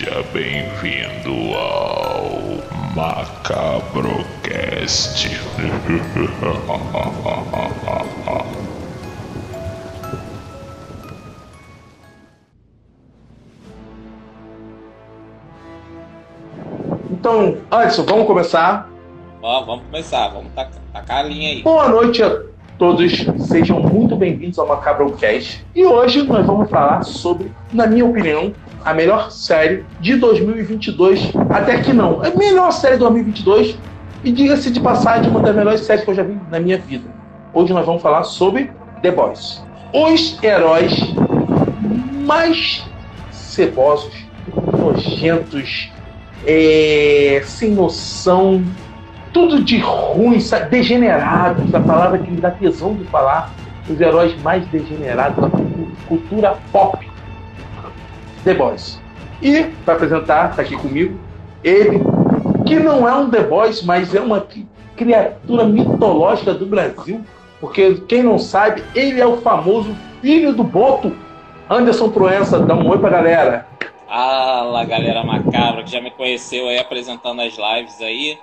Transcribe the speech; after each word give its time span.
Seja 0.00 0.24
bem-vindo 0.32 1.54
ao 1.54 2.30
Macabrocast. 2.96 4.08
Então, 17.10 17.58
Anderson, 17.70 18.04
vamos 18.04 18.26
começar. 18.26 18.88
Ó, 19.42 19.64
vamos 19.66 19.84
começar, 19.84 20.28
vamos 20.28 20.50
tacar 20.54 21.18
a 21.18 21.22
linha 21.24 21.50
aí. 21.50 21.62
Boa 21.62 21.90
noite 21.90 22.22
a 22.22 22.40
todos, 22.78 23.12
sejam 23.46 23.80
muito 23.80 24.16
bem-vindos 24.16 24.58
ao 24.58 24.66
Macabrocast. 24.66 25.62
E 25.74 25.84
hoje 25.84 26.22
nós 26.22 26.46
vamos 26.46 26.70
falar 26.70 27.02
sobre, 27.02 27.52
na 27.70 27.86
minha 27.86 28.06
opinião, 28.06 28.54
a 28.84 28.94
melhor 28.94 29.30
série 29.30 29.84
de 30.00 30.16
2022, 30.16 31.32
até 31.50 31.80
que 31.80 31.92
não, 31.92 32.22
a 32.22 32.30
melhor 32.30 32.70
série 32.72 32.94
de 32.94 33.00
2022 33.00 33.78
e 34.24 34.32
diga-se 34.32 34.70
de 34.70 34.80
passagem, 34.80 35.30
uma 35.30 35.40
das 35.40 35.54
melhores 35.54 35.80
séries 35.80 36.04
que 36.04 36.10
eu 36.10 36.14
já 36.14 36.22
vi 36.22 36.38
na 36.50 36.60
minha 36.60 36.78
vida. 36.78 37.08
Hoje 37.52 37.72
nós 37.72 37.84
vamos 37.84 38.02
falar 38.02 38.24
sobre 38.24 38.70
The 39.02 39.10
Boys. 39.10 39.62
Os 39.92 40.42
heróis 40.42 40.92
mais 42.26 42.84
cebosos, 43.30 44.14
nojentos, 44.78 45.90
é, 46.46 47.42
sem 47.44 47.72
noção, 47.72 48.62
tudo 49.32 49.62
de 49.62 49.78
ruim, 49.78 50.40
sabe? 50.40 50.70
degenerados, 50.70 51.74
a 51.74 51.80
palavra 51.80 52.18
que 52.18 52.30
me 52.30 52.40
dá 52.40 52.50
tesão 52.50 52.94
de 52.94 53.04
falar, 53.04 53.50
os 53.88 54.00
heróis 54.00 54.40
mais 54.42 54.66
degenerados 54.68 55.36
da 55.36 55.50
cultura 56.06 56.56
pop 56.72 57.09
The 58.44 58.54
Boys. 58.54 59.00
E, 59.42 59.64
para 59.84 59.94
apresentar, 59.94 60.50
está 60.50 60.62
aqui 60.62 60.76
comigo, 60.76 61.18
ele, 61.64 62.00
que 62.66 62.78
não 62.78 63.08
é 63.08 63.14
um 63.14 63.30
The 63.30 63.42
Boys, 63.42 63.82
mas 63.82 64.14
é 64.14 64.20
uma 64.20 64.46
criatura 64.96 65.64
mitológica 65.64 66.52
do 66.52 66.66
Brasil, 66.66 67.24
porque 67.60 67.94
quem 68.08 68.22
não 68.22 68.38
sabe, 68.38 68.82
ele 68.94 69.20
é 69.20 69.26
o 69.26 69.38
famoso 69.38 69.94
filho 70.20 70.52
do 70.52 70.64
Boto. 70.64 71.16
Anderson 71.68 72.10
Proença, 72.10 72.58
dá 72.58 72.74
um 72.74 72.88
oi 72.88 72.98
pra 72.98 73.10
galera. 73.10 73.66
Fala, 74.06 74.84
galera 74.84 75.22
macabra 75.22 75.84
que 75.84 75.90
já 75.92 76.00
me 76.00 76.10
conheceu 76.10 76.68
aí 76.68 76.78
apresentando 76.78 77.40
as 77.40 77.56
lives 77.56 78.00
aí. 78.00 78.38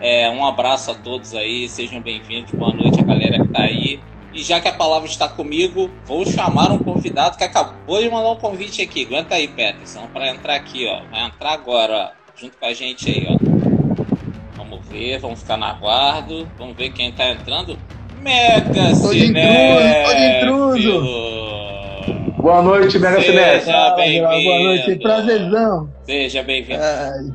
É, 0.00 0.28
um 0.30 0.44
abraço 0.44 0.90
a 0.90 0.94
todos 0.94 1.32
aí, 1.32 1.68
sejam 1.68 2.00
bem-vindos, 2.00 2.50
boa 2.52 2.72
noite 2.72 3.00
a 3.00 3.04
galera 3.04 3.38
que 3.38 3.48
tá 3.48 3.62
aí. 3.62 4.00
E 4.36 4.42
já 4.42 4.60
que 4.60 4.68
a 4.68 4.72
palavra 4.74 5.08
está 5.08 5.26
comigo, 5.26 5.90
vou 6.04 6.26
chamar 6.26 6.70
um 6.70 6.76
convidado 6.78 7.38
que 7.38 7.44
acabou 7.44 8.02
de 8.02 8.10
mandar 8.10 8.32
um 8.32 8.36
convite 8.36 8.82
aqui. 8.82 9.06
Aguenta 9.06 9.34
aí, 9.34 9.48
Peterson, 9.48 10.06
para 10.12 10.28
entrar 10.28 10.56
aqui, 10.56 10.86
ó. 10.86 11.00
Vai 11.10 11.24
entrar 11.24 11.52
agora, 11.54 11.94
ó, 11.94 12.10
junto 12.38 12.58
com 12.58 12.66
a 12.66 12.74
gente 12.74 13.08
aí, 13.08 13.26
ó. 13.30 13.38
Vamos 14.58 14.86
ver, 14.88 15.18
vamos 15.20 15.40
ficar 15.40 15.56
na 15.56 15.72
guarda. 15.72 16.46
Vamos 16.58 16.76
ver 16.76 16.90
quem 16.92 17.08
está 17.08 17.30
entrando. 17.30 17.78
Mega 18.20 18.94
Cinéfilo! 18.94 20.76
Boa 22.36 22.60
noite, 22.60 22.98
Mega 22.98 23.22
Cinéfilo! 23.22 23.64
Seja 23.64 23.94
bem-vindo! 23.96 24.44
Boa 24.44 24.58
noite, 24.64 24.96
prazerzão! 24.96 25.95
Seja 26.06 26.40
bem-vindo. 26.42 26.80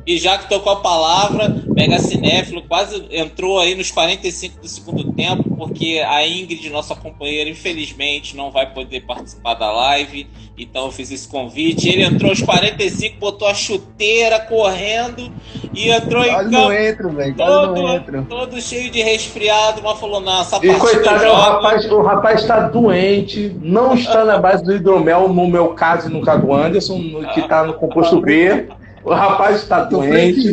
E 0.06 0.16
já 0.16 0.38
que 0.38 0.48
tocou 0.48 0.72
a 0.72 0.76
palavra, 0.76 1.54
Mega 1.66 1.98
Cinéfilo 1.98 2.62
quase 2.62 3.04
entrou 3.10 3.60
aí 3.60 3.74
nos 3.74 3.90
45 3.90 4.62
do 4.62 4.66
segundo 4.66 5.12
tempo, 5.12 5.44
porque 5.56 6.02
a 6.06 6.26
Ingrid, 6.26 6.70
nossa 6.70 6.94
companheira, 6.94 7.50
infelizmente 7.50 8.34
não 8.34 8.50
vai 8.50 8.72
poder 8.72 9.02
participar 9.02 9.54
da 9.54 9.70
live. 9.70 10.26
Então 10.56 10.86
eu 10.86 10.92
fiz 10.92 11.10
esse 11.10 11.28
convite. 11.28 11.88
Ele 11.88 12.02
entrou 12.02 12.30
aos 12.30 12.40
45, 12.40 13.18
botou 13.18 13.46
a 13.46 13.54
chuteira 13.54 14.40
correndo 14.40 15.30
e 15.74 15.90
entrou 15.90 16.24
quase 16.24 16.48
em 16.48 16.50
campo. 16.50 16.50
Não 16.50 16.72
entro, 16.72 17.10
velho. 17.10 17.34
Todo, 17.36 17.82
não 17.82 17.94
entro. 17.94 18.24
todo 18.24 18.60
cheio 18.60 18.90
de 18.90 19.02
resfriado, 19.02 19.82
mas 19.82 19.98
falou: 19.98 20.20
não, 20.20 20.40
essa 20.40 20.56
E 20.64 20.74
coitado, 20.74 21.24
eu 21.24 21.32
o 21.32 21.34
jogo. 21.34 21.42
rapaz, 21.42 21.90
o 21.90 22.02
rapaz 22.02 22.40
está 22.40 22.60
doente, 22.68 23.54
não 23.60 23.94
está 23.94 24.24
na 24.24 24.38
base 24.38 24.64
do 24.64 24.74
hidromel, 24.74 25.28
no 25.28 25.46
meu 25.46 25.68
caso 25.74 26.08
e 26.08 26.12
no 26.12 26.22
caso 26.22 26.46
do 26.46 26.54
Anderson, 26.54 26.98
que 27.34 27.40
está 27.40 27.64
no 27.64 27.74
composto 27.74 28.20
B. 28.20 28.61
O 29.04 29.12
rapaz 29.12 29.62
está 29.62 29.84
doente. 29.84 30.52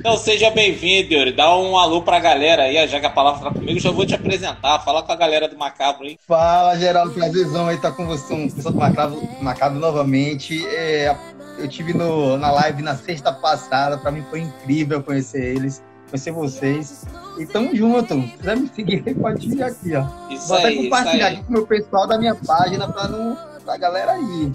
Então 0.00 0.16
seja 0.18 0.50
bem-vindo, 0.50 1.14
Yuri. 1.14 1.32
Dá 1.32 1.56
um 1.56 1.76
alô 1.76 2.02
pra 2.02 2.18
galera 2.18 2.64
aí, 2.64 2.86
já 2.88 2.98
que 2.98 3.06
a 3.06 3.10
palavra 3.10 3.44
tá 3.44 3.50
comigo, 3.52 3.78
já 3.78 3.90
vou 3.90 4.04
te 4.04 4.14
apresentar. 4.14 4.80
Fala 4.80 5.02
com 5.02 5.12
a 5.12 5.16
galera 5.16 5.48
do 5.48 5.56
Macabro 5.56 6.04
aí. 6.04 6.18
Fala, 6.26 6.76
Geraldo, 6.76 7.12
prazerzão 7.12 7.68
aí 7.68 7.76
estar 7.76 7.92
com 7.92 8.06
você, 8.06 8.34
um 8.34 8.50
pessoal 8.50 8.72
do 8.72 8.80
Macabro, 8.80 9.22
Macabro 9.40 9.78
novamente. 9.78 10.66
É, 10.66 11.14
eu 11.58 11.68
tive 11.68 11.94
no, 11.94 12.36
na 12.36 12.50
live 12.50 12.82
na 12.82 12.96
sexta 12.96 13.32
passada, 13.32 13.96
pra 13.98 14.10
mim 14.10 14.24
foi 14.30 14.40
incrível 14.40 15.02
conhecer 15.02 15.56
eles, 15.56 15.82
conhecer 16.10 16.32
vocês. 16.32 17.04
E 17.38 17.46
tamo 17.46 17.74
junto. 17.74 18.14
Se 18.14 18.36
quiser 18.38 18.56
me 18.56 18.68
seguir, 18.68 19.02
pode 19.14 19.48
vir 19.48 19.62
aqui, 19.62 19.94
ó. 19.94 20.04
Isso 20.30 20.48
Vou 20.48 20.56
até 20.56 20.68
aí, 20.68 20.74
isso 20.74 20.82
compartilhar 20.84 21.28
aqui 21.28 21.42
com 21.42 21.50
o 21.50 21.52
meu 21.52 21.66
pessoal 21.66 22.06
da 22.06 22.18
minha 22.18 22.34
página 22.34 22.88
pra, 22.88 23.08
não, 23.08 23.38
pra 23.64 23.76
galera 23.76 24.12
aí. 24.12 24.52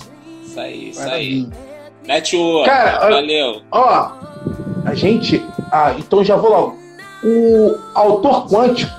Isso 0.50 0.60
aí, 0.60 0.90
isso 0.90 1.00
Vai 1.04 1.12
aí. 1.12 1.48
Mete 2.08 2.36
o. 2.36 2.64
Cara, 2.66 3.08
Valeu. 3.08 3.62
Ó, 3.72 4.12
a 4.84 4.96
gente. 4.96 5.46
Ah, 5.72 5.94
então 5.98 6.24
já 6.24 6.36
vou 6.36 6.50
logo. 6.50 6.80
O 7.24 7.76
autor 7.94 8.50
quântico, 8.50 8.92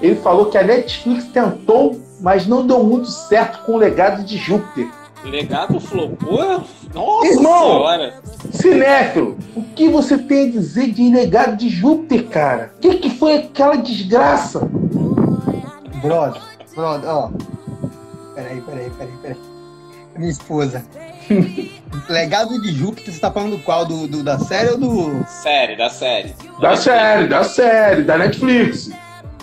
ele 0.00 0.14
falou 0.16 0.46
que 0.46 0.56
a 0.56 0.62
Netflix 0.62 1.26
tentou, 1.26 2.00
mas 2.20 2.46
não 2.46 2.66
deu 2.66 2.82
muito 2.82 3.06
certo 3.10 3.64
com 3.64 3.72
o 3.72 3.76
legado 3.76 4.24
de 4.24 4.38
Júpiter. 4.38 4.88
Legado 5.24 5.78
flopou? 5.78 6.64
Nossa 6.94 7.26
Irmão! 7.26 7.68
senhora! 7.68 8.14
Cinéfilo, 8.50 9.36
o 9.54 9.62
que 9.62 9.88
você 9.88 10.16
tem 10.16 10.48
a 10.48 10.50
dizer 10.52 10.92
de 10.92 11.10
legado 11.10 11.56
de 11.56 11.68
Júpiter, 11.68 12.28
cara? 12.28 12.72
O 12.76 12.80
que, 12.80 12.94
que 12.94 13.10
foi 13.10 13.34
aquela 13.38 13.76
desgraça? 13.76 14.60
Brother, 16.00 16.40
brother, 16.74 17.10
ó. 17.10 17.30
Peraí, 18.34 18.60
peraí, 18.62 18.90
peraí, 18.90 19.12
peraí. 19.20 19.47
Minha 20.18 20.30
esposa. 20.30 20.84
Legado 22.08 22.60
de 22.60 22.72
Júpiter, 22.72 23.12
você 23.14 23.20
tá 23.20 23.30
falando 23.30 23.58
qual? 23.62 23.86
Do, 23.86 24.06
do- 24.08 24.22
da 24.22 24.38
série 24.38 24.70
ou 24.70 24.78
do. 24.78 25.26
Série, 25.28 25.76
da 25.76 25.88
série. 25.88 26.34
Da 26.60 26.76
série, 26.76 27.26
da 27.28 27.44
série, 27.44 28.02
da 28.02 28.18
Netflix. 28.18 28.90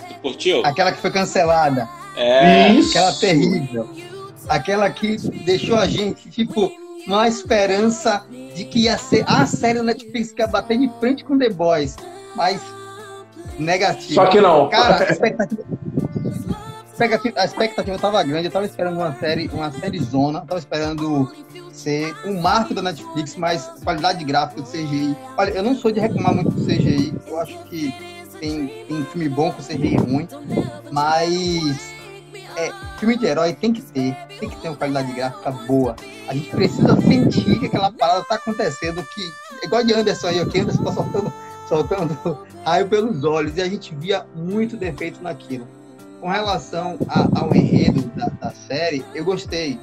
Tu 0.08 0.14
curtiu? 0.20 0.64
Aquela 0.64 0.92
que 0.92 0.98
foi 1.00 1.10
cancelada. 1.10 1.88
É. 2.16 2.68
Isso. 2.70 2.90
Aquela 2.90 3.12
terrível. 3.12 3.88
Aquela 4.48 4.90
que 4.90 5.16
deixou 5.44 5.76
a 5.76 5.86
gente, 5.86 6.28
tipo, 6.30 6.70
numa 7.06 7.26
esperança 7.26 8.24
de 8.54 8.64
que 8.64 8.80
ia 8.80 8.96
ser 8.98 9.24
a 9.26 9.44
série 9.46 9.78
da 9.78 9.84
Netflix 9.84 10.32
que 10.32 10.42
ia 10.42 10.46
bater 10.48 10.78
de 10.78 10.90
frente 11.00 11.24
com 11.24 11.38
The 11.38 11.50
Boys. 11.50 11.96
Mas 12.34 12.60
negativo. 13.58 14.14
Só 14.14 14.26
que 14.26 14.40
não. 14.40 14.68
Cara, 14.68 15.04
a 15.08 15.10
expectativa. 15.10 15.62
A 16.98 17.44
expectativa 17.44 17.98
tava 17.98 18.22
grande, 18.22 18.46
eu 18.46 18.50
tava 18.50 18.64
esperando 18.64 18.96
uma 18.96 19.14
série, 19.16 19.48
uma 19.52 19.70
série 19.70 19.98
zona, 19.98 20.40
tava 20.40 20.58
esperando 20.58 21.30
ser 21.70 22.16
um 22.24 22.40
marco 22.40 22.72
da 22.72 22.80
Netflix, 22.80 23.36
mas 23.36 23.66
qualidade 23.84 24.24
gráfica 24.24 24.62
do 24.62 24.68
CGI. 24.68 25.14
Olha, 25.36 25.50
eu 25.50 25.62
não 25.62 25.76
sou 25.76 25.92
de 25.92 26.00
reclamar 26.00 26.34
muito 26.34 26.50
do 26.50 26.64
CGI, 26.64 27.14
eu 27.26 27.38
acho 27.38 27.58
que 27.64 27.92
tem, 28.40 28.68
tem 28.88 29.04
filme 29.04 29.28
bom 29.28 29.52
com 29.52 29.62
CGI 29.62 29.96
ruim, 29.96 30.26
mas 30.90 31.94
é, 32.56 32.72
filme 32.98 33.18
de 33.18 33.26
herói 33.26 33.52
tem 33.52 33.74
que 33.74 33.82
ter, 33.82 34.16
tem 34.40 34.48
que 34.48 34.56
ter 34.56 34.68
uma 34.68 34.76
qualidade 34.76 35.12
gráfica 35.12 35.50
boa. 35.50 35.94
A 36.28 36.32
gente 36.32 36.48
precisa 36.48 36.98
sentir 37.02 37.60
que 37.60 37.66
aquela 37.66 37.92
parada 37.92 38.24
tá 38.24 38.36
acontecendo, 38.36 39.06
que 39.14 39.66
igual 39.66 39.84
de 39.84 39.92
Anderson 39.92 40.28
aí, 40.28 40.46
que 40.46 40.60
Anderson 40.60 40.82
tá 40.82 40.92
soltando, 40.92 41.32
soltando 41.68 42.38
raio 42.64 42.88
pelos 42.88 43.22
olhos, 43.22 43.54
e 43.58 43.60
a 43.60 43.68
gente 43.68 43.94
via 43.94 44.24
muito 44.34 44.78
defeito 44.78 45.22
naquilo. 45.22 45.75
Com 46.26 46.32
relação 46.32 46.98
a- 47.08 47.28
ao 47.40 47.54
enredo 47.54 48.02
da, 48.16 48.26
da 48.26 48.50
série, 48.50 49.04
eu 49.14 49.24
gostei. 49.24 49.78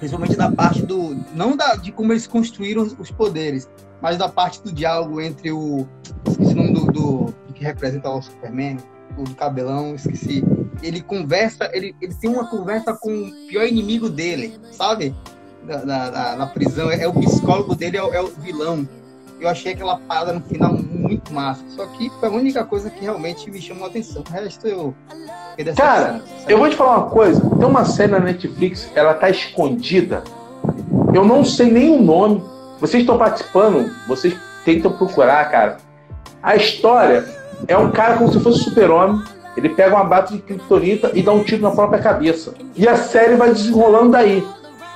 Principalmente 0.00 0.34
da 0.34 0.50
parte 0.50 0.82
do. 0.84 1.14
Não 1.32 1.56
da, 1.56 1.76
de 1.76 1.92
como 1.92 2.12
eles 2.12 2.26
construíram 2.26 2.82
os, 2.98 3.08
poderes, 3.12 3.70
mas 4.02 4.18
da 4.18 4.28
parte 4.28 4.60
do 4.62 4.72
diálogo 4.72 5.20
entre 5.20 5.52
o. 5.52 5.86
O 6.26 6.54
nome 6.56 6.72
do, 6.72 6.86
do, 6.86 7.34
que 7.54 7.62
representa 7.62 8.10
o 8.10 8.20
Superman, 8.20 8.78
o 9.16 9.22
do 9.22 9.34
cabelão, 9.36 9.94
esqueci. 9.94 10.42
Ele 10.82 11.00
conversa, 11.00 11.70
ele, 11.72 11.94
ele 12.02 12.14
tem 12.14 12.30
uma 12.30 12.50
conversa 12.50 12.92
com 12.92 13.14
o 13.14 13.30
pior 13.46 13.64
inimigo 13.64 14.08
dele, 14.10 14.58
sabe? 14.72 15.14
Da- 15.68 15.84
da- 15.84 16.34
na 16.36 16.46
prisão. 16.48 16.90
É, 16.90 17.06
o 17.06 17.12
psicólogo 17.12 17.76
dele, 17.76 17.96
é, 17.96 18.00
é 18.00 18.20
o 18.20 18.26
vilão. 18.26 18.88
Eu 19.40 19.48
achei 19.48 19.72
aquela 19.72 19.98
parada 20.00 20.32
no 20.32 20.40
final 20.40 20.72
muito 21.04 21.32
massa. 21.32 21.62
Só 21.68 21.86
que 21.86 22.10
foi 22.18 22.28
a 22.28 22.32
única 22.32 22.64
coisa 22.64 22.90
que 22.90 23.02
realmente 23.02 23.50
me 23.50 23.60
chamou 23.60 23.84
a 23.84 23.88
atenção. 23.88 24.24
O 24.28 24.32
resto 24.32 24.66
eu. 24.66 24.94
Cara. 25.76 26.22
Eu 26.48 26.58
vou 26.58 26.68
te 26.68 26.76
falar 26.76 26.98
uma 26.98 27.10
coisa, 27.10 27.40
tem 27.40 27.66
uma 27.66 27.84
série 27.84 28.12
na 28.12 28.18
Netflix, 28.18 28.90
ela 28.94 29.14
tá 29.14 29.30
escondida. 29.30 30.24
Eu 31.14 31.24
não 31.24 31.44
sei 31.44 31.70
nem 31.70 31.90
o 31.90 32.02
nome. 32.02 32.42
Vocês 32.80 33.02
estão 33.02 33.16
participando, 33.16 33.94
vocês 34.08 34.34
tentam 34.64 34.92
procurar, 34.92 35.48
cara. 35.50 35.76
A 36.42 36.56
história 36.56 37.24
é 37.68 37.76
um 37.76 37.90
cara 37.90 38.16
como 38.16 38.32
se 38.32 38.40
fosse 38.40 38.60
um 38.60 38.64
super-homem. 38.64 39.22
Ele 39.56 39.68
pega 39.68 39.94
uma 39.94 40.04
bata 40.04 40.32
de 40.32 40.42
criptonita 40.42 41.12
e 41.14 41.22
dá 41.22 41.32
um 41.32 41.44
tiro 41.44 41.62
na 41.62 41.70
própria 41.70 42.02
cabeça. 42.02 42.54
E 42.74 42.88
a 42.88 42.96
série 42.96 43.36
vai 43.36 43.52
desenrolando 43.52 44.10
daí. 44.10 44.44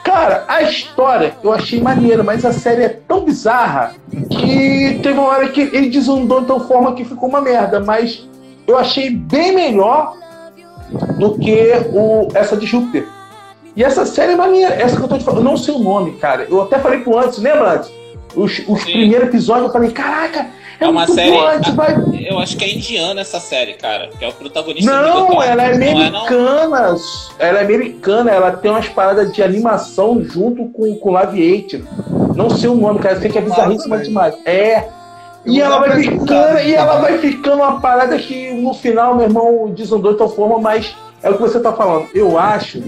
Cara, 0.08 0.46
a 0.48 0.62
história 0.62 1.34
eu 1.44 1.52
achei 1.52 1.82
maneira, 1.82 2.22
mas 2.22 2.42
a 2.42 2.50
série 2.50 2.82
é 2.82 2.88
tão 2.88 3.26
bizarra 3.26 3.94
que 4.10 4.98
teve 5.02 5.18
uma 5.18 5.28
hora 5.28 5.50
que 5.50 5.60
ele 5.60 5.90
desandou 5.90 6.40
de 6.40 6.46
tal 6.46 6.66
forma 6.66 6.94
que 6.94 7.04
ficou 7.04 7.28
uma 7.28 7.42
merda. 7.42 7.78
Mas 7.78 8.26
eu 8.66 8.78
achei 8.78 9.10
bem 9.10 9.54
melhor 9.54 10.14
do 11.18 11.38
que 11.38 11.72
o, 11.92 12.26
essa 12.32 12.56
de 12.56 12.64
Júpiter. 12.64 13.06
E 13.76 13.84
essa 13.84 14.06
série 14.06 14.32
é 14.32 14.36
maneira, 14.36 14.72
essa 14.76 14.96
que 14.96 15.02
eu 15.02 15.08
tô 15.08 15.18
te 15.18 15.24
falando, 15.24 15.40
eu 15.40 15.50
não 15.50 15.58
sei 15.58 15.74
o 15.74 15.78
nome, 15.78 16.12
cara. 16.12 16.46
Eu 16.48 16.62
até 16.62 16.78
falei 16.78 17.00
pro 17.00 17.18
antes, 17.18 17.38
lembra 17.38 17.74
antes? 17.74 17.92
Os, 18.34 18.62
os 18.66 18.84
primeiros 18.84 19.28
episódios 19.28 19.66
eu 19.66 19.72
falei, 19.74 19.90
caraca, 19.90 20.46
é, 20.80 20.84
É 20.84 20.88
uma 20.88 21.00
muito 21.06 21.14
série. 21.14 21.72
vai. 21.72 21.96
Eu 22.28 22.38
acho 22.38 22.56
que 22.56 22.64
é 22.64 22.74
indiana 22.74 23.20
essa 23.20 23.40
série, 23.40 23.74
cara. 23.74 24.08
Que 24.18 24.24
é 24.24 24.28
o 24.28 24.32
protagonista 24.32 24.90
Não, 24.90 25.42
ela 25.42 25.64
é 25.64 25.76
não? 25.78 25.90
americana. 25.98 26.96
Ela 27.38 27.58
é 27.58 27.62
americana, 27.62 28.30
ela 28.30 28.52
tem 28.52 28.70
umas 28.70 28.88
paradas 28.88 29.32
de 29.32 29.42
animação 29.42 30.22
junto 30.22 30.66
com, 30.66 30.94
com 30.96 31.10
Live 31.10 31.64
Action. 31.64 31.80
Não 32.34 32.50
sei 32.50 32.68
o 32.68 32.74
nome, 32.74 32.98
cara, 33.00 33.16
eu 33.16 33.20
sei 33.20 33.30
que 33.30 33.38
é 33.38 33.42
bizarríssima 33.42 33.98
demais. 33.98 34.34
É. 34.44 34.88
E 35.44 35.60
ela 35.60 35.78
vai 35.78 36.02
ficando, 36.02 36.58
e 36.60 36.74
ela 36.74 37.00
vai 37.00 37.18
ficando 37.18 37.56
uma 37.62 37.80
parada 37.80 38.18
que 38.18 38.52
no 38.52 38.74
final, 38.74 39.14
meu 39.14 39.24
irmão, 39.26 39.72
desandou 39.74 40.12
de 40.12 40.18
tal 40.18 40.28
forma, 40.28 40.58
mas 40.60 40.94
é 41.22 41.30
o 41.30 41.34
que 41.34 41.40
você 41.40 41.58
tá 41.58 41.72
falando. 41.72 42.08
Eu 42.14 42.38
acho 42.38 42.80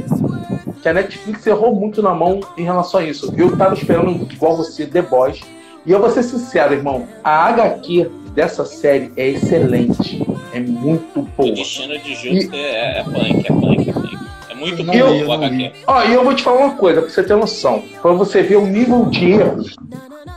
que 0.83 0.89
a 0.89 0.93
Netflix 0.93 1.47
errou 1.47 1.75
muito 1.75 2.03
na 2.03 2.13
mão 2.13 2.41
em 2.59 2.63
relação 2.65 3.01
a 3.01 3.05
isso. 3.05 3.33
Eu 3.37 3.57
tava 3.57 3.75
esperando, 3.75 4.11
igual 4.31 4.57
você, 4.57 4.87
The 4.87 5.03
Boys. 5.03 5.41
E 5.87 5.91
eu 5.93 6.01
vou 6.01 6.11
ser 6.11 6.23
sincero, 6.23 6.75
irmão, 6.75 7.07
a 7.25 7.47
HQ 7.47 8.11
dessa 8.35 8.65
série 8.65 9.13
é 9.17 9.29
excelente. 9.29 10.23
É 10.53 10.61
muito 10.61 11.21
O 11.21 11.23
boa. 11.23 11.53
destino 11.53 11.99
de 11.99 12.15
Júpiter 12.15 12.59
é, 12.61 13.01
é 13.01 13.05
punk, 13.05 13.47
é 13.47 13.53
punk, 13.53 13.89
é 13.89 13.93
punk. 13.93 14.19
É 14.51 14.55
muito 14.55 14.85
bom 14.85 14.93
eu 14.93 15.27
o 15.27 15.33
HQ. 15.33 15.73
Ó, 15.87 16.03
e 16.05 16.13
eu 16.15 16.25
vou 16.25 16.35
te 16.35 16.43
falar 16.43 16.67
uma 16.67 16.75
coisa, 16.77 17.01
pra 17.01 17.11
você 17.11 17.23
ter 17.23 17.37
noção. 17.37 17.83
Pra 18.03 18.13
você 18.13 18.43
ver 18.43 18.57
o 18.57 18.67
nível 18.67 19.07
de 19.07 19.31
erro. 19.33 19.65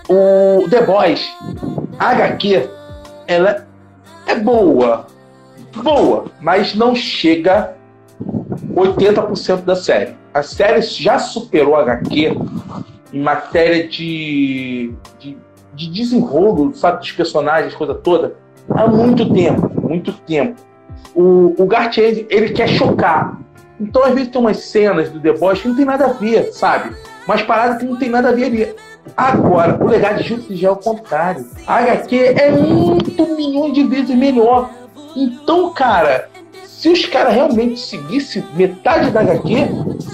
O 0.09 0.69
The 0.69 0.81
Boys, 0.85 1.25
a 1.99 2.09
HQ, 2.09 2.69
ela 3.27 3.67
é 4.27 4.35
boa. 4.35 5.07
Boa, 5.75 6.25
mas 6.39 6.75
não 6.75 6.95
chega 6.95 7.75
80% 8.75 9.61
da 9.63 9.75
série. 9.75 10.13
A 10.33 10.43
série 10.43 10.81
já 10.81 11.17
superou 11.19 11.75
a 11.75 11.81
HQ 11.81 12.35
em 13.13 13.21
matéria 13.21 13.87
de, 13.87 14.91
de, 15.19 15.37
de 15.73 15.89
desenrolo, 15.89 16.73
sabe, 16.73 16.99
dos 16.99 17.11
personagens, 17.11 17.75
coisa 17.75 17.93
toda, 17.93 18.35
há 18.69 18.87
muito 18.87 19.31
tempo, 19.31 19.71
muito 19.81 20.11
tempo. 20.11 20.59
O, 21.13 21.53
o 21.57 21.65
Garth 21.67 21.97
Ennis, 21.97 22.25
ele 22.29 22.49
quer 22.49 22.67
chocar. 22.67 23.39
Então, 23.79 24.03
às 24.03 24.13
vezes, 24.13 24.29
tem 24.29 24.41
umas 24.41 24.57
cenas 24.57 25.09
do 25.09 25.19
The 25.19 25.33
Boys 25.33 25.61
que 25.61 25.67
não 25.67 25.75
tem 25.75 25.85
nada 25.85 26.05
a 26.05 26.13
ver, 26.13 26.51
sabe? 26.53 26.95
Umas 27.27 27.41
paradas 27.43 27.77
que 27.77 27.85
não 27.85 27.97
tem 27.97 28.09
nada 28.09 28.29
a 28.29 28.31
ver 28.31 28.45
ali. 28.45 28.75
Agora, 29.15 29.77
o 29.83 29.87
legado 29.87 30.21
de 30.21 30.29
Júpiter 30.29 30.57
já 30.57 30.67
é 30.69 30.71
o 30.71 30.75
contrário. 30.75 31.45
A 31.67 31.77
HQ 31.77 32.15
é 32.17 32.51
muito 32.51 33.35
milhões 33.35 33.73
de 33.73 33.83
vezes 33.83 34.15
melhor. 34.15 34.71
Então, 35.15 35.71
cara, 35.71 36.29
se 36.83 36.89
os 36.89 37.05
caras 37.05 37.33
realmente 37.33 37.79
seguissem 37.79 38.43
metade 38.55 39.09
da 39.09 39.21
HQ, 39.21 39.55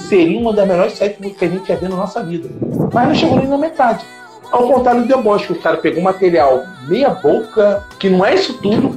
seria 0.07 0.39
uma 0.39 0.53
das 0.53 0.67
melhores 0.67 0.93
séries 0.93 1.17
que 1.35 1.43
a 1.43 1.47
gente 1.47 1.67
ia 1.67 1.75
ver 1.75 1.89
na 1.89 1.95
nossa 1.95 2.23
vida. 2.23 2.47
Mas 2.93 3.07
não 3.07 3.15
chegou 3.15 3.37
nem 3.37 3.47
na 3.47 3.57
metade. 3.57 4.05
Ao 4.51 4.67
contrário 4.67 5.01
do 5.01 5.07
The 5.07 5.19
Boys, 5.19 5.47
que 5.47 5.53
os 5.53 5.63
caras 5.63 5.81
pegou 5.81 5.99
um 5.99 6.03
material 6.03 6.63
meia 6.87 7.09
boca, 7.09 7.83
que 7.97 8.07
não 8.07 8.23
é 8.23 8.35
isso 8.35 8.53
tudo. 8.61 8.95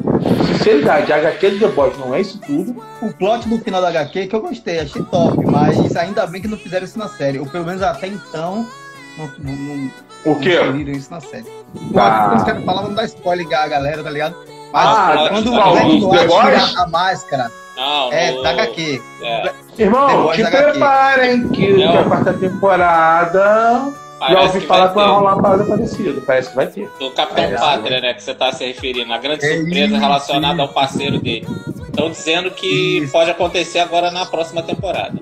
Sinceridade, 0.48 1.14
a 1.14 1.16
HQ 1.16 1.50
do 1.52 1.60
The 1.60 1.68
Boys 1.68 1.98
não 1.98 2.14
é 2.14 2.20
isso 2.20 2.38
tudo. 2.46 2.76
O 3.00 3.10
plot 3.14 3.48
do 3.48 3.56
final 3.60 3.80
da 3.80 3.88
HQ 3.88 4.26
que 4.26 4.36
eu 4.36 4.42
gostei, 4.42 4.80
achei 4.80 5.02
top, 5.04 5.42
mas 5.46 5.96
ainda 5.96 6.26
bem 6.26 6.42
que 6.42 6.48
não 6.48 6.58
fizeram 6.58 6.84
isso 6.84 6.98
na 6.98 7.08
série. 7.08 7.38
Ou 7.38 7.46
pelo 7.46 7.64
menos 7.64 7.80
até 7.80 8.06
então, 8.06 8.66
não, 9.16 9.30
não, 9.38 9.52
não, 9.54 9.90
O 10.26 10.28
não 10.28 10.40
quê? 10.40 10.60
inseriram 10.60 10.92
isso 10.92 11.10
na 11.10 11.22
série. 11.22 11.46
Ah. 11.96 12.26
Quando 12.28 12.38
os 12.38 12.44
caras 12.44 12.64
falavam, 12.64 12.88
não 12.90 12.96
dá 12.96 13.04
spoiler 13.06 13.46
a 13.58 13.66
galera, 13.66 14.04
tá 14.04 14.10
ligado? 14.10 14.51
Mas 14.72 14.86
Ah, 14.98 15.26
quando 15.28 15.52
tá, 15.52 15.68
o 15.70 15.72
Black 15.74 16.00
Noir 16.00 16.60
tira 16.68 16.82
a 16.82 16.86
máscara, 16.86 17.52
Não, 17.76 18.12
é, 18.12 18.30
no- 18.32 18.42
da 18.42 18.50
HQ. 18.50 19.02
é, 19.22 19.52
Irmão, 19.78 20.32
te 20.32 20.44
preparem 20.44 21.48
que, 21.48 21.74
que 21.74 21.84
a 21.84 22.04
quarta 22.04 22.32
temporada. 22.34 23.92
Já 24.20 24.28
parece 24.28 24.46
ouvi 24.46 24.60
que 24.60 24.66
falar 24.66 24.88
que 24.90 24.94
vai 24.94 25.06
rolar 25.08 25.34
uma 25.34 25.42
parada 25.42 25.64
parecida. 25.64 26.20
Parece 26.24 26.50
que 26.50 26.56
vai 26.56 26.66
ter. 26.68 26.88
Do 27.00 27.10
Capitão 27.10 27.44
É, 27.44 27.56
Pátria, 27.58 28.00
né? 28.00 28.14
Que 28.14 28.22
você 28.22 28.32
tá 28.34 28.52
se 28.52 28.64
referindo. 28.64 29.12
A 29.12 29.18
grande 29.18 29.44
É 29.44 29.56
surpresa 29.56 29.86
isso, 29.86 29.96
relacionada 29.98 30.62
ao 30.62 30.68
parceiro 30.68 31.18
dele. 31.18 31.46
Estão 31.88 32.08
dizendo 32.10 32.50
que 32.52 32.98
Isso. 33.00 33.12
pode 33.12 33.30
acontecer 33.30 33.80
agora 33.80 34.10
na 34.12 34.24
próxima 34.24 34.62
temporada. 34.62 35.18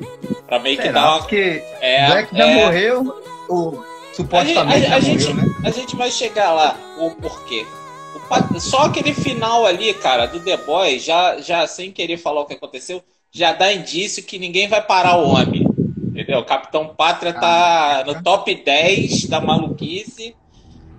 Pra 0.46 0.58
meio 0.58 0.78
que 0.78 0.88
dar 0.90 1.12
uma. 1.12 1.18
Porque 1.20 1.62
É, 1.80 2.06
Black 2.08 2.36
já 2.36 2.46
é, 2.46 2.64
morreu, 2.64 3.22
ou 3.48 3.84
supostamente 4.12 4.86
A, 4.86 4.92
a- 4.92 4.96
a 4.96 5.00
já 5.00 5.00
gente, 5.00 5.28
morreu, 5.32 5.46
né? 5.48 5.54
a 5.64 5.70
gente 5.70 5.96
vai 5.96 6.10
chegar 6.10 6.52
lá, 6.52 6.74
o 6.98 7.10
porquê. 7.12 7.64
O 8.14 8.60
só 8.60 8.82
aquele 8.82 9.14
final 9.14 9.66
ali, 9.66 9.92
cara, 9.94 10.26
do 10.26 10.40
The 10.40 10.56
Boys, 10.58 11.04
já, 11.04 11.38
já 11.38 11.66
sem 11.66 11.90
querer 11.90 12.16
falar 12.16 12.42
o 12.42 12.46
que 12.46 12.54
aconteceu, 12.54 13.02
já 13.32 13.52
dá 13.52 13.72
indício 13.72 14.22
que 14.22 14.38
ninguém 14.38 14.68
vai 14.68 14.82
parar 14.84 15.16
o 15.18 15.28
homem. 15.28 15.66
Entendeu? 15.98 16.40
O 16.40 16.44
Capitão 16.44 16.88
Pátria 16.88 17.32
tá 17.32 18.04
no 18.06 18.22
top 18.22 18.54
10 18.54 19.26
da 19.26 19.40
maluquice. 19.40 20.34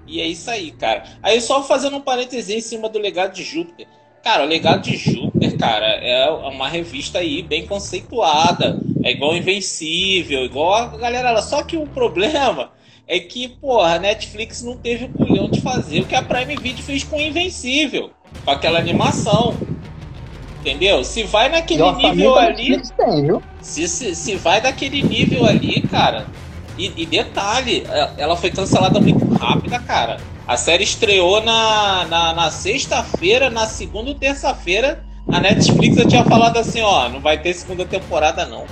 E 0.08 0.20
é 0.20 0.28
isso 0.28 0.50
aí, 0.50 0.72
cara. 0.72 1.04
Aí 1.22 1.40
só 1.40 1.64
fazendo 1.64 1.98
um 1.98 2.02
parênteses 2.02 2.50
em 2.50 2.62
cima 2.62 2.90
do 2.90 3.00
Legado 3.00 3.34
de 3.34 3.44
Júpiter. 3.44 3.88
Cara, 4.24 4.44
o 4.44 4.48
Legado 4.48 4.82
de 4.82 4.98
Júpiter, 4.98 5.58
cara, 5.58 5.86
é 5.86 6.30
uma 6.30 6.68
revista 6.68 7.20
aí 7.20 7.42
bem 7.42 7.66
conceituada. 7.66 8.80
É 9.04 9.12
igual 9.12 9.36
Invencível, 9.36 10.44
igual 10.44 10.74
a 10.74 10.98
galera 10.98 11.32
lá. 11.32 11.42
Só 11.42 11.64
que 11.64 11.78
o 11.78 11.88
problema 11.88 12.72
é 13.12 13.20
que, 13.20 13.50
porra, 13.50 13.96
a 13.96 14.00
Netflix 14.00 14.64
não 14.64 14.78
teve 14.78 15.04
o 15.04 15.10
culhão 15.10 15.50
de 15.50 15.60
fazer 15.60 16.00
o 16.00 16.06
que 16.06 16.16
a 16.16 16.22
Prime 16.22 16.56
Video 16.56 16.82
fez 16.82 17.04
com 17.04 17.18
o 17.18 17.22
Invencível. 17.22 18.12
Com 18.46 18.52
aquela 18.52 18.80
animação. 18.80 19.54
Entendeu? 20.62 21.04
Se 21.04 21.24
vai 21.24 21.50
naquele 21.50 21.82
orçamento 21.82 22.16
nível 22.16 22.38
ali. 22.38 22.82
Tem? 22.96 23.42
Se, 23.60 23.86
se, 23.90 24.16
se 24.16 24.36
vai 24.38 24.62
daquele 24.62 25.04
nível 25.04 25.46
ali, 25.46 25.82
cara. 25.82 26.26
E, 26.78 26.94
e 26.96 27.06
detalhe, 27.06 27.84
é- 27.90 28.12
ela 28.18 28.38
foi 28.38 28.50
cancelada 28.50 29.02
muito 29.02 29.26
rápida, 29.34 29.78
cara. 29.80 30.16
A 30.48 30.56
série 30.56 30.86
estreou 30.86 31.42
na, 31.42 32.06
na, 32.06 32.34
na 32.34 32.50
sexta-feira, 32.50 33.50
na 33.50 33.68
segunda 33.68 34.12
ou 34.12 34.16
terça-feira. 34.16 35.04
A 35.30 35.42
Netflix 35.42 35.98
já 35.98 36.06
tinha 36.06 36.24
falado 36.24 36.56
assim: 36.56 36.80
ó, 36.80 37.10
não 37.10 37.20
vai 37.20 37.38
ter 37.38 37.54
segunda 37.54 37.86
temporada, 37.86 38.46
não. 38.46 38.66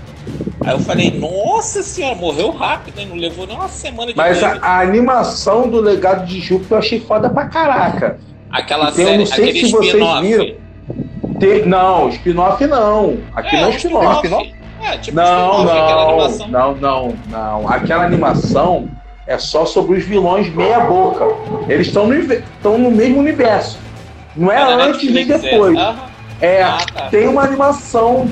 Aí 0.65 0.71
eu 0.73 0.79
falei: 0.79 1.11
nossa 1.11 1.81
senhora, 1.81 2.15
morreu 2.15 2.51
rápido, 2.51 2.99
hein? 2.99 3.07
Não 3.07 3.15
levou 3.15 3.47
nem 3.47 3.55
uma 3.55 3.67
semana 3.69 4.11
de 4.11 4.17
Mas 4.17 4.43
a, 4.43 4.57
a 4.61 4.79
animação 4.81 5.69
do 5.69 5.79
legado 5.79 6.25
de 6.25 6.39
Júpiter 6.39 6.73
eu 6.73 6.79
achei 6.79 6.99
foda 6.99 7.29
pra 7.29 7.45
caraca. 7.45 8.19
Aquela 8.51 8.89
Então, 8.89 8.99
eu 8.99 9.05
série, 9.05 9.17
não 9.17 9.25
sei 9.25 9.53
se 9.53 9.71
vocês 9.71 10.21
viram. 10.21 10.55
Não, 11.65 12.09
spin-off 12.09 12.67
não. 12.67 13.17
Aqui 13.35 13.55
não 13.55 13.63
é 13.63 13.67
um 13.67 13.69
spin-off. 13.69 14.15
spin-off. 14.27 14.55
É, 14.81 14.97
tipo 14.97 15.15
Não, 15.15 15.63
não, 15.65 16.47
não, 16.47 16.75
não, 16.75 17.15
não. 17.29 17.67
Aquela 17.69 18.05
animação 18.05 18.89
é 19.27 19.37
só 19.37 19.65
sobre 19.65 19.97
os 19.97 20.03
vilões 20.05 20.53
meia 20.53 20.79
boca. 20.81 21.25
Eles 21.67 21.87
estão 21.87 22.07
no, 22.07 22.15
estão 22.15 22.77
no 22.77 22.89
mesmo 22.91 23.19
universo. 23.19 23.77
Não 24.35 24.51
é 24.51 24.57
na 24.59 24.85
antes 24.85 25.11
nem 25.11 25.23
é. 25.31 25.37
depois. 25.37 25.77
É, 26.41 26.63
Ah, 26.63 26.77
tá. 26.93 27.07
tem 27.09 27.27
uma 27.27 27.43
animação, 27.43 28.27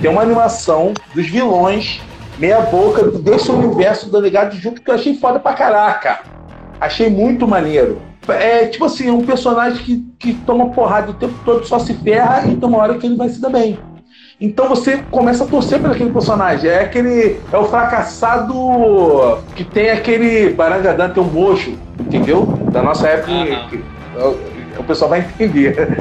tem 0.00 0.10
uma 0.10 0.22
animação 0.22 0.92
dos 1.14 1.26
vilões 1.26 2.00
meia 2.38 2.60
boca 2.60 3.04
desse 3.10 3.50
universo 3.50 4.10
do 4.10 4.18
Legado 4.18 4.50
de 4.50 4.58
Júpiter 4.60 4.84
que 4.84 4.90
eu 4.90 4.94
achei 4.94 5.14
foda 5.16 5.38
pra 5.38 5.52
caraca. 5.52 6.20
Achei 6.80 7.08
muito 7.08 7.46
maneiro. 7.46 8.00
É 8.28 8.66
tipo 8.66 8.84
assim, 8.84 9.10
um 9.10 9.24
personagem 9.24 9.78
que, 9.82 10.06
que 10.18 10.34
toma 10.34 10.70
porrada 10.70 11.10
o 11.10 11.14
tempo 11.14 11.34
todo, 11.44 11.64
só 11.66 11.78
se 11.78 11.94
ferra 11.94 12.46
e 12.46 12.56
tem 12.56 12.68
uma 12.68 12.78
hora 12.78 12.94
que 12.98 13.06
ele 13.06 13.16
vai 13.16 13.28
se 13.28 13.40
dar 13.40 13.50
bem. 13.50 13.78
Então 14.40 14.68
você 14.68 14.98
começa 15.10 15.44
a 15.44 15.46
torcer 15.46 15.78
por 15.80 15.90
aquele 15.90 16.10
personagem. 16.10 16.68
É 16.68 16.80
aquele. 16.80 17.38
É 17.52 17.56
o 17.56 17.64
fracassado 17.64 19.38
que 19.54 19.62
tem 19.64 19.90
aquele 19.90 20.50
Barangadã, 20.52 21.08
tem 21.10 21.22
um 21.22 21.26
mocho, 21.26 21.74
entendeu? 22.00 22.46
Da 22.72 22.82
nossa 22.82 23.06
época. 23.08 23.30
Aham. 23.32 23.68
que- 23.68 23.84
o 24.78 24.84
pessoal 24.84 25.10
vai 25.10 25.20
entender. 25.20 25.96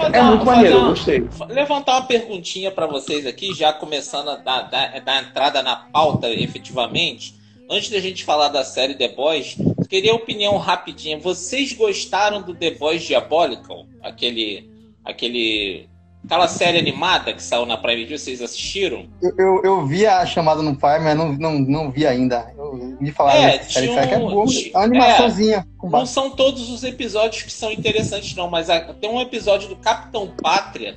Fazer 0.00 0.16
É 0.16 0.22
muito 0.22 0.44
maneiro, 0.46 0.78
uma- 0.78 0.88
gostei. 0.90 1.22
levantar 1.48 1.92
uma 1.96 2.06
perguntinha 2.06 2.70
para 2.70 2.86
vocês 2.86 3.26
aqui, 3.26 3.52
já 3.54 3.72
começando 3.72 4.30
a 4.30 4.36
dar, 4.36 4.62
dar- 4.62 5.00
dar 5.00 5.22
entrada 5.22 5.62
na 5.62 5.76
pauta 5.76 6.30
efetivamente. 6.30 7.34
Antes 7.68 7.90
da 7.90 8.00
gente 8.00 8.24
falar 8.24 8.48
da 8.48 8.64
série 8.64 8.94
The 8.94 9.08
Boys, 9.08 9.56
queria 9.88 10.14
opinião 10.14 10.56
rapidinha. 10.56 11.18
Vocês 11.18 11.72
gostaram 11.72 12.40
do 12.42 12.54
The 12.54 12.72
Boys 12.72 13.02
Diabolical? 13.02 13.86
Aquele. 14.02 14.68
aquele 15.04 15.88
aquela 16.24 16.46
série 16.48 16.78
animada 16.78 17.32
que 17.32 17.42
saiu 17.42 17.66
na 17.66 17.76
Prime 17.76 18.02
Video, 18.02 18.18
vocês 18.18 18.40
assistiram? 18.42 19.06
Eu, 19.22 19.32
eu, 19.38 19.62
eu 19.64 19.86
vi 19.86 20.06
a 20.06 20.24
chamada 20.26 20.62
no 20.62 20.74
Fire, 20.74 21.00
mas 21.02 21.16
não, 21.16 21.32
não, 21.32 21.58
não 21.58 21.90
vi 21.90 22.06
ainda. 22.06 22.52
Eu 22.56 22.96
vi 23.00 23.10
falar 23.10 23.36
É, 23.36 23.58
dessa 23.58 23.70
série, 23.72 23.88
tinha 23.88 24.06
que 24.06 24.14
é 24.14 24.18
um- 24.18 24.28
boa. 24.30 24.44
É 24.72 24.76
uma 24.78 24.84
animaçãozinha. 24.84 25.66
com 25.78 25.88
Não 25.90 26.06
são 26.06 26.30
todos 26.30 26.70
os 26.70 26.84
episódios 26.84 27.42
que 27.42 27.52
são 27.52 27.70
interessantes, 27.72 28.34
não, 28.36 28.48
mas 28.50 28.68
a- 28.70 28.80
tem 28.94 29.10
um 29.10 29.20
episódio 29.20 29.68
do 29.68 29.76
Capitão 29.76 30.28
Pátria 30.42 30.96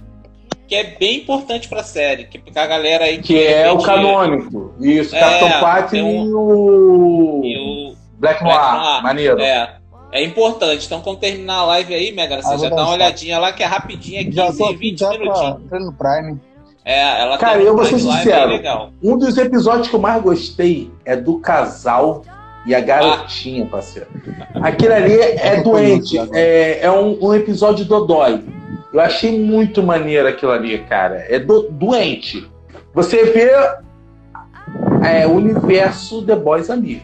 que 0.68 0.76
é 0.76 0.96
bem 0.98 1.18
importante 1.22 1.68
pra 1.68 1.84
série. 1.84 2.24
Que 2.26 2.42
a 2.58 2.66
galera 2.66 3.06
aí. 3.06 3.18
Que 3.20 3.44
é 3.46 3.70
o 3.72 3.80
canônico. 3.80 4.74
Isso, 4.80 5.14
é, 5.16 5.20
Capitão 5.20 5.60
Pátria 5.60 6.04
um, 6.06 6.26
e 6.26 6.34
o. 6.34 7.42
E 7.44 7.58
o. 7.92 7.96
Black 8.18 8.42
Noir. 8.44 8.58
Black 8.58 8.78
Noir. 8.78 9.04
Maneiro. 9.04 9.40
É. 9.42 9.76
É 10.14 10.24
importante. 10.24 10.86
Então, 10.86 11.02
quando 11.02 11.18
terminar 11.18 11.56
a 11.56 11.66
live 11.66 11.96
aí, 11.96 12.12
Mega, 12.12 12.40
você 12.40 12.54
ah, 12.54 12.58
já 12.58 12.70
dá 12.70 12.84
uma 12.84 12.94
olhadinha 12.94 13.40
lá, 13.40 13.52
que 13.52 13.64
é 13.64 13.66
rapidinho, 13.66 14.20
é 14.20 14.24
15 14.26 14.36
já 14.36 14.54
tô, 14.54 14.72
20 14.72 15.00
já 15.00 15.10
minutinhos. 15.10 15.58
Tá 15.68 15.80
no 15.80 15.92
Prime. 15.92 16.40
É, 16.86 17.22
ela 17.22 17.38
Cara, 17.40 17.60
eu 17.60 17.76
vou 17.76 17.84
ser 17.84 17.98
sincero. 17.98 18.62
Um 19.02 19.18
dos 19.18 19.36
episódios 19.40 19.88
que 19.88 19.96
eu 19.96 20.00
mais 20.00 20.22
gostei 20.22 20.92
é 21.04 21.16
do 21.16 21.40
casal 21.40 22.24
e 22.68 22.76
a 22.76 22.80
garotinha, 22.80 23.64
ah. 23.64 23.68
parceiro. 23.68 24.08
Aquilo 24.62 24.94
ali 24.94 25.14
é, 25.14 25.48
é 25.48 25.64
doente. 25.64 26.20
É, 26.32 26.86
é 26.86 26.92
um, 26.92 27.18
um 27.20 27.34
episódio 27.34 27.84
dodói. 27.84 28.40
Eu 28.94 29.00
achei 29.00 29.42
muito 29.42 29.82
maneiro 29.82 30.28
aquilo 30.28 30.52
ali, 30.52 30.78
cara. 30.78 31.26
É 31.28 31.40
do, 31.40 31.70
doente. 31.72 32.48
Você 32.94 33.24
vê 33.24 33.50
é, 35.04 35.26
o 35.26 35.32
universo 35.32 36.22
The 36.22 36.36
Boys 36.36 36.70
ali. 36.70 37.02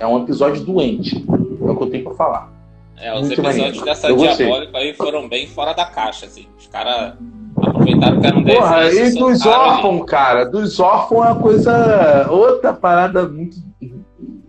É 0.00 0.06
um 0.06 0.24
episódio 0.24 0.64
doente. 0.64 1.24
É 1.60 1.70
o 1.70 1.76
que 1.76 1.82
eu 1.82 1.90
tenho 1.90 2.04
pra 2.04 2.14
falar. 2.14 2.52
É, 3.00 3.14
os 3.14 3.20
muito 3.20 3.32
episódios 3.32 3.56
maneiro. 3.56 3.84
dessa 3.84 4.14
diabólica 4.14 4.78
aí 4.78 4.92
foram 4.92 5.28
bem 5.28 5.46
fora 5.46 5.72
da 5.72 5.86
caixa, 5.86 6.26
assim. 6.26 6.46
Os 6.58 6.66
caras 6.66 7.14
aproveitaram 7.56 8.20
que 8.20 8.26
era 8.26 8.38
um 8.38 8.44
Porra, 8.44 8.92
e 8.92 9.14
dos 9.14 9.46
órfãos, 9.46 10.04
cara. 10.06 10.44
Dos 10.44 10.78
órfãos 10.78 11.26
é 11.26 11.30
uma 11.30 11.40
coisa. 11.40 12.28
Outra 12.30 12.72
parada 12.74 13.26
muito. 13.26 13.56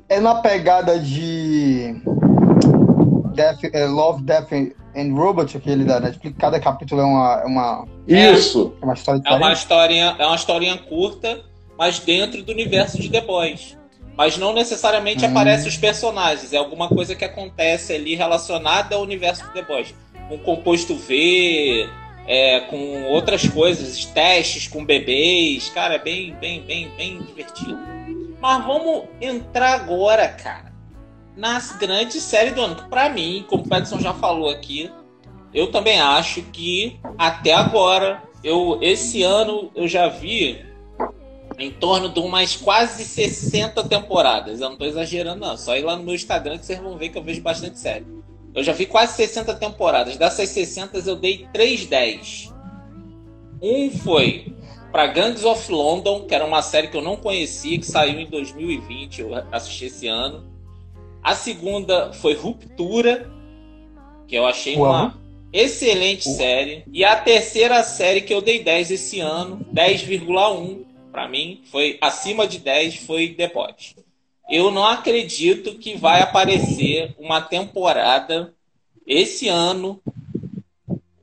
É 0.10 0.20
na 0.20 0.36
pegada 0.36 1.00
de. 1.00 1.96
Death, 3.34 3.64
é, 3.72 3.86
Love, 3.86 4.24
Death 4.24 4.52
and 4.52 5.14
Robot, 5.14 5.56
aquele 5.56 5.86
da 5.86 6.02
Netflix, 6.02 6.38
cada 6.38 6.60
capítulo 6.60 7.02
é 7.02 7.06
uma. 7.06 7.42
É 7.42 7.46
uma 7.46 7.88
Isso! 8.06 8.74
É 8.82 8.86
uma 8.86 8.94
história 8.94 9.22
É 9.26 9.34
uma 9.34 9.54
historinha, 9.54 10.16
é 10.20 10.26
uma 10.26 10.36
historinha 10.36 10.78
curta, 10.78 11.40
mas 11.78 12.00
dentro 12.00 12.44
do 12.44 12.52
universo 12.52 13.00
de 13.02 13.10
The 13.10 13.22
Boys. 13.22 13.78
Mas 14.18 14.38
não 14.38 14.54
necessariamente 14.54 15.26
hum. 15.26 15.30
aparecem 15.30 15.68
os 15.68 15.78
personagens, 15.78 16.54
é 16.54 16.58
alguma 16.58 16.88
coisa 16.88 17.16
que 17.16 17.26
acontece 17.26 17.94
ali 17.94 18.16
relacionada 18.16 18.96
ao 18.96 19.02
universo 19.02 19.44
de 19.46 19.54
The 19.54 19.62
Boys. 19.64 19.94
Com 20.28 20.38
composto 20.40 20.96
V, 20.96 21.90
é, 22.28 22.62
com 22.62 23.04
outras 23.06 23.48
coisas, 23.48 24.06
testes 24.06 24.68
com 24.68 24.86
bebês, 24.86 25.70
cara, 25.70 25.96
é 25.96 26.00
bem, 26.00 26.34
bem, 26.40 26.62
bem, 26.62 26.90
bem 26.96 27.22
divertido. 27.22 27.80
Mas 28.40 28.66
vamos 28.66 29.04
entrar 29.20 29.74
agora, 29.74 30.28
cara 30.28 30.72
nas 31.36 31.72
grandes 31.72 32.22
séries 32.22 32.54
do 32.54 32.62
ano. 32.62 32.76
Que 32.76 32.90
pra 32.90 33.10
mim, 33.10 33.46
como 33.48 33.64
o 33.64 33.68
Peterson 33.68 34.00
já 34.00 34.14
falou 34.14 34.50
aqui, 34.50 34.92
eu 35.54 35.72
também 35.72 36.00
acho 36.00 36.42
que 36.44 37.00
até 37.18 37.54
agora, 37.54 38.22
eu 38.44 38.80
esse 38.82 39.24
ano 39.24 39.72
eu 39.76 39.88
já 39.88 40.08
vi 40.08 40.66
em 41.62 41.72
torno 41.72 42.10
de 42.10 42.20
umas 42.20 42.56
quase 42.56 43.04
60 43.04 43.84
temporadas. 43.84 44.60
Eu 44.60 44.70
não 44.70 44.78
tô 44.78 44.86
exagerando, 44.86 45.42
não. 45.42 45.56
Só 45.56 45.78
ir 45.78 45.84
lá 45.84 45.96
no 45.96 46.04
meu 46.04 46.16
Instagram 46.16 46.58
que 46.58 46.66
vocês 46.66 46.80
vão 46.80 46.98
ver 46.98 47.10
que 47.10 47.18
eu 47.18 47.24
vejo 47.24 47.42
bastante 47.42 47.80
série. 47.80 48.06
Eu 48.54 48.64
já 48.64 48.74
vi 48.74 48.86
quase 48.86 49.16
60 49.16 49.54
temporadas. 49.56 50.18
Dessas 50.18 50.50
60 50.50 50.98
eu 51.00 51.16
dei 51.16 51.48
3 51.54 51.86
10. 51.86 52.54
Um 53.62 53.92
foi 53.92 54.56
para 54.92 55.08
Gangs 55.08 55.46
of 55.46 55.72
London, 55.72 56.26
que 56.26 56.34
era 56.34 56.44
uma 56.44 56.62
série 56.62 56.88
que 56.88 56.98
eu 56.98 57.02
não 57.02 57.16
conhecia, 57.16 57.78
que 57.78 57.86
saiu 57.86 58.20
em 58.20 58.26
2020, 58.26 59.22
eu 59.22 59.32
assisti 59.52 59.86
esse 59.86 60.08
ano. 60.08 60.44
A 61.24 61.36
segunda 61.36 62.12
foi 62.12 62.34
Ruptura, 62.34 63.32
que 64.28 64.36
eu 64.36 64.46
achei 64.46 64.76
uma 64.76 65.16
excelente 65.54 66.28
série. 66.28 66.84
E 66.92 67.06
a 67.06 67.16
terceira 67.16 67.84
série 67.84 68.22
que 68.22 68.34
eu 68.34 68.42
dei 68.42 68.64
10 68.64 68.92
esse 68.92 69.20
ano, 69.20 69.66
10,1 69.74 70.91
para 71.12 71.28
mim, 71.28 71.62
foi 71.72 71.98
acima 72.02 72.48
de 72.48 72.60
10, 72.60 72.98
foi 72.98 73.36
Boys. 73.54 73.96
Eu 74.50 74.72
não 74.72 74.86
acredito 74.86 75.76
que 75.78 75.96
vai 75.96 76.22
aparecer 76.22 77.16
uma 77.18 77.42
temporada 77.42 78.54
esse 79.06 79.48
ano 79.48 80.02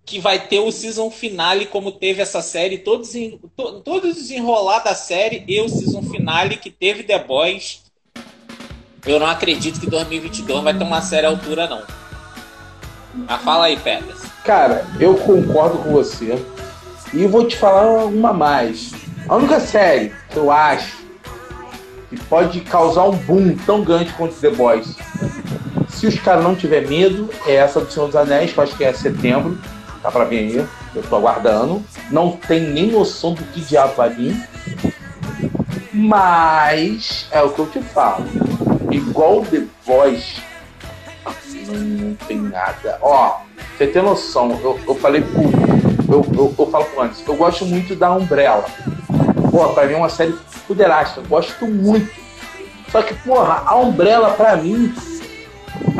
que 0.05 0.19
vai 0.19 0.47
ter 0.47 0.61
o 0.61 0.73
season 0.73 1.11
finale 1.11 1.67
como 1.67 1.93
teve 1.93 2.23
essa 2.23 2.41
série, 2.41 2.79
todos, 2.79 3.13
todos 3.85 4.15
desenrolar 4.15 4.79
da 4.81 4.95
série 4.95 5.45
e 5.47 5.61
o 5.61 5.69
season 5.69 6.03
finale 6.03 6.57
que 6.57 6.71
teve 6.71 7.03
The 7.03 7.19
Boys 7.19 7.89
eu 9.09 9.19
não 9.19 9.27
acredito 9.27 9.81
que 9.81 9.89
2022 9.89 10.63
vai 10.63 10.75
ter 10.75 10.85
uma 10.85 11.01
série 11.01 11.27
à 11.27 11.31
altura, 11.31 11.67
não. 11.67 11.83
Mas 13.27 13.43
fala 13.43 13.65
aí, 13.65 13.77
Pedras. 13.79 14.21
Cara, 14.45 14.87
eu 15.01 15.15
concordo 15.15 15.79
com 15.79 15.93
você. 15.93 16.39
E 17.15 17.27
vou 17.27 17.47
te 17.47 17.57
falar 17.57 18.05
uma 18.05 18.35
mais. 18.35 18.93
A 19.29 19.37
única 19.37 19.61
série 19.61 20.13
que 20.31 20.37
eu 20.37 20.51
acho 20.51 20.97
que 22.09 22.17
pode 22.25 22.61
causar 22.63 23.05
um 23.05 23.17
boom 23.17 23.57
tão 23.67 23.83
grande 23.83 24.13
quanto 24.15 24.35
The 24.35 24.51
Boys, 24.51 24.97
se 25.89 26.07
os 26.07 26.19
caras 26.19 26.43
não 26.43 26.55
tiver 26.55 26.87
medo, 26.89 27.29
é 27.47 27.57
essa 27.57 27.81
do 27.81 27.91
Senhor 27.91 28.07
dos 28.07 28.17
Anéis, 28.17 28.53
que 28.53 28.59
eu 28.59 28.65
acho 28.65 28.77
que 28.77 28.85
é 28.85 28.93
setembro. 28.93 29.59
Tá 30.03 30.11
pra 30.11 30.25
vir 30.25 30.39
aí. 30.39 30.67
Eu 30.95 31.03
tô 31.03 31.17
aguardando. 31.17 31.83
Não 32.11 32.33
tem 32.33 32.61
nem 32.61 32.91
noção 32.91 33.35
do 33.35 33.43
que 33.45 33.61
diabo 33.61 33.95
vai 33.97 34.11
vir. 34.11 34.49
Mas 35.93 37.27
é 37.31 37.43
o 37.43 37.51
que 37.51 37.59
eu 37.59 37.67
te 37.67 37.81
falo 37.81 38.25
igual 38.91 39.43
The 39.43 39.65
Voice, 39.85 40.41
não, 41.67 41.75
não 41.75 42.15
tem 42.15 42.39
nada. 42.39 42.99
Ó, 43.03 43.41
você 43.77 43.87
tem 43.87 44.03
noção, 44.03 44.59
eu, 44.63 44.79
eu 44.87 44.95
falei 44.95 45.23
pro. 45.23 45.43
Eu, 46.11 46.25
eu, 46.35 46.55
eu 46.59 46.67
falo 46.71 46.85
pro 46.87 47.03
antes, 47.03 47.23
eu 47.27 47.37
gosto 47.37 47.67
muito 47.67 47.95
da 47.95 48.13
Umbrella. 48.13 48.65
Pô, 49.51 49.69
pra 49.71 49.87
mim 49.87 49.95
é 49.95 49.97
uma 49.97 50.09
série 50.09 50.35
fuderástica, 50.67 51.23
gosto 51.29 51.67
muito. 51.67 52.11
Só 52.91 53.03
que, 53.03 53.15
porra, 53.15 53.63
a 53.67 53.77
Umbrella 53.77 54.31
pra 54.31 54.57
mim 54.57 54.95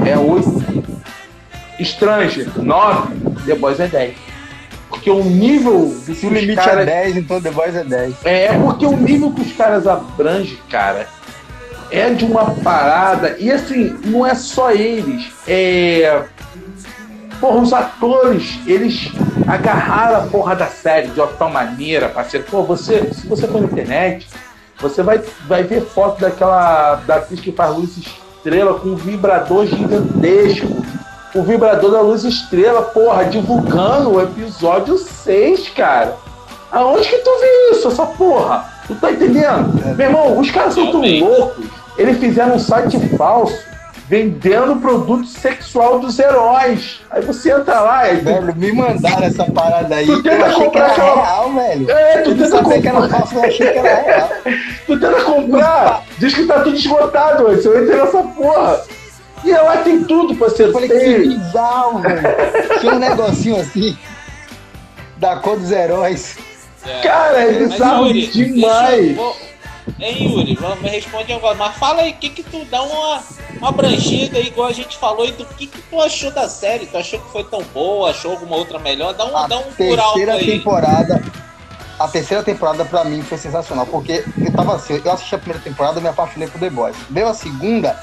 é 0.07 0.17
8. 0.17 0.99
Stranger, 1.81 2.49
9, 2.57 3.15
The 3.47 3.55
Boys 3.55 3.79
é 3.79 3.87
10. 3.87 4.15
Porque 4.89 5.11
o 5.11 5.23
nível. 5.23 5.95
Se 6.03 6.27
o 6.27 6.31
limite 6.31 6.57
cara... 6.57 6.83
é 6.83 6.87
10, 6.87 7.17
então 7.19 7.41
The 7.41 7.51
Boys 7.51 7.77
é 7.77 7.85
10. 7.85 8.15
É, 8.25 8.59
porque 8.59 8.87
o 8.87 8.97
nível 8.97 9.33
que 9.33 9.43
os 9.43 9.53
caras 9.53 9.87
abrangem, 9.87 10.59
cara, 10.69 11.07
é 11.91 12.11
de 12.11 12.25
uma 12.25 12.51
parada. 12.57 13.37
E 13.39 13.51
assim, 13.51 13.97
não 14.05 14.27
é 14.27 14.35
só 14.35 14.73
eles. 14.73 15.31
É. 15.47 16.25
Porra, 17.41 17.61
os 17.61 17.73
atores, 17.73 18.59
eles 18.67 19.13
agarraram 19.49 20.19
a 20.19 20.27
porra 20.27 20.55
da 20.55 20.67
série 20.67 21.09
de 21.09 21.27
tal 21.39 21.51
maneira, 21.51 22.09
parceiro. 22.09 22.47
Pô, 22.51 22.63
você, 22.63 23.13
se 23.13 23.27
você 23.27 23.49
for 23.49 23.61
na 23.63 23.67
internet, 23.67 24.29
você 24.79 25.03
vai, 25.03 25.21
vai 25.47 25.65
ver 25.65 25.81
foto 25.81 26.21
daquela 26.21 26.97
da 27.07 27.17
atriz 27.17 27.41
que 27.41 27.51
faz 27.51 27.75
luz 27.75 27.97
estrela 27.97 28.79
com 28.79 28.91
um 28.91 28.97
vibrador 28.97 29.67
gigantesco. 29.67 30.85
O 31.35 31.43
vibrador 31.43 31.91
da 31.91 32.01
luz 32.01 32.25
estrela, 32.25 32.83
porra, 32.83 33.25
divulgando 33.25 34.15
o 34.15 34.23
episódio 34.23 34.99
6, 34.99 35.71
cara. 35.71 36.17
Aonde 36.71 37.09
que 37.09 37.19
tu 37.19 37.31
viu 37.41 37.79
isso, 37.79 37.89
essa 37.89 38.05
porra? 38.05 38.69
Tu 38.87 38.95
tá 38.95 39.11
entendendo? 39.11 39.83
É. 39.85 39.95
Meu 39.95 40.07
irmão, 40.07 40.39
os 40.39 40.51
caras 40.51 40.75
são 40.75 40.91
tão 40.91 41.01
loucos 41.01 41.67
eles 41.99 42.19
fizeram 42.19 42.55
um 42.55 42.59
site 42.61 42.97
falso 43.17 43.59
vendendo 44.09 44.81
produto 44.81 45.27
sexual 45.27 46.01
dos 46.01 46.19
heróis. 46.19 47.01
Aí 47.11 47.21
você 47.21 47.53
entra 47.53 47.81
lá 47.81 48.11
e. 48.11 48.17
Velho, 48.17 48.57
me 48.57 48.73
mandaram 48.73 49.25
essa 49.25 49.45
parada 49.45 49.95
aí. 49.95 50.07
Tu 50.07 50.23
tenta 50.23 50.51
comprar 50.51 50.95
que 50.95 51.01
era 51.01 51.15
real, 51.15 51.53
velho. 51.53 51.91
É, 51.91 52.23
tu 52.23 52.35
tenta 52.35 52.63
comprar. 52.63 52.81
que 52.81 52.89
era 52.89 53.09
falso, 53.09 53.35
eu 53.35 53.45
achei 53.45 53.73
que 53.73 53.79
era 53.79 54.03
real. 54.03 54.31
tu 54.87 55.01
tenta 55.01 55.21
comprar, 55.23 56.05
diz 56.19 56.35
que 56.35 56.47
tá 56.47 56.61
tudo 56.61 56.77
esgotado, 56.77 57.45
velho. 57.45 57.63
Você 57.63 57.69
entra 57.69 58.05
nessa 58.05 58.23
porra. 58.23 58.81
E 59.45 59.53
lá 59.53 59.77
tem 59.79 60.03
tudo, 60.03 60.35
parceiro. 60.35 60.71
Eu 60.71 60.75
falei 60.75 60.89
tem. 60.89 61.23
que 61.23 61.29
bizarro, 61.29 61.99
velho. 62.01 62.81
Tinha 62.81 62.95
um 62.95 62.99
negocinho 62.99 63.61
assim, 63.61 63.97
da 65.19 65.37
cor 65.37 65.59
dos 65.59 65.71
heróis. 65.71 66.39
É. 66.87 67.01
Cara, 67.03 67.39
é 67.41 67.53
bizarro 67.53 68.07
Mas, 68.07 68.33
demais. 68.33 69.19
Hein, 70.01 70.33
Yuri? 70.35 70.59
Me 70.83 70.89
responde 70.89 71.33
agora. 71.33 71.55
Mas 71.55 71.77
fala 71.77 72.03
aí, 72.03 72.13
o 72.13 72.15
que 72.15 72.31
que 72.31 72.43
tu 72.43 72.65
dá 72.67 72.83
uma, 72.83 73.23
uma 73.59 73.69
abrangida, 73.69 74.39
igual 74.39 74.69
a 74.69 74.73
gente 74.73 74.97
falou, 74.97 75.27
e 75.27 75.33
do 75.33 75.45
que 75.45 75.67
que 75.67 75.83
tu 75.83 76.01
achou 76.01 76.31
da 76.31 76.49
série? 76.49 76.87
Tu 76.87 76.97
achou 76.97 77.21
que 77.21 77.31
foi 77.31 77.45
tão 77.45 77.63
boa? 77.75 78.11
Achou 78.11 78.33
alguma 78.33 78.57
outra 78.57 78.79
melhor? 78.79 79.13
Dá 79.15 79.27
um, 79.27 79.37
a 79.37 79.47
dá 79.47 79.59
um 79.59 79.73
terceira 79.73 80.39
temporada, 80.39 81.23
A 81.99 82.07
terceira 82.07 82.45
temporada 82.45 82.85
pra 82.85 83.03
mim 83.05 83.23
foi 83.23 83.37
sensacional, 83.37 83.85
porque 83.85 84.25
eu 84.39 84.53
tava 84.53 84.77
assim, 84.77 85.03
eu 85.05 85.13
assisti 85.13 85.35
a 85.35 85.39
primeira 85.39 85.63
temporada 85.63 85.99
e 85.99 86.03
me 86.03 86.09
apaixonei 86.09 86.47
por 86.49 86.61
The 86.61 86.71
Boys. 86.71 86.97
Veio 87.11 87.27
a 87.27 87.35
segunda, 87.35 87.99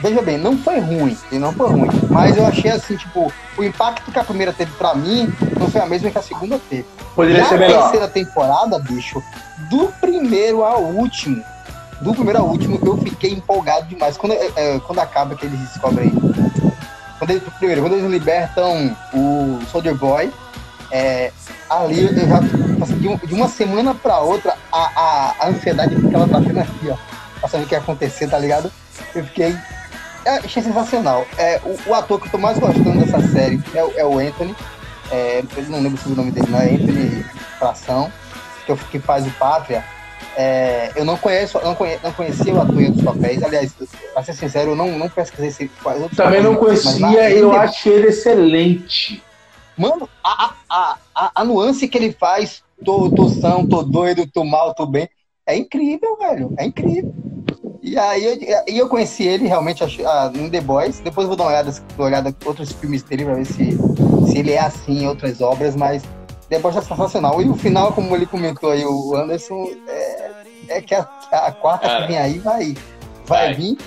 veja 0.00 0.20
bem, 0.20 0.36
não 0.36 0.58
foi 0.58 0.78
ruim, 0.78 1.16
e 1.32 1.38
não 1.38 1.50
foi 1.50 1.70
ruim, 1.70 1.88
mas 2.10 2.36
eu 2.36 2.46
achei 2.46 2.70
assim, 2.70 2.96
tipo, 2.96 3.32
o 3.56 3.64
impacto 3.64 4.12
que 4.12 4.18
a 4.18 4.24
primeira 4.24 4.52
teve 4.52 4.70
pra 4.72 4.94
mim 4.94 5.32
não 5.58 5.70
foi 5.70 5.80
a 5.80 5.86
mesma 5.86 6.10
que 6.10 6.18
a 6.18 6.22
segunda 6.22 6.60
teve. 6.68 6.84
Poderia 7.14 7.46
ser 7.46 7.58
melhor. 7.58 7.76
Na 7.76 7.82
terceira 7.82 8.08
temporada, 8.08 8.78
bicho, 8.78 9.22
do 9.70 9.86
primeiro 10.00 10.62
ao 10.62 10.82
último, 10.82 11.42
do 12.00 12.12
primeiro 12.14 12.40
ao 12.40 12.46
último, 12.46 12.78
eu 12.84 12.96
fiquei 12.98 13.32
empolgado 13.32 13.86
demais. 13.86 14.16
Quando, 14.16 14.32
é, 14.32 14.50
é 14.56 14.80
quando 14.86 14.98
acaba 14.98 15.34
que 15.34 15.46
eles 15.46 15.58
descobrem. 15.60 16.10
Quando 17.18 17.30
eles, 17.30 17.42
primeiro, 17.58 17.80
quando 17.82 17.94
eles 17.94 18.10
libertam 18.10 18.94
o 19.12 19.60
Soldier 19.70 19.94
Boy, 19.94 20.32
é, 20.90 21.32
ali 21.70 22.02
eu 22.04 22.28
já, 22.28 22.40
de, 22.40 23.26
de 23.26 23.34
uma 23.34 23.48
semana 23.48 23.94
pra 23.94 24.18
outra, 24.20 24.56
a, 24.70 24.78
a, 25.00 25.34
a 25.40 25.48
ansiedade 25.48 25.96
ficava 25.96 26.26
batendo 26.26 26.60
aqui, 26.60 26.90
ó. 26.90 26.96
Pra 27.40 27.48
saber 27.48 27.64
o 27.64 27.66
que 27.66 27.74
ia 27.74 27.78
acontecer, 27.78 28.28
tá 28.28 28.38
ligado? 28.38 28.70
Eu 29.14 29.24
fiquei. 29.24 29.56
é, 30.24 30.30
achei 30.38 30.62
sensacional. 30.62 31.26
É, 31.38 31.60
o, 31.64 31.90
o 31.90 31.94
ator 31.94 32.20
que 32.20 32.26
eu 32.26 32.32
tô 32.32 32.38
mais 32.38 32.58
gostando 32.58 32.98
dessa 33.04 33.20
série 33.28 33.60
é, 33.74 34.00
é 34.00 34.04
o 34.04 34.18
Anthony. 34.18 34.54
É, 35.10 35.42
eu 35.56 35.62
não 35.64 35.80
lembro 35.82 36.00
o 36.06 36.14
nome 36.14 36.30
dele 36.30 36.46
não 36.50 36.58
é 36.58 36.64
Anthony 36.74 37.24
Fração, 37.58 38.10
que, 38.66 38.72
eu- 38.72 38.76
que 38.90 38.98
faz 38.98 39.26
o 39.26 39.30
Pátria. 39.32 39.84
É, 40.36 40.90
eu 40.96 41.04
não 41.04 41.16
conheço, 41.16 41.60
não, 41.62 41.74
conhe, 41.74 41.98
não 42.02 42.12
conhecia 42.12 42.54
o 42.54 42.60
ator 42.60 42.76
outros 42.76 43.02
papéis. 43.04 43.42
Aliás, 43.42 43.72
pra 44.12 44.22
ser 44.24 44.32
sincero, 44.34 44.70
eu 44.72 44.76
não, 44.76 44.98
não 44.98 45.08
pesquisei 45.08 45.50
se 45.50 45.68
quais 45.82 46.00
outros 46.00 46.16
Também 46.16 46.42
não 46.42 46.52
mas 46.52 46.60
conhecia, 46.60 47.30
eu 47.30 47.50
ele- 47.50 47.56
acho 47.56 47.88
ele 47.88 48.08
excelente. 48.08 49.22
Mano, 49.76 50.08
a, 50.22 50.54
a, 50.68 50.96
a, 51.14 51.30
a, 51.34 51.44
nuance 51.44 51.88
que 51.88 51.98
ele 51.98 52.12
faz, 52.12 52.62
tô, 52.84 53.10
tô 53.10 53.28
são, 53.28 53.66
tô 53.66 53.82
doido, 53.82 54.26
tô 54.26 54.44
mal, 54.44 54.72
tô 54.74 54.86
bem, 54.86 55.08
é 55.46 55.56
incrível, 55.56 56.16
velho. 56.16 56.54
É 56.58 56.64
incrível. 56.64 57.12
E 57.82 57.98
aí 57.98 58.24
eu, 58.24 58.64
e 58.68 58.78
eu 58.78 58.88
conheci 58.88 59.24
ele 59.24 59.46
realmente 59.46 59.84
ah, 60.06 60.30
no 60.34 60.50
The 60.50 60.60
Boys. 60.60 61.00
Depois 61.00 61.24
eu 61.24 61.28
vou 61.28 61.36
dar 61.36 61.44
uma 61.44 61.50
olhada, 61.50 61.74
uma 61.98 62.06
olhada 62.06 62.30
em 62.30 62.48
outros 62.48 62.72
filmes 62.72 63.02
dele 63.02 63.24
pra 63.24 63.34
ver 63.34 63.44
se, 63.46 63.76
se 64.30 64.38
ele 64.38 64.52
é 64.52 64.60
assim 64.60 65.02
em 65.02 65.06
outras 65.08 65.40
obras, 65.40 65.76
mas 65.76 66.02
The 66.48 66.58
Boys 66.58 66.76
é 66.76 66.82
sensacional. 66.82 67.40
E 67.42 67.48
o 67.48 67.54
final, 67.54 67.92
como 67.92 68.14
ele 68.14 68.26
comentou 68.26 68.70
aí, 68.70 68.84
o 68.84 69.16
Anderson, 69.16 69.70
é, 69.88 70.30
é 70.68 70.80
que 70.80 70.94
a, 70.94 71.00
a 71.32 71.52
quarta 71.52 71.86
Cara. 71.88 72.02
que 72.02 72.08
vem 72.08 72.18
aí 72.18 72.38
vai, 72.38 72.74
vai 73.26 73.46
Vai. 73.46 73.54
vir 73.54 73.78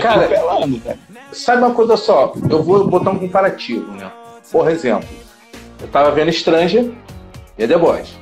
Cara, 0.00 0.28
pelando, 0.28 0.78
velho. 0.78 0.98
Sabe 1.32 1.62
uma 1.62 1.74
coisa 1.74 1.96
só? 1.96 2.32
Eu 2.48 2.62
vou 2.62 2.86
botar 2.88 3.10
um 3.10 3.18
comparativo, 3.18 3.90
né? 3.92 4.10
Por 4.50 4.68
exemplo, 4.70 5.08
eu 5.80 5.88
tava 5.88 6.10
vendo 6.12 6.32
Stranger 6.32 6.92
e 7.58 7.66
The 7.66 7.76
Boys. 7.76 8.14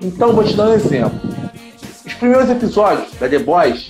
Então, 0.00 0.32
vou 0.32 0.44
te 0.44 0.54
dar 0.54 0.68
um 0.68 0.72
exemplo. 0.74 1.20
Os 2.04 2.14
primeiros 2.14 2.48
episódios 2.48 3.12
da 3.14 3.28
The 3.28 3.38
Boys 3.40 3.88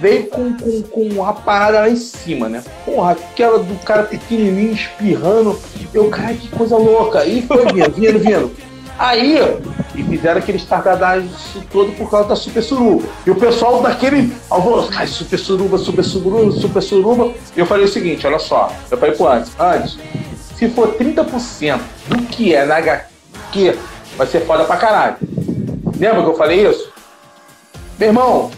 veio 0.00 0.26
com, 0.28 0.56
com, 0.56 0.82
com 0.82 1.24
a 1.24 1.32
parada 1.32 1.80
lá 1.80 1.88
em 1.88 1.96
cima, 1.96 2.48
né? 2.48 2.62
Porra, 2.84 3.12
aquela 3.12 3.58
do 3.58 3.74
cara 3.84 4.04
pequenininho 4.04 4.72
espirrando. 4.72 5.60
Eu, 5.92 6.08
cara, 6.08 6.34
que 6.34 6.48
coisa 6.48 6.76
louca. 6.76 7.24
E 7.24 7.42
foi 7.42 7.66
vindo, 7.66 7.92
vindo, 7.92 8.18
vindo. 8.18 8.50
Aí, 8.98 9.38
e 9.94 10.02
fizeram 10.02 10.38
aquele 10.38 10.58
estardalhaço 10.58 11.62
todo 11.72 11.92
por 11.92 12.10
causa 12.10 12.28
da 12.28 12.36
Super 12.36 12.62
Suruba. 12.62 13.06
E 13.26 13.30
o 13.30 13.34
pessoal 13.34 13.80
daquele 13.82 14.32
alvoroço, 14.50 14.90
cara, 14.90 15.06
Super 15.06 15.38
Suruba, 15.38 15.78
Super 15.78 16.04
Suruba, 16.04 16.52
Super 16.52 16.82
Suruba. 16.82 17.32
Eu 17.56 17.64
falei 17.66 17.84
o 17.86 17.88
seguinte, 17.88 18.26
olha 18.26 18.38
só. 18.38 18.70
Eu 18.90 18.98
falei 18.98 19.14
pro 19.14 19.26
antes, 19.26 19.52
antes, 19.58 19.98
se 20.56 20.68
for 20.68 20.94
30% 20.96 21.80
do 22.08 22.22
que 22.24 22.54
é 22.54 22.66
na 22.66 22.76
HQ, 22.76 23.78
vai 24.18 24.26
ser 24.26 24.40
foda 24.40 24.64
pra 24.64 24.76
caralho. 24.76 25.16
Lembra 25.98 26.22
que 26.22 26.28
eu 26.28 26.36
falei 26.36 26.68
isso? 26.68 26.92
Meu 27.98 28.08
irmão, 28.08 28.50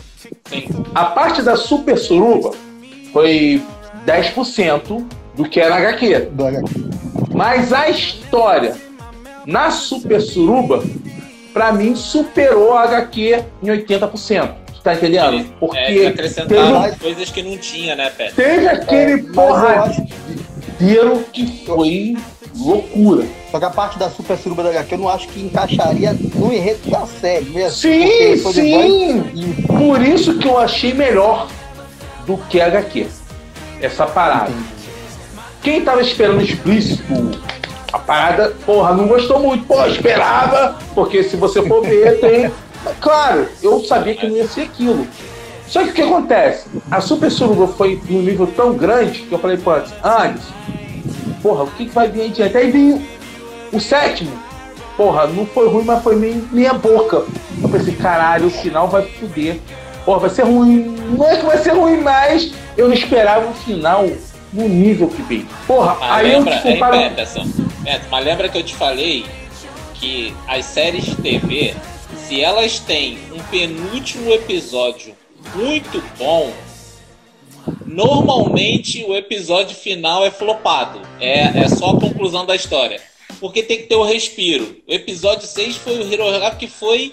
Sim. 0.47 0.65
a 0.95 1.05
parte 1.07 1.43
da 1.43 1.57
Super 1.57 1.97
Suruba 1.99 2.53
foi 3.13 3.63
10% 4.07 5.07
do 5.35 5.45
que 5.49 5.61
é 5.61 5.69
na 5.69 5.77
HQ. 5.77 6.29
Do 6.33 6.47
HQ. 6.47 6.65
Mas 7.35 7.73
a 7.73 7.89
história 7.89 8.77
na 9.47 9.71
Super 9.71 10.21
Suruba, 10.21 10.83
pra 11.53 11.73
mim, 11.73 11.95
superou 11.95 12.75
a 12.75 12.83
HQ 12.83 13.45
em 13.63 13.67
80%. 13.69 14.55
Tu 14.75 14.81
tá 14.83 14.95
entendendo? 14.95 15.41
É, 15.41 15.45
Porque 15.61 15.77
teve, 15.79 16.07
acrescentaram 16.07 16.95
coisas 16.97 17.31
que 17.31 17.43
não 17.43 17.57
tinha, 17.57 17.95
né, 17.95 18.11
Pet? 18.11 18.35
teve 18.35 18.69
aquele 18.69 19.13
acho 19.15 19.33
porradeiro 19.33 21.25
que 21.33 21.65
foi 21.65 22.17
loucura. 22.57 23.27
Só 23.51 23.59
que 23.59 23.65
a 23.65 23.71
parte 23.71 23.99
da 23.99 24.11
Super 24.11 24.37
Suruba 24.37 24.63
da 24.63 24.71
HQ 24.71 24.95
eu 24.95 24.99
não 24.99 25.09
acho 25.09 25.29
que 25.29 25.41
encaixaria 25.41 26.17
no 26.35 26.53
enredo 26.53 26.91
da 26.91 27.07
série 27.07 27.47
mesmo. 27.47 27.71
Sim, 27.71 28.01
The 28.01 28.37
Boys 28.43 28.55
sim! 28.55 29.25
E 29.35 29.63
Por 29.67 30.03
isso 30.03 30.39
que 30.39 30.47
eu 30.47 30.59
achei 30.59 30.93
melhor 30.93 31.49
do 32.27 32.37
que 32.37 32.61
a 32.61 32.67
HQ. 32.67 33.07
Essa 33.81 34.07
parada. 34.07 34.53
Quem 35.63 35.85
tava 35.85 36.01
esperando 36.01 36.43
explícito 36.43 37.03
a 37.93 37.99
parada, 37.99 38.57
porra, 38.65 38.95
não 38.95 39.07
gostou 39.07 39.39
muito. 39.39 39.65
Pô, 39.67 39.85
esperava, 39.87 40.79
porque 40.95 41.23
se 41.23 41.37
você 41.37 41.63
for 41.63 41.83
ver, 41.83 42.19
tem. 42.21 42.51
Claro, 43.01 43.47
eu 43.63 43.85
sabia 43.85 44.15
que 44.15 44.27
não 44.27 44.37
ia 44.37 44.49
ser 44.49 44.63
aquilo. 44.63 45.07
Só 45.69 45.85
que 45.85 45.91
o 45.91 45.93
que 45.93 46.03
acontece? 46.03 46.67
A 46.91 47.01
Super 47.01 47.31
Suruba 47.31 47.69
foi 47.69 48.01
num 48.09 48.23
nível 48.23 48.47
tão 48.47 48.75
grande 48.75 49.21
que 49.23 49.33
eu 49.33 49.39
falei, 49.39 49.57
pô, 49.57 49.71
antes, 49.73 50.43
porra, 51.43 51.65
o 51.65 51.71
que, 51.73 51.87
que 51.87 51.95
vai 51.95 52.09
vir 52.09 52.23
aí 52.23 52.29
adiante? 52.29 52.57
Aí 52.57 52.71
veio 52.71 53.03
o 53.73 53.81
sétimo. 53.81 54.31
Porra, 54.97 55.27
não 55.27 55.47
foi 55.47 55.69
ruim, 55.69 55.85
mas 55.85 56.03
foi 56.03 56.17
meio 56.17 56.47
minha 56.53 56.75
boca. 56.75 57.25
Eu 57.63 57.69
pensei, 57.69 57.95
caralho, 57.95 58.47
o 58.47 58.51
final 58.51 58.89
vai 58.89 59.07
fuder. 59.07 59.59
Porra, 60.05 60.21
vai 60.21 60.31
ser 60.31 60.43
ruim. 60.43 60.95
Não 61.11 61.27
é 61.27 61.37
que 61.37 61.47
vai 61.47 61.59
ser 61.59 61.73
ruim, 61.73 62.01
mas 62.01 62.53
eu 62.77 62.89
não 62.89 62.95
esperava 62.95 63.49
o 63.49 63.55
final 63.55 64.07
no 64.53 64.69
nível 64.69 65.09
que 65.09 65.23
veio. 65.23 65.47
Porra, 65.67 65.97
Mas 65.99 66.11
aí 66.11 66.33
lembra, 66.33 66.55
eu 66.55 66.57
hein, 66.57 66.75
comparo. 66.75 66.99
Peterson? 66.99 67.47
Peterson, 67.85 68.07
mas 68.11 68.25
lembra 68.25 68.49
que 68.49 68.59
eu 68.59 68.63
te 68.63 68.75
falei 68.75 69.25
que 69.95 70.35
as 70.47 70.65
séries 70.67 71.05
de 71.05 71.15
TV, 71.17 71.75
se 72.17 72.41
elas 72.41 72.79
têm 72.81 73.19
um 73.33 73.43
penúltimo 73.45 74.31
episódio 74.33 75.15
muito 75.55 76.03
bom, 76.19 76.53
normalmente 77.87 79.05
o 79.05 79.15
episódio 79.15 79.77
final 79.77 80.25
é 80.25 80.31
flopado. 80.31 81.01
É, 81.21 81.63
é 81.65 81.69
só 81.69 81.91
a 81.91 82.01
conclusão 82.01 82.45
da 82.47 82.57
história. 82.57 83.01
Porque 83.41 83.63
tem 83.63 83.79
que 83.79 83.85
ter 83.85 83.97
o 83.97 84.05
respiro. 84.05 84.77
O 84.89 84.93
episódio 84.93 85.47
6 85.47 85.77
foi 85.77 85.99
o 85.99 86.13
Hirohaka 86.13 86.57
que 86.57 86.69
foi 86.69 87.13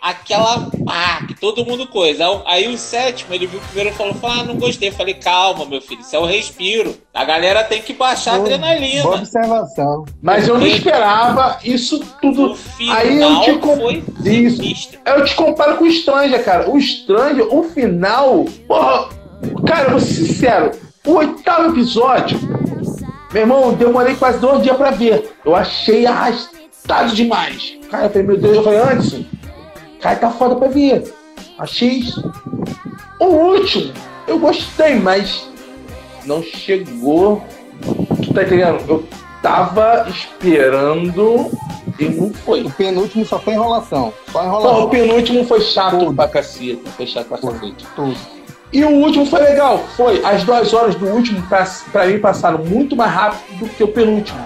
aquela 0.00 0.70
pá, 0.84 1.24
que 1.26 1.34
todo 1.34 1.64
mundo 1.66 1.86
coisa. 1.88 2.24
Aí, 2.46 2.68
o 2.72 2.78
sétimo, 2.78 3.34
ele 3.34 3.46
viu 3.46 3.58
o 3.58 3.62
primeiro 3.62 3.90
e 3.90 3.92
falou, 3.92 4.14
ah, 4.22 4.44
não 4.44 4.54
gostei. 4.56 4.88
Eu 4.88 4.92
falei, 4.92 5.14
calma, 5.14 5.64
meu 5.66 5.80
filho, 5.80 6.00
isso 6.00 6.14
é 6.14 6.18
o 6.18 6.24
respiro. 6.24 6.96
A 7.12 7.24
galera 7.24 7.64
tem 7.64 7.82
que 7.82 7.92
baixar 7.92 8.34
a 8.34 8.36
adrenalina. 8.36 9.02
boa 9.02 9.16
observação. 9.16 10.04
Mas 10.22 10.46
eu 10.46 10.58
não 10.58 10.66
esperava 10.66 11.58
isso 11.64 11.98
tudo. 12.22 12.56
Aí 12.88 13.20
eu 13.20 13.40
te 13.40 13.52
com- 13.58 13.76
foi 13.76 14.04
Isso. 14.24 14.56
sinistro. 14.58 15.00
Eu 15.04 15.24
te 15.24 15.34
comparo 15.34 15.76
com 15.76 15.84
o 15.84 15.90
Stranger, 15.90 16.44
cara. 16.44 16.70
O 16.70 16.80
Stranger, 16.80 17.52
o 17.52 17.64
final. 17.64 18.44
Porra, 18.68 19.08
cara, 19.66 19.84
eu 19.84 19.90
vou 19.90 20.00
ser 20.00 20.14
sincero. 20.14 20.70
O 21.04 21.12
oitavo 21.12 21.70
episódio, 21.70 22.38
meu 23.32 23.42
irmão, 23.42 23.74
demorei 23.74 24.14
quase 24.16 24.38
dois 24.38 24.62
dias 24.62 24.76
pra 24.76 24.90
ver. 24.90 25.36
Eu 25.44 25.54
achei 25.54 26.04
arrastado 26.06 27.14
demais. 27.14 27.76
Cara, 27.90 28.06
eu 28.06 28.10
falei, 28.10 28.26
meu 28.26 28.36
Deus, 28.36 28.56
eu 28.56 28.62
falei, 28.64 28.78
Anderson, 28.80 29.24
cara, 30.00 30.16
tá 30.16 30.30
foda 30.30 30.56
pra 30.56 30.68
ver. 30.68 31.12
Achei. 31.58 32.02
O 33.20 33.24
último, 33.26 33.92
eu 34.26 34.38
gostei, 34.38 34.96
mas 34.96 35.48
não 36.24 36.42
chegou. 36.42 37.42
Tu 38.22 38.32
tá 38.34 38.42
entendendo? 38.42 38.82
Eu 38.88 39.04
tava 39.42 40.06
esperando 40.08 41.50
e 41.98 42.04
não 42.08 42.32
foi. 42.32 42.62
O 42.62 42.70
penúltimo 42.70 43.24
só 43.24 43.38
foi 43.38 43.54
enrolação. 43.54 44.12
Só 44.30 44.32
Pô, 44.32 44.38
o 44.40 44.44
enrolação. 44.44 44.90
penúltimo 44.90 45.44
foi 45.46 45.60
chato 45.60 45.98
Tudo. 45.98 46.14
pra 46.14 46.28
caceta. 46.28 46.90
Foi 46.90 47.06
chato 47.06 47.26
pra 47.28 47.38
cacete. 47.38 47.86
Tudo. 47.94 48.16
E 48.72 48.84
o 48.84 48.90
último 48.90 49.26
foi 49.26 49.40
legal. 49.40 49.78
Foi. 49.96 50.24
As 50.24 50.44
duas 50.44 50.72
horas 50.74 50.94
do 50.96 51.06
último, 51.06 51.42
pra 51.92 52.06
mim, 52.06 52.18
passaram 52.18 52.64
muito 52.64 52.96
mais 52.96 53.12
rápido 53.12 53.58
do 53.60 53.68
que 53.68 53.82
o 53.82 53.88
penúltimo. 53.88 54.38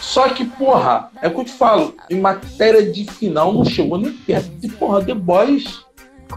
Só 0.00 0.28
que, 0.28 0.44
porra, 0.44 1.10
é 1.20 1.28
o 1.28 1.32
que 1.32 1.40
eu 1.40 1.44
te 1.44 1.52
falo. 1.52 1.94
Em 2.08 2.20
matéria 2.20 2.90
de 2.90 3.04
final, 3.04 3.52
não 3.52 3.64
chegou 3.64 3.98
nem 3.98 4.12
perto 4.12 4.48
de, 4.48 4.68
porra, 4.68 5.04
The 5.04 5.14
Boys. 5.14 5.84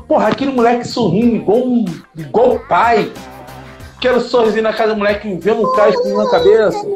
Porra, 0.08 0.30
aquele 0.30 0.52
moleque 0.52 0.88
sorrindo 0.88 1.36
igual, 1.36 1.63
igual 2.17 2.60
pai. 2.67 3.12
Aquele 4.00 4.22
sorrisinho 4.22 4.64
na 4.64 4.72
cara 4.72 4.94
do 4.94 4.98
moleque 4.98 5.38
vendo 5.42 5.62
um 5.62 5.76
cara 5.76 5.90
explodindo 5.90 6.24
na 6.24 6.32
cabeça. 6.32 6.88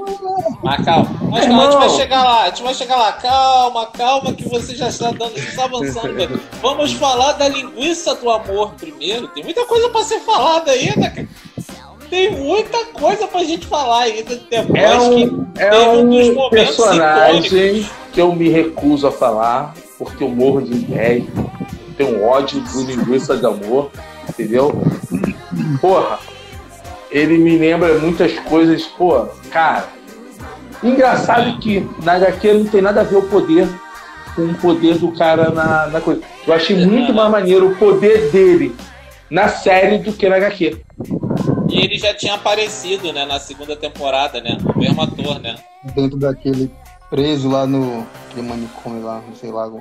Mas 0.64 0.86
calma, 0.86 1.10
mas 1.30 1.46
calma, 1.46 1.62
a 1.62 1.66
gente 1.66 1.78
vai 1.78 1.90
chegar 1.90 2.24
lá, 2.24 2.42
a 2.44 2.46
gente 2.46 2.64
vai 2.64 2.74
chegar 2.74 2.96
lá. 2.96 3.12
Calma, 3.12 3.86
calma, 3.88 4.34
que 4.34 4.48
você 4.48 4.74
já 4.74 4.88
está 4.88 5.12
dando, 5.12 5.38
já 5.38 5.50
está 5.50 5.66
avançando. 5.66 6.14
velho. 6.14 6.40
Vamos 6.62 6.94
falar 6.94 7.34
da 7.34 7.50
linguiça 7.50 8.16
do 8.16 8.30
amor 8.30 8.72
primeiro. 8.76 9.28
Tem 9.28 9.44
muita 9.44 9.66
coisa 9.66 9.90
pra 9.90 10.02
ser 10.06 10.22
falada 10.22 10.72
ainda, 10.72 11.10
cara. 11.10 11.28
Tem 12.10 12.32
muita 12.32 12.86
coisa 12.86 13.28
pra 13.28 13.44
gente 13.44 13.68
falar 13.68 14.04
ainda 14.04 14.38
depois 14.50 14.82
É 14.82 14.98
um, 14.98 15.46
que 15.46 15.62
é 15.62 15.88
um 15.90 16.10
dos 16.10 16.30
um 16.30 16.50
personagem 16.50 17.86
que 18.14 18.22
eu 18.22 18.34
me 18.34 18.48
recuso 18.48 19.08
a 19.08 19.12
falar, 19.12 19.74
porque 19.98 20.24
eu 20.24 20.30
morro 20.30 20.62
de 20.62 20.74
inveja, 20.74 21.26
tenho 21.98 22.24
ódio 22.24 22.62
do 22.62 22.84
linguiça 22.84 23.36
de 23.36 23.46
amor, 23.46 23.92
entendeu? 24.30 24.82
Porra, 25.82 26.20
ele 27.14 27.38
me 27.38 27.58
lembra 27.58 28.00
muitas 28.00 28.38
coisas, 28.40 28.84
pô, 28.84 29.28
cara. 29.52 29.88
Engraçado 30.84 31.60
que 31.60 31.88
na 32.04 32.14
HQ 32.14 32.54
não 32.54 32.66
tem 32.66 32.82
nada 32.82 33.02
a 33.02 33.04
ver 33.04 33.18
o 33.18 33.22
poder 33.22 33.70
com 34.36 34.42
o 34.42 34.56
poder 34.56 34.98
do 34.98 35.12
cara 35.12 35.52
na, 35.52 35.88
na 35.88 36.02
coisa. 36.02 36.22
Eu 36.46 36.54
achei 36.54 36.76
muito 36.86 37.14
mais 37.14 37.32
maneiro 37.32 37.70
o 37.70 37.76
poder 37.76 38.32
dele 38.32 38.76
na 39.30 39.48
série 39.48 40.00
do 40.00 40.12
que 40.12 40.28
na 40.28 40.38
HQ. 40.38 40.82
E 41.70 41.80
ele 41.80 41.98
já 41.98 42.14
tinha 42.14 42.34
aparecido, 42.34 43.14
né, 43.14 43.26
na 43.26 43.40
segunda 43.40 43.76
temporada, 43.76 44.42
né? 44.42 44.58
O 44.76 44.78
mesmo 44.78 45.02
ator, 45.02 45.40
né? 45.40 45.56
Dentro 45.96 46.18
daquele 46.18 46.70
preso 47.10 47.50
lá 47.50 47.66
no 47.66 48.06
manicômio 48.36 49.04
lá, 49.04 49.22
não 49.28 49.36
sei 49.36 49.52
lá. 49.52 49.72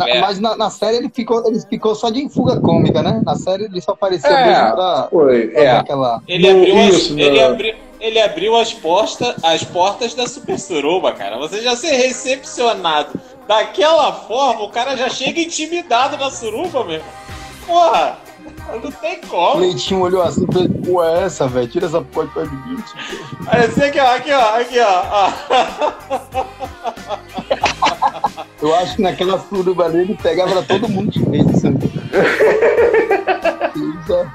Na- 0.00 0.08
É. 0.08 0.20
Mas 0.20 0.40
na, 0.40 0.56
na 0.56 0.70
série 0.70 0.96
ele 0.96 1.10
ficou, 1.10 1.46
ele 1.46 1.60
ficou 1.68 1.94
só 1.94 2.08
de 2.10 2.28
fuga 2.30 2.58
cômica, 2.60 3.02
né? 3.02 3.20
Na 3.24 3.36
série 3.36 3.64
ele 3.64 3.80
só 3.80 3.92
aparecia 3.92 4.30
É, 4.30 4.46
mesmo 4.46 4.74
pra 4.76 5.08
Foi, 5.10 5.48
fazer 5.52 5.64
é. 5.66 5.70
aquela. 5.76 6.22
Ele 6.26 6.48
abriu, 6.50 6.78
as, 6.78 6.88
isso, 6.94 7.12
no- 7.14 7.20
ele, 7.20 7.42
abriu, 7.42 7.74
ele 8.00 8.20
abriu 8.20 8.56
as, 8.56 8.72
portas, 8.72 9.34
as 9.44 9.62
portas 9.62 10.14
da 10.14 10.26
Super 10.26 10.58
Suruba, 10.58 11.12
cara. 11.12 11.36
Você 11.38 11.60
já 11.60 11.76
ser 11.76 11.92
recepcionado 11.92 13.10
daquela 13.46 14.12
forma, 14.12 14.62
o 14.62 14.70
cara 14.70 14.96
já 14.96 15.08
chega 15.10 15.40
intimidado 15.40 16.16
na 16.16 16.30
suruba, 16.30 16.82
meu. 16.84 17.02
Porra, 17.66 18.16
não 18.82 18.90
tem 18.90 19.18
O 19.18 19.26
como. 19.28 19.60
Leitinho 19.60 20.00
olhou 20.00 20.22
assim 20.22 20.46
e 20.48 20.52
falou, 20.52 20.68
pô, 20.84 21.04
é 21.04 21.24
essa, 21.24 21.46
velho? 21.46 21.68
Tira 21.68 21.86
essa 21.86 22.00
porra 22.00 22.46
de 22.46 22.54
mim. 22.54 22.82
Parecia 23.44 23.86
aqui, 23.86 24.00
ó, 24.00 24.14
aqui, 24.16 24.32
ó, 24.32 24.56
aqui, 24.60 24.78
ó. 24.80 26.50
Eu 28.60 28.74
acho 28.74 28.96
que 28.96 29.02
naquela 29.02 29.38
suruba 29.38 29.84
ali 29.86 30.00
ele 30.00 30.18
pegava 30.20 30.62
todo 30.62 30.88
mundo 30.88 31.10
de 31.10 31.22
vez, 31.24 31.46
assim. 31.48 31.70
Isso 33.76 34.14
é. 34.14 34.26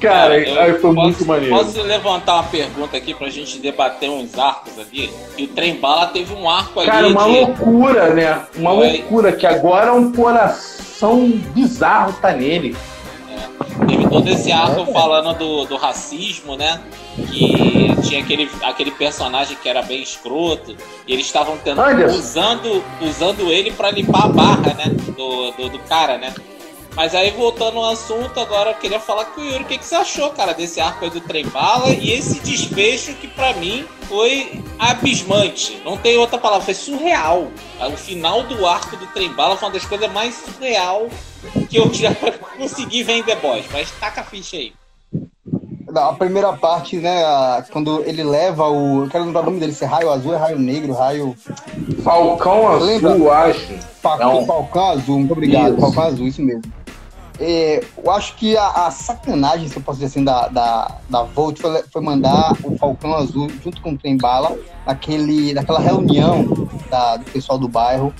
Cara, 0.00 0.34
aí 0.34 0.72
foi 0.74 0.94
posso- 0.94 0.94
muito 0.94 1.24
maneiro. 1.26 1.56
Posso 1.56 1.82
levantar 1.82 2.34
uma 2.34 2.42
pergunta 2.44 2.96
aqui 2.96 3.14
pra 3.14 3.28
gente 3.30 3.58
debater 3.58 4.10
uns 4.10 4.38
arcos 4.38 4.78
ali? 4.78 5.10
E 5.38 5.44
o 5.44 5.48
Trem 5.48 5.76
Bala 5.76 6.06
teve 6.08 6.34
um 6.34 6.48
arco 6.48 6.80
ali 6.80 6.90
Cara, 6.90 7.08
uma 7.08 7.24
de... 7.24 7.30
loucura, 7.30 8.14
né? 8.14 8.42
Uma 8.56 8.74
Foi. 8.74 8.92
loucura 8.98 9.32
que 9.32 9.46
agora 9.46 9.94
um 9.94 10.12
coração 10.12 11.28
bizarro 11.54 12.12
tá 12.20 12.32
nele. 12.32 12.76
Teve 13.86 14.08
todo 14.08 14.28
esse 14.28 14.50
arco 14.50 14.86
falando 14.92 15.38
do, 15.38 15.64
do 15.64 15.76
racismo, 15.76 16.56
né? 16.56 16.80
Que 17.30 17.94
tinha 18.02 18.20
aquele, 18.22 18.50
aquele 18.62 18.90
personagem 18.90 19.56
que 19.62 19.68
era 19.68 19.82
bem 19.82 20.02
escroto. 20.02 20.76
E 21.06 21.12
eles 21.12 21.26
estavam 21.26 21.56
tentando 21.58 22.06
usando, 22.06 22.84
usando 23.00 23.52
ele 23.52 23.70
pra 23.70 23.90
limpar 23.90 24.24
a 24.24 24.28
barra, 24.28 24.74
né? 24.74 24.84
Do, 25.16 25.50
do, 25.52 25.68
do 25.70 25.78
cara, 25.80 26.18
né? 26.18 26.34
Mas 26.96 27.14
aí, 27.14 27.30
voltando 27.30 27.76
ao 27.78 27.90
assunto, 27.90 28.40
agora 28.40 28.70
eu 28.70 28.74
queria 28.76 28.98
falar 28.98 29.26
com 29.26 29.42
o 29.42 29.44
Yuri. 29.44 29.64
O 29.64 29.66
que, 29.66 29.76
que 29.76 29.84
você 29.84 29.94
achou, 29.96 30.30
cara, 30.30 30.54
desse 30.54 30.80
arco 30.80 31.04
aí 31.04 31.10
do 31.10 31.20
Trem 31.20 31.46
Bala 31.46 31.90
e 31.90 32.10
esse 32.10 32.40
desfecho 32.40 33.12
que 33.16 33.28
pra 33.28 33.52
mim 33.52 33.84
foi 34.08 34.62
abismante. 34.78 35.78
Não 35.84 35.98
tem 35.98 36.16
outra 36.16 36.38
palavra, 36.38 36.64
foi 36.64 36.72
surreal. 36.74 37.48
O 37.92 37.96
final 37.98 38.44
do 38.44 38.66
arco 38.66 38.96
do 38.96 39.06
Trem 39.08 39.30
Bala 39.34 39.56
foi 39.58 39.68
uma 39.68 39.74
das 39.74 39.84
coisas 39.84 40.10
mais 40.10 40.34
surreal 40.36 41.08
que 41.68 41.76
eu 41.76 41.92
já 41.92 42.14
consegui 42.56 43.02
ver 43.02 43.18
em 43.18 43.22
The 43.22 43.36
Boys. 43.36 43.66
Mas 43.70 43.90
taca 44.00 44.22
a 44.22 44.24
ficha 44.24 44.56
aí. 44.56 44.72
A 45.94 46.12
primeira 46.14 46.52
parte, 46.54 46.96
né, 46.96 47.24
a- 47.24 47.64
quando 47.70 48.02
ele 48.04 48.22
leva 48.24 48.68
o. 48.68 49.04
Eu 49.04 49.08
quero 49.10 49.24
lembrar 49.24 49.42
o 49.42 49.44
nome 49.46 49.60
dele, 49.60 49.72
se 49.72 49.84
é 49.84 49.86
raio 49.86 50.10
azul, 50.10 50.34
é 50.34 50.36
raio 50.38 50.58
negro, 50.58 50.92
raio. 50.94 51.34
Falcão 52.02 52.68
Azul, 52.68 52.86
Lembra? 52.86 53.10
eu 53.12 53.32
acho. 53.32 53.78
Falcão. 54.02 54.46
Falcão 54.46 54.86
azul, 54.90 55.18
muito 55.18 55.32
obrigado. 55.32 55.72
Isso. 55.72 55.80
Falcão 55.80 56.02
azul, 56.04 56.26
isso 56.26 56.42
mesmo. 56.42 56.62
É, 57.38 57.84
eu 58.02 58.10
acho 58.10 58.34
que 58.36 58.56
a, 58.56 58.86
a 58.86 58.90
sacanagem, 58.90 59.68
se 59.68 59.76
eu 59.76 59.82
posso 59.82 59.98
dizer 59.98 60.06
assim, 60.06 60.24
da, 60.24 60.48
da, 60.48 60.98
da 61.08 61.22
Volt 61.22 61.60
foi, 61.60 61.82
foi 61.92 62.00
mandar 62.02 62.52
o 62.64 62.76
Falcão 62.78 63.14
Azul 63.14 63.48
junto 63.62 63.80
com 63.82 63.92
o 63.92 63.98
Trem 63.98 64.16
Bala 64.16 64.56
naquele, 64.86 65.52
naquela 65.52 65.78
reunião 65.80 66.44
da- 66.88 67.16
do 67.18 67.24
pessoal 67.30 67.58
do 67.58 67.68
bairro 67.68 68.14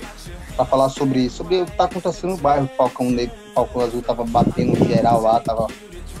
para 0.55 0.65
falar 0.65 0.89
sobre, 0.89 1.29
sobre 1.29 1.61
o 1.61 1.65
que 1.65 1.71
tá 1.71 1.85
acontecendo 1.85 2.31
no 2.31 2.37
bairro. 2.37 2.65
O 2.65 2.75
Falcão, 2.77 3.07
o 3.07 3.29
Falcão 3.53 3.81
Azul 3.81 4.01
tava 4.01 4.23
batendo 4.23 4.85
geral 4.87 5.21
lá, 5.21 5.39
tava, 5.39 5.67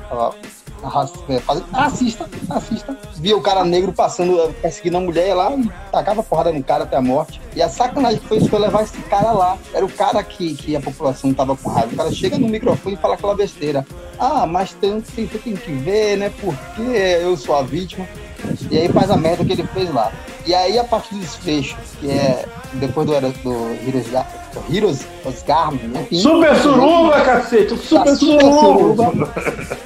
tava 0.09 0.35
racista, 0.83 2.29
racista. 2.47 2.97
Via 3.15 3.35
o 3.35 3.41
cara 3.41 3.63
negro 3.65 3.91
passando, 3.91 4.39
eh, 4.41 4.49
perseguindo 4.61 4.97
a 4.97 5.01
mulher 5.01 5.33
lá 5.33 5.51
e 5.53 5.69
tacava 5.91 6.21
porrada 6.23 6.51
no 6.51 6.63
cara 6.63 6.83
até 6.83 6.95
a 6.95 7.01
morte. 7.01 7.41
E 7.55 7.61
a 7.61 7.69
sacanagem 7.69 8.19
que 8.19 8.27
foi 8.27 8.37
isso 8.37 8.49
foi 8.49 8.59
levar 8.59 8.83
esse 8.83 8.97
cara 9.03 9.31
lá. 9.31 9.57
Era 9.73 9.85
o 9.85 9.89
cara 9.89 10.23
que, 10.23 10.55
que 10.55 10.75
a 10.75 10.81
população 10.81 11.33
tava 11.33 11.55
com 11.55 11.69
raiva. 11.69 11.93
O 11.93 11.97
cara 11.97 12.11
chega 12.11 12.37
no 12.37 12.47
microfone 12.47 12.95
e 12.95 12.99
fala 12.99 13.15
aquela 13.15 13.35
besteira. 13.35 13.85
Ah, 14.19 14.45
mas 14.45 14.73
tem, 14.73 15.01
tem, 15.01 15.27
você 15.27 15.37
tem 15.39 15.55
que 15.55 15.71
ver, 15.71 16.17
né? 16.17 16.31
Porque 16.39 16.81
eu 16.81 17.35
sou 17.35 17.55
a 17.55 17.61
vítima. 17.61 18.07
E 18.69 18.77
aí 18.77 18.87
faz 18.89 19.09
a 19.09 19.17
merda 19.17 19.43
que 19.43 19.53
ele 19.53 19.67
fez 19.73 19.93
lá. 19.93 20.11
E 20.45 20.53
aí 20.53 20.79
a 20.79 20.83
partir 20.83 21.15
do 21.15 21.19
desfecho, 21.19 21.75
que 21.99 22.09
é 22.09 22.45
depois 22.73 23.05
do, 23.05 23.13
do 23.13 23.87
Heroes, 23.87 24.07
Heroes 24.71 25.07
Oscar, 25.25 25.73
enfim. 25.73 26.19
Super 26.19 26.55
Suruba, 26.55 27.21
cacete! 27.21 27.77
Super 27.77 28.05
Tá 28.05 28.15
super 28.15 28.41
Suruba! 28.41 29.13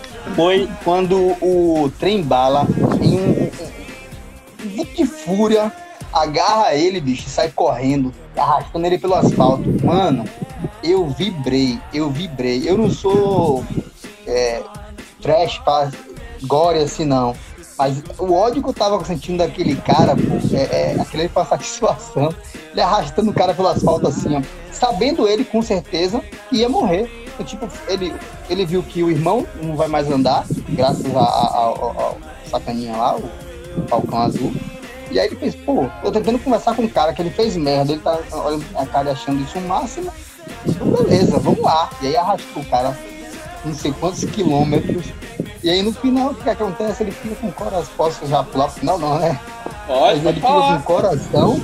foi 0.35 0.69
quando 0.83 1.17
o 1.41 1.91
trem 1.99 2.21
bala, 2.21 2.67
em 3.01 3.19
um, 3.19 3.51
de 4.95 5.05
fúria, 5.05 5.71
agarra 6.13 6.73
ele, 6.75 6.99
bicho, 6.99 7.27
e 7.27 7.29
sai 7.29 7.51
correndo, 7.51 8.13
arrastando 8.35 8.85
ele 8.85 8.97
pelo 8.97 9.15
asfalto. 9.15 9.63
Mano, 9.83 10.25
eu 10.83 11.07
vibrei, 11.07 11.79
eu 11.93 12.09
vibrei. 12.09 12.67
Eu 12.69 12.77
não 12.77 12.89
sou 12.89 13.63
é, 14.27 14.61
trash 15.21 15.61
gore 16.43 16.79
assim, 16.79 17.05
não. 17.05 17.35
Mas 17.77 18.03
o 18.19 18.33
ódio 18.33 18.61
que 18.61 18.69
eu 18.69 18.73
tava 18.73 19.03
sentindo 19.03 19.39
daquele 19.39 19.75
cara, 19.75 20.15
pô, 20.15 20.55
é, 20.55 20.91
é 20.91 21.01
aquele 21.01 21.27
foi 21.29 21.41
uma 21.41 21.49
satisfação. 21.49 22.33
Ele 22.71 22.81
arrastando 22.81 23.31
o 23.31 23.33
cara 23.33 23.53
pelo 23.53 23.67
asfalto 23.67 24.07
assim, 24.07 24.37
ó. 24.37 24.41
Sabendo 24.71 25.27
ele, 25.27 25.43
com 25.43 25.61
certeza, 25.61 26.21
que 26.49 26.57
ia 26.57 26.69
morrer. 26.69 27.20
Então, 27.33 27.45
tipo, 27.45 27.67
ele, 27.87 28.13
ele 28.49 28.65
viu 28.65 28.83
que 28.83 29.03
o 29.03 29.09
irmão 29.09 29.45
não 29.61 29.75
vai 29.75 29.87
mais 29.87 30.09
andar, 30.11 30.45
graças 30.69 31.05
ao, 31.15 32.17
sacaninha 32.49 32.95
lá, 32.95 33.15
o, 33.15 33.29
o 33.77 33.87
Falcão 33.87 34.19
Azul. 34.19 34.53
E 35.09 35.19
aí 35.19 35.27
ele 35.27 35.35
fez, 35.35 35.55
pô, 35.55 35.89
tô 36.01 36.11
tentando 36.11 36.39
conversar 36.39 36.75
com 36.75 36.83
o 36.83 36.89
cara 36.89 37.13
que 37.13 37.21
ele 37.21 37.31
fez 37.31 37.55
merda, 37.55 37.91
ele 37.93 38.01
tá 38.01 38.17
olhando 38.45 38.65
a 38.75 38.85
cara 38.85 39.11
achando 39.11 39.41
isso 39.43 39.57
o 39.57 39.61
máximo. 39.61 40.11
Então, 40.65 40.87
beleza, 40.87 41.37
vamos 41.39 41.61
lá. 41.61 41.89
E 42.01 42.07
aí 42.07 42.15
arrastou 42.15 42.63
o 42.63 42.65
cara 42.65 42.97
não 43.63 43.73
sei 43.73 43.91
quantos 43.91 44.23
quilômetros. 44.25 45.05
E 45.63 45.69
aí 45.69 45.81
no 45.83 45.93
final, 45.93 46.31
o 46.31 46.35
que 46.35 46.49
acontece? 46.49 47.03
Ele 47.03 47.11
fica 47.11 47.35
com 47.35 47.47
o 47.47 47.51
coração. 47.51 47.93
Posso 47.95 48.25
já 48.25 48.43
pular 48.43 48.67
pro 48.67 48.79
final, 48.79 48.97
não, 48.97 49.19
né? 49.19 49.39
Pode, 49.85 50.21
Mas 50.21 50.23
pode 50.23 50.27
ele 50.27 50.35
fica 50.35 50.47
com 50.47 50.61
falar. 50.61 50.77
o 50.77 50.83
coração. 50.83 51.61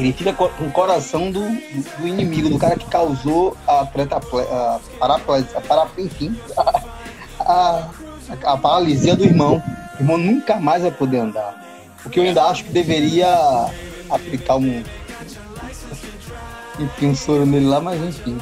Ele 0.00 0.12
fica 0.12 0.32
co- 0.32 0.48
com 0.48 0.64
o 0.66 0.70
coração 0.72 1.30
do, 1.30 1.40
do 1.40 2.06
inimigo, 2.08 2.48
do 2.48 2.58
cara 2.58 2.76
que 2.76 2.86
causou 2.86 3.56
a 3.66 3.84
preta 3.84 4.16
a 4.16 4.80
paraplégia, 4.98 5.48
a 5.56 5.60
para, 5.60 5.86
enfim, 5.98 6.38
a, 6.56 6.80
a, 7.40 7.88
a 8.44 8.56
paralisia 8.56 9.14
do 9.14 9.24
irmão. 9.24 9.62
O 9.98 10.02
irmão 10.02 10.16
nunca 10.18 10.56
mais 10.56 10.82
vai 10.82 10.90
poder 10.90 11.18
andar. 11.18 11.54
O 12.04 12.08
que 12.10 12.18
eu 12.18 12.24
ainda 12.24 12.44
acho 12.44 12.64
que 12.64 12.72
deveria 12.72 13.28
aplicar 14.08 14.56
um. 14.56 14.82
Enfim, 16.78 17.06
um 17.08 17.14
soro 17.14 17.44
nele 17.44 17.66
lá, 17.66 17.80
mas 17.80 18.00
enfim. 18.02 18.38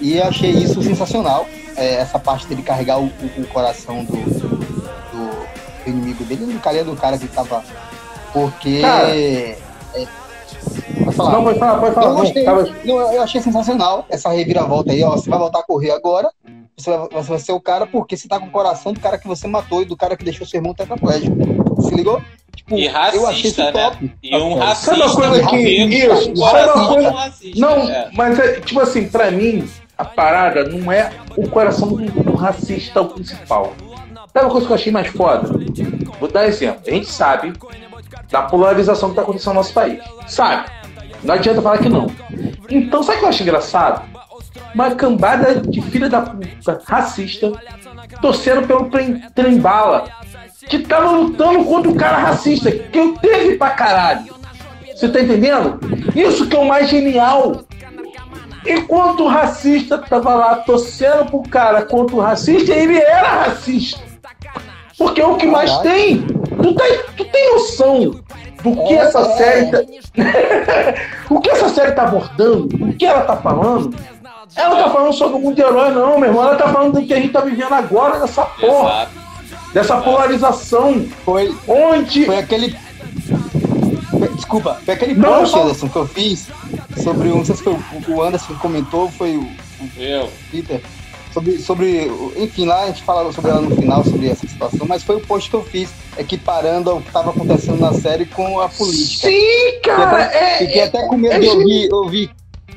E 0.00 0.16
eu 0.18 0.24
achei 0.24 0.50
isso 0.50 0.82
sensacional. 0.82 1.46
é, 1.76 1.94
essa 1.96 2.18
parte 2.18 2.46
dele 2.46 2.62
carregar 2.62 2.98
o, 3.00 3.06
o- 3.06 3.40
o 3.40 3.46
coração 3.48 4.04
do, 4.04 4.12
do, 4.12 5.10
do 5.10 5.88
inimigo 5.90 6.22
dele, 6.24 6.44
do 6.52 6.60
cara 6.60 6.84
do 6.84 6.94
cara 6.94 7.18
que 7.18 7.26
tava. 7.28 7.64
Porque. 8.32 8.80
Cara. 8.82 9.08
é, 9.16 9.58
pode 10.80 11.16
falar. 11.16 11.32
Não, 11.32 11.44
pode 11.44 11.58
falar, 11.58 11.78
pode 11.80 11.94
falar. 11.94 12.06
Eu, 12.06 12.12
Não, 12.14 12.20
gostei, 12.20 12.44
não, 12.84 13.12
eu 13.12 13.22
achei 13.22 13.40
sensacional 13.40 14.06
essa 14.08 14.30
reviravolta 14.30 14.92
aí, 14.92 15.02
ó. 15.02 15.10
Você 15.10 15.28
vai 15.28 15.38
voltar 15.38 15.58
a 15.58 15.62
correr 15.62 15.90
agora. 15.90 16.30
Você 16.76 16.90
vai, 16.96 17.08
você 17.12 17.28
vai 17.30 17.38
ser 17.38 17.52
o 17.52 17.60
cara 17.60 17.86
porque 17.86 18.16
você 18.16 18.26
tá 18.26 18.40
com 18.40 18.46
o 18.46 18.50
coração 18.50 18.92
do 18.92 19.00
cara 19.00 19.18
que 19.18 19.26
você 19.28 19.46
matou 19.46 19.82
e 19.82 19.84
do 19.84 19.96
cara 19.96 20.16
que 20.16 20.24
deixou 20.24 20.46
seu 20.46 20.58
irmão 20.58 20.72
tetraplégico. 20.74 21.36
Se 21.82 21.94
ligou? 21.94 22.20
Tipo, 22.56 22.76
E 22.76 22.86
eu 22.86 22.96
achei 22.96 23.16
isso 23.18 23.26
racista, 23.26 23.64
né? 23.72 23.72
top. 23.72 24.12
E 24.22 24.36
um 24.36 24.50
Sabe 24.58 24.64
racista. 24.64 24.94
uma 24.94 25.14
coisa 25.14 25.46
que- 25.46 25.56
isso, 25.58 26.36
sabe 26.36 26.70
uma 26.78 26.88
coisa- 26.88 27.10
racista. 27.10 27.60
Não, 27.60 27.88
é. 27.90 28.10
mas 28.14 28.38
é, 28.38 28.60
tipo 28.60 28.80
assim, 28.80 29.08
pra 29.08 29.30
mim, 29.30 29.68
a 29.98 30.04
parada 30.04 30.64
não 30.64 30.90
é 30.90 31.10
o 31.36 31.48
coração 31.48 31.88
do, 31.88 31.96
do 32.22 32.34
racista 32.34 33.00
o 33.00 33.08
principal. 33.08 33.72
Sabe 34.32 34.46
uma 34.46 34.50
coisa 34.52 34.66
que 34.66 34.72
eu 34.72 34.76
achei 34.76 34.92
mais 34.92 35.08
foda? 35.08 35.48
Vou 36.18 36.30
dar 36.30 36.46
exemplo. 36.46 36.80
A 36.86 36.90
gente 36.90 37.06
sabe 37.06 37.52
da 38.32 38.42
polarização 38.42 39.10
que 39.10 39.16
tá 39.16 39.22
acontecendo 39.22 39.54
no 39.54 39.60
nosso 39.60 39.74
país. 39.74 40.00
Sabe? 40.26 40.64
Não 41.22 41.34
adianta 41.34 41.62
falar 41.62 41.78
que 41.78 41.88
não. 41.88 42.10
Então, 42.68 43.02
sabe 43.02 43.18
o 43.18 43.20
que 43.20 43.24
eu 43.26 43.28
acho 43.28 43.42
engraçado? 43.42 44.02
Uma 44.74 44.94
cambada 44.94 45.54
de 45.60 45.82
filha 45.82 46.08
da 46.08 46.22
puta 46.22 46.80
racista 46.86 47.52
torcendo 48.20 48.66
pelo 48.66 48.90
trem, 48.90 49.22
trem 49.34 49.58
bala 49.58 50.04
que 50.68 50.78
tava 50.78 51.10
lutando 51.10 51.64
contra 51.64 51.90
o 51.90 51.94
cara 51.94 52.18
racista 52.18 52.70
que 52.70 52.98
eu 52.98 53.14
teve 53.18 53.56
pra 53.56 53.70
caralho. 53.70 54.34
Você 54.94 55.08
tá 55.08 55.20
entendendo? 55.20 55.78
Isso 56.14 56.48
que 56.48 56.56
é 56.56 56.58
o 56.58 56.66
mais 56.66 56.88
genial. 56.88 57.64
Enquanto 58.66 59.24
o 59.24 59.28
racista 59.28 59.98
tava 59.98 60.34
lá 60.34 60.56
torcendo 60.56 61.26
pro 61.26 61.42
cara 61.42 61.82
contra 61.82 62.14
o 62.14 62.20
racista, 62.20 62.72
ele 62.72 62.96
era 62.96 63.44
racista. 63.46 64.00
Porque 64.96 65.20
é 65.20 65.26
o 65.26 65.36
que 65.36 65.46
mais 65.46 65.76
tem. 65.78 66.22
Tu, 66.22 66.74
tá, 66.74 66.84
tu 67.16 67.24
tem 67.24 67.54
noção 67.54 68.21
do 68.62 68.84
que 68.86 68.94
essa 68.94 69.24
série 69.36 69.70
tá... 69.70 69.78
o 71.30 71.40
que 71.40 71.50
essa 71.50 71.68
série 71.68 71.92
tá 71.92 72.02
abordando, 72.04 72.68
o 72.84 72.92
que 72.94 73.04
ela 73.04 73.22
tá 73.22 73.36
falando? 73.36 73.94
Ela 74.54 74.84
tá 74.84 74.90
falando 74.90 75.12
sobre 75.14 75.36
o 75.36 75.40
mundo 75.40 75.54
de 75.56 75.62
herói, 75.62 75.90
não, 75.92 76.18
meu 76.18 76.28
irmão. 76.28 76.42
Ela 76.44 76.56
tá 76.56 76.68
falando 76.68 77.00
do 77.00 77.06
que 77.06 77.12
a 77.14 77.16
gente 77.16 77.32
tá 77.32 77.40
vivendo 77.40 77.72
agora 77.72 78.18
nessa 78.18 78.44
porra. 78.44 78.90
Exato. 79.02 79.22
Dessa 79.72 79.96
polarização. 80.02 81.06
Foi, 81.24 81.56
Onde. 81.66 82.26
foi 82.26 82.38
aquele. 82.38 82.76
Desculpa, 84.36 84.78
foi 84.84 84.94
aquele 84.94 85.14
Não, 85.14 85.38
post, 85.40 85.56
não. 85.56 85.62
Anderson, 85.62 85.88
que 85.88 85.96
eu 85.96 86.06
fiz 86.06 86.48
sobre. 87.02 87.28
Não 87.28 87.44
sei 87.44 87.56
se 87.56 87.62
foi 87.62 87.72
o- 87.72 87.82
o 88.14 88.22
Anderson 88.22 88.52
que 88.52 88.60
comentou, 88.60 89.08
foi 89.10 89.36
o 89.36 89.48
Eu. 89.96 90.28
Peter. 90.50 90.82
Sobre, 91.32 91.58
sobre. 91.58 92.10
Enfim, 92.36 92.66
lá 92.66 92.82
a 92.82 92.86
gente 92.88 93.02
fala 93.02 93.32
sobre 93.32 93.50
ela 93.50 93.60
no 93.62 93.74
final, 93.74 94.04
sobre 94.04 94.28
essa 94.28 94.46
situação, 94.46 94.86
mas 94.86 95.02
foi 95.02 95.16
o 95.16 95.20
post 95.20 95.48
que 95.48 95.56
eu 95.56 95.62
fiz, 95.64 95.90
equiparando 96.18 96.94
o 96.96 97.00
que 97.00 97.08
estava 97.08 97.30
acontecendo 97.30 97.80
na 97.80 97.92
série 97.94 98.26
com 98.26 98.60
a 98.60 98.68
política. 98.68 99.28
Sim, 99.28 99.32
Fiquei 99.32 99.80
cara. 99.80 100.24
até, 100.24 100.58
fiquei 100.58 100.80
É, 100.80 100.84
até 100.84 101.06
com 101.06 101.16
medo 101.16 101.34
é 101.34 101.38
de 101.40 101.48
ouvir, 101.48 101.92
ouvir 101.92 102.30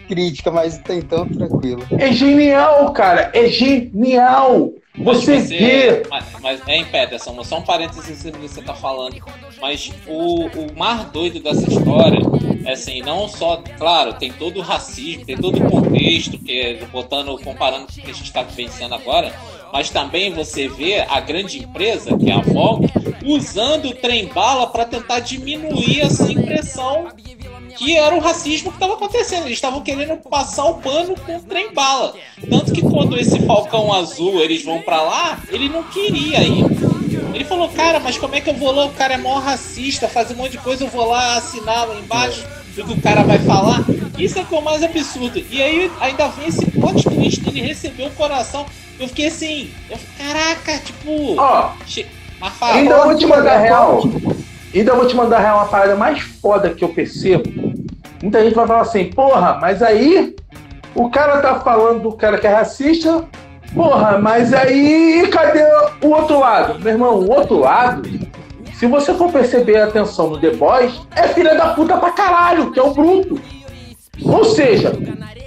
crítica, 0.08 0.52
mas 0.52 0.76
até 0.78 0.96
então 0.96 1.28
tranquilo. 1.28 1.84
é 1.98 2.12
genial, 2.12 2.92
cara. 2.94 3.30
É 3.34 3.48
genial. 3.48 4.72
Você 4.98 5.36
Mas 5.36 5.50
vê. 5.50 6.04
Mas, 6.10 6.26
mas 6.42 6.62
é 6.68 6.78
em 6.78 6.86
Peterson, 6.86 7.44
só 7.44 7.60
um 7.60 7.62
parênteses 7.62 8.24
que 8.24 8.38
você 8.38 8.62
tá 8.62 8.74
falando. 8.74 9.18
Mas 9.62 9.92
o, 10.08 10.46
o 10.46 10.78
mais 10.78 11.06
doido 11.12 11.40
dessa 11.40 11.70
história 11.70 12.20
é 12.66 12.72
assim, 12.72 13.02
não 13.02 13.28
só, 13.28 13.62
claro, 13.78 14.14
tem 14.14 14.32
todo 14.32 14.58
o 14.58 14.62
racismo, 14.62 15.26
tem 15.26 15.38
todo 15.38 15.60
o 15.60 15.70
contexto, 15.70 16.38
que 16.38 16.80
botando, 16.92 17.38
comparando 17.44 17.86
com 17.88 17.92
o 17.92 17.96
que 18.04 18.12
a 18.12 18.14
gente 18.14 18.24
está 18.24 18.42
vivenciando 18.42 18.96
agora, 18.96 19.34
mas 19.72 19.90
também 19.90 20.34
você 20.34 20.68
vê 20.68 21.02
a 21.02 21.20
grande 21.20 21.60
empresa, 21.60 22.18
que 22.18 22.30
é 22.30 22.34
a 22.34 22.42
Volvo, 22.42 22.90
usando 23.26 23.90
o 23.90 23.96
trem-bala 23.96 24.68
para 24.68 24.86
tentar 24.86 25.20
diminuir 25.20 26.02
essa 26.02 26.32
impressão 26.32 27.08
que 27.78 27.96
era 27.98 28.16
o 28.16 28.20
racismo 28.20 28.72
que 28.72 28.78
estava 28.78 28.94
acontecendo. 28.94 29.46
Eles 29.46 29.54
estavam 29.58 29.82
querendo 29.82 30.16
passar 30.18 30.66
o 30.66 30.76
pano 30.76 31.16
com 31.20 31.38
o 31.38 31.42
trem 31.42 31.74
bala. 31.74 32.14
Tanto 32.50 32.72
que 32.72 32.82
quando 32.82 33.18
esse 33.18 33.40
Falcão 33.46 33.92
Azul 33.94 34.40
eles 34.42 34.64
vão 34.64 34.82
pra 34.82 35.02
lá, 35.02 35.40
ele 35.50 35.70
não 35.70 35.84
queria 35.84 36.42
ir. 36.44 36.66
Ele 37.34 37.44
falou, 37.44 37.68
cara, 37.70 38.00
mas 38.00 38.18
como 38.18 38.36
é 38.36 38.42
que 38.42 38.50
eu 38.50 38.54
vou 38.54 38.72
lá? 38.72 38.86
O 38.86 38.92
cara 38.94 39.16
é 39.16 39.18
mó 39.18 39.40
racista, 39.40 40.08
faz 40.08 40.32
um 40.32 40.36
monte 40.36 40.52
de 40.54 40.58
coisa, 40.60 40.86
eu 40.86 40.90
vou 40.90 41.06
lá 41.08 41.36
assinar 41.38 41.88
lá 41.88 41.96
embaixo 41.96 42.46
do 42.76 42.86
que 42.86 42.94
o 42.94 43.02
cara 43.02 43.24
vai 43.24 43.40
falar. 43.40 43.84
Isso 44.18 44.40
é 44.40 44.44
que 44.44 44.56
é 44.56 44.58
o 44.58 44.62
mais 44.62 44.82
absurdo. 44.84 45.44
E 45.52 45.62
aí 45.62 45.92
ainda 46.00 46.28
vem 46.30 46.48
esse 46.48 46.66
plot 46.72 47.04
twist 47.04 47.42
dele 47.42 47.62
receber 47.62 48.08
o 48.08 48.12
coração. 48.12 48.66
Eu 48.98 49.10
fiquei 49.10 49.28
assim, 49.28 49.70
eu 49.90 49.98
fiquei, 49.98 50.26
caraca, 50.26 50.78
tipo. 50.80 51.36
Ó, 51.38 51.72
che- 51.86 52.06
Mas 52.40 52.54
fala, 52.54 52.76
ainda 52.76 53.04
vou 53.04 53.18
te 53.18 53.26
mandar 53.26 53.58
real. 53.58 54.02
Ainda 54.76 54.94
vou 54.94 55.08
te 55.08 55.16
mandar 55.16 55.56
uma 55.56 55.66
parada 55.66 55.96
mais 55.96 56.20
foda 56.22 56.70
que 56.70 56.84
eu 56.84 56.90
percebo. 56.90 57.44
Muita 58.22 58.44
gente 58.44 58.56
vai 58.56 58.68
falar 58.68 58.82
assim, 58.82 59.06
porra, 59.06 59.58
mas 59.62 59.82
aí 59.82 60.36
o 60.94 61.10
cara 61.10 61.40
tá 61.40 61.60
falando 61.60 62.04
do 62.04 62.12
cara 62.12 62.38
que 62.38 62.46
é 62.46 62.54
racista. 62.54 63.24
Porra, 63.74 64.18
mas 64.18 64.54
aí 64.54 65.28
cadê 65.32 65.64
o 66.04 66.10
outro 66.10 66.40
lado? 66.40 66.80
Meu 66.80 66.94
irmão, 66.94 67.16
o 67.16 67.32
outro 67.32 67.60
lado, 67.60 68.10
se 68.74 68.86
você 68.86 69.14
for 69.14 69.32
perceber 69.32 69.78
a 69.78 69.86
atenção 69.86 70.30
no 70.30 70.40
The 70.40 70.52
Boys, 70.52 71.02
é 71.16 71.28
filha 71.30 71.56
da 71.56 71.74
puta 71.74 71.98
pra 71.98 72.12
caralho, 72.12 72.72
que 72.72 72.80
é 72.80 72.84
o 72.84 72.94
bruto. 72.94 73.40
Ou 74.24 74.44
seja, 74.46 74.94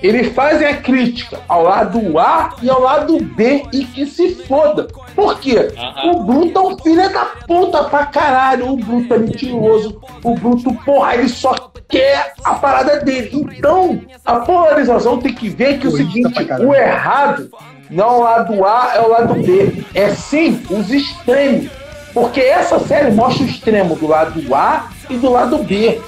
eles 0.03 0.33
fazem 0.33 0.67
a 0.67 0.77
crítica 0.77 1.41
ao 1.49 1.63
lado 1.63 2.19
A 2.19 2.55
e 2.63 2.71
ao 2.71 2.81
lado 2.81 3.19
B 3.21 3.65
e 3.73 3.85
que 3.85 4.07
se 4.07 4.35
foda. 4.47 4.87
Por 5.15 5.39
quê? 5.41 5.73
Aham. 5.77 6.13
O 6.13 6.23
Bruto 6.23 6.59
é 6.59 6.63
um 6.63 6.79
filho 6.79 7.13
da 7.13 7.25
puta 7.47 7.85
pra 7.85 8.07
caralho. 8.07 8.73
O 8.73 8.77
Bruto 8.77 9.15
é 9.15 9.19
mentiroso. 9.19 10.01
O 10.23 10.35
Bruto, 10.35 10.73
porra, 10.85 11.15
ele 11.15 11.29
só 11.29 11.55
quer 11.89 12.33
a 12.45 12.55
parada 12.55 13.01
dele. 13.01 13.31
Então, 13.57 14.01
a 14.25 14.37
polarização 14.41 15.19
tem 15.19 15.35
que 15.35 15.49
ver 15.49 15.79
que 15.79 15.89
o 15.89 15.91
seguinte: 15.91 16.47
o 16.61 16.75
errado 16.75 17.51
não 17.91 18.07
é 18.07 18.17
o 18.17 18.21
lado 18.21 18.65
A, 18.65 18.93
é 18.95 19.01
o 19.01 19.09
lado 19.09 19.35
B. 19.35 19.85
É 19.95 20.11
sim 20.11 20.63
os 20.71 20.91
extremos. 20.91 21.71
Porque 22.15 22.41
essa 22.41 22.79
série 22.81 23.11
mostra 23.11 23.45
o 23.45 23.49
extremo 23.49 23.97
do 23.97 24.07
lado 24.07 24.55
A 24.55 24.89
e 25.11 25.17
do 25.17 25.31
lado 25.31 25.59
B. 25.59 26.01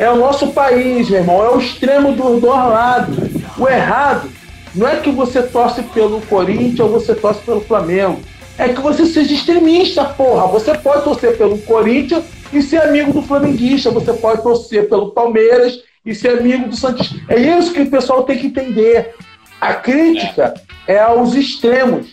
É 0.00 0.10
o 0.10 0.16
nosso 0.16 0.50
país, 0.52 1.10
meu 1.10 1.20
irmão. 1.20 1.44
É 1.44 1.50
o 1.50 1.58
extremo 1.58 2.12
dos 2.12 2.40
dois 2.40 2.56
lados. 2.56 3.18
O 3.58 3.68
errado 3.68 4.30
não 4.74 4.88
é 4.88 4.96
que 4.96 5.10
você 5.10 5.42
torce 5.42 5.82
pelo 5.82 6.22
Corinthians 6.22 6.80
ou 6.80 6.88
você 6.88 7.14
torce 7.14 7.42
pelo 7.42 7.60
Flamengo. 7.60 8.18
É 8.56 8.70
que 8.70 8.80
você 8.80 9.04
seja 9.04 9.34
extremista, 9.34 10.02
porra. 10.04 10.46
Você 10.46 10.72
pode 10.78 11.04
torcer 11.04 11.36
pelo 11.36 11.58
Corinthians 11.58 12.24
e 12.50 12.62
ser 12.62 12.78
amigo 12.78 13.12
do 13.12 13.20
flamenguista. 13.20 13.90
Você 13.90 14.14
pode 14.14 14.42
torcer 14.42 14.88
pelo 14.88 15.10
Palmeiras 15.10 15.78
e 16.04 16.14
ser 16.14 16.38
amigo 16.38 16.70
do 16.70 16.76
Santos. 16.76 17.14
É 17.28 17.38
isso 17.38 17.74
que 17.74 17.82
o 17.82 17.90
pessoal 17.90 18.22
tem 18.22 18.38
que 18.38 18.46
entender. 18.46 19.14
A 19.60 19.74
crítica 19.74 20.54
é 20.88 20.98
aos 20.98 21.34
extremos. 21.34 22.06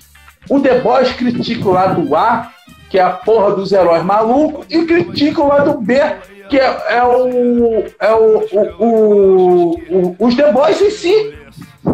O 0.49 0.59
The 0.59 0.81
Boys 0.81 1.13
critica 1.13 1.69
o 1.69 1.71
lado 1.71 2.13
A, 2.13 2.51
que 2.89 2.99
é 2.99 3.01
a 3.01 3.11
porra 3.11 3.55
dos 3.55 3.71
heróis 3.71 4.03
malucos, 4.03 4.65
e 4.69 4.83
critica 4.85 5.41
o 5.41 5.47
lado 5.47 5.79
B, 5.79 6.01
que 6.49 6.57
é, 6.59 6.85
é 6.89 7.03
o, 7.03 7.83
é 7.99 8.13
o, 8.13 8.43
o, 8.79 9.69
o- 9.89 10.15
os 10.19 10.35
The 10.35 10.51
Boys 10.51 10.81
em 10.81 10.89
si. 10.89 11.33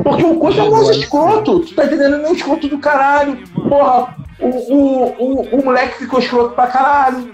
Porque 0.03 0.23
o 0.23 0.35
Coxa 0.39 0.61
é 0.61 0.63
um 0.63 0.91
escroto. 0.91 1.59
Tu 1.61 1.75
tá 1.75 1.85
entendendo? 1.85 2.15
Ele 2.15 2.25
é 2.25 2.29
um 2.29 2.33
escroto 2.33 2.67
do 2.67 2.79
caralho. 2.79 3.37
Porra, 3.69 4.15
o, 4.39 4.47
o, 4.47 5.03
o, 5.19 5.41
o 5.59 5.65
moleque 5.65 5.99
ficou 5.99 6.19
escroto 6.19 6.55
pra 6.55 6.67
caralho. 6.67 7.31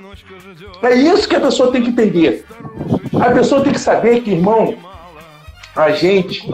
É 0.84 0.94
isso 0.96 1.28
que 1.28 1.36
a 1.36 1.40
pessoa 1.40 1.72
tem 1.72 1.82
que 1.82 1.90
entender. 1.90 2.46
A 3.20 3.32
pessoa 3.32 3.62
tem 3.62 3.72
que 3.74 3.80
saber 3.80 4.22
que, 4.22 4.32
irmão, 4.32 4.76
a 5.76 5.92
gente. 5.92 6.50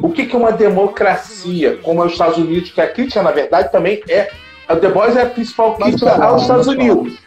O 0.00 0.10
que, 0.10 0.26
que 0.26 0.34
é 0.34 0.38
uma 0.38 0.52
democracia, 0.52 1.78
como 1.82 2.02
é 2.02 2.06
os 2.06 2.12
Estados 2.12 2.38
Unidos, 2.38 2.70
que 2.70 2.80
a 2.80 2.88
crítica, 2.88 3.22
na 3.22 3.30
verdade, 3.30 3.70
também 3.72 4.02
é. 4.08 4.28
A 4.68 4.76
The 4.76 4.88
Boys 4.88 5.16
é 5.16 5.22
a 5.22 5.26
principal 5.26 5.74
crítica 5.74 6.24
aos 6.24 6.42
Estados 6.42 6.66
Unidos. 6.68 7.18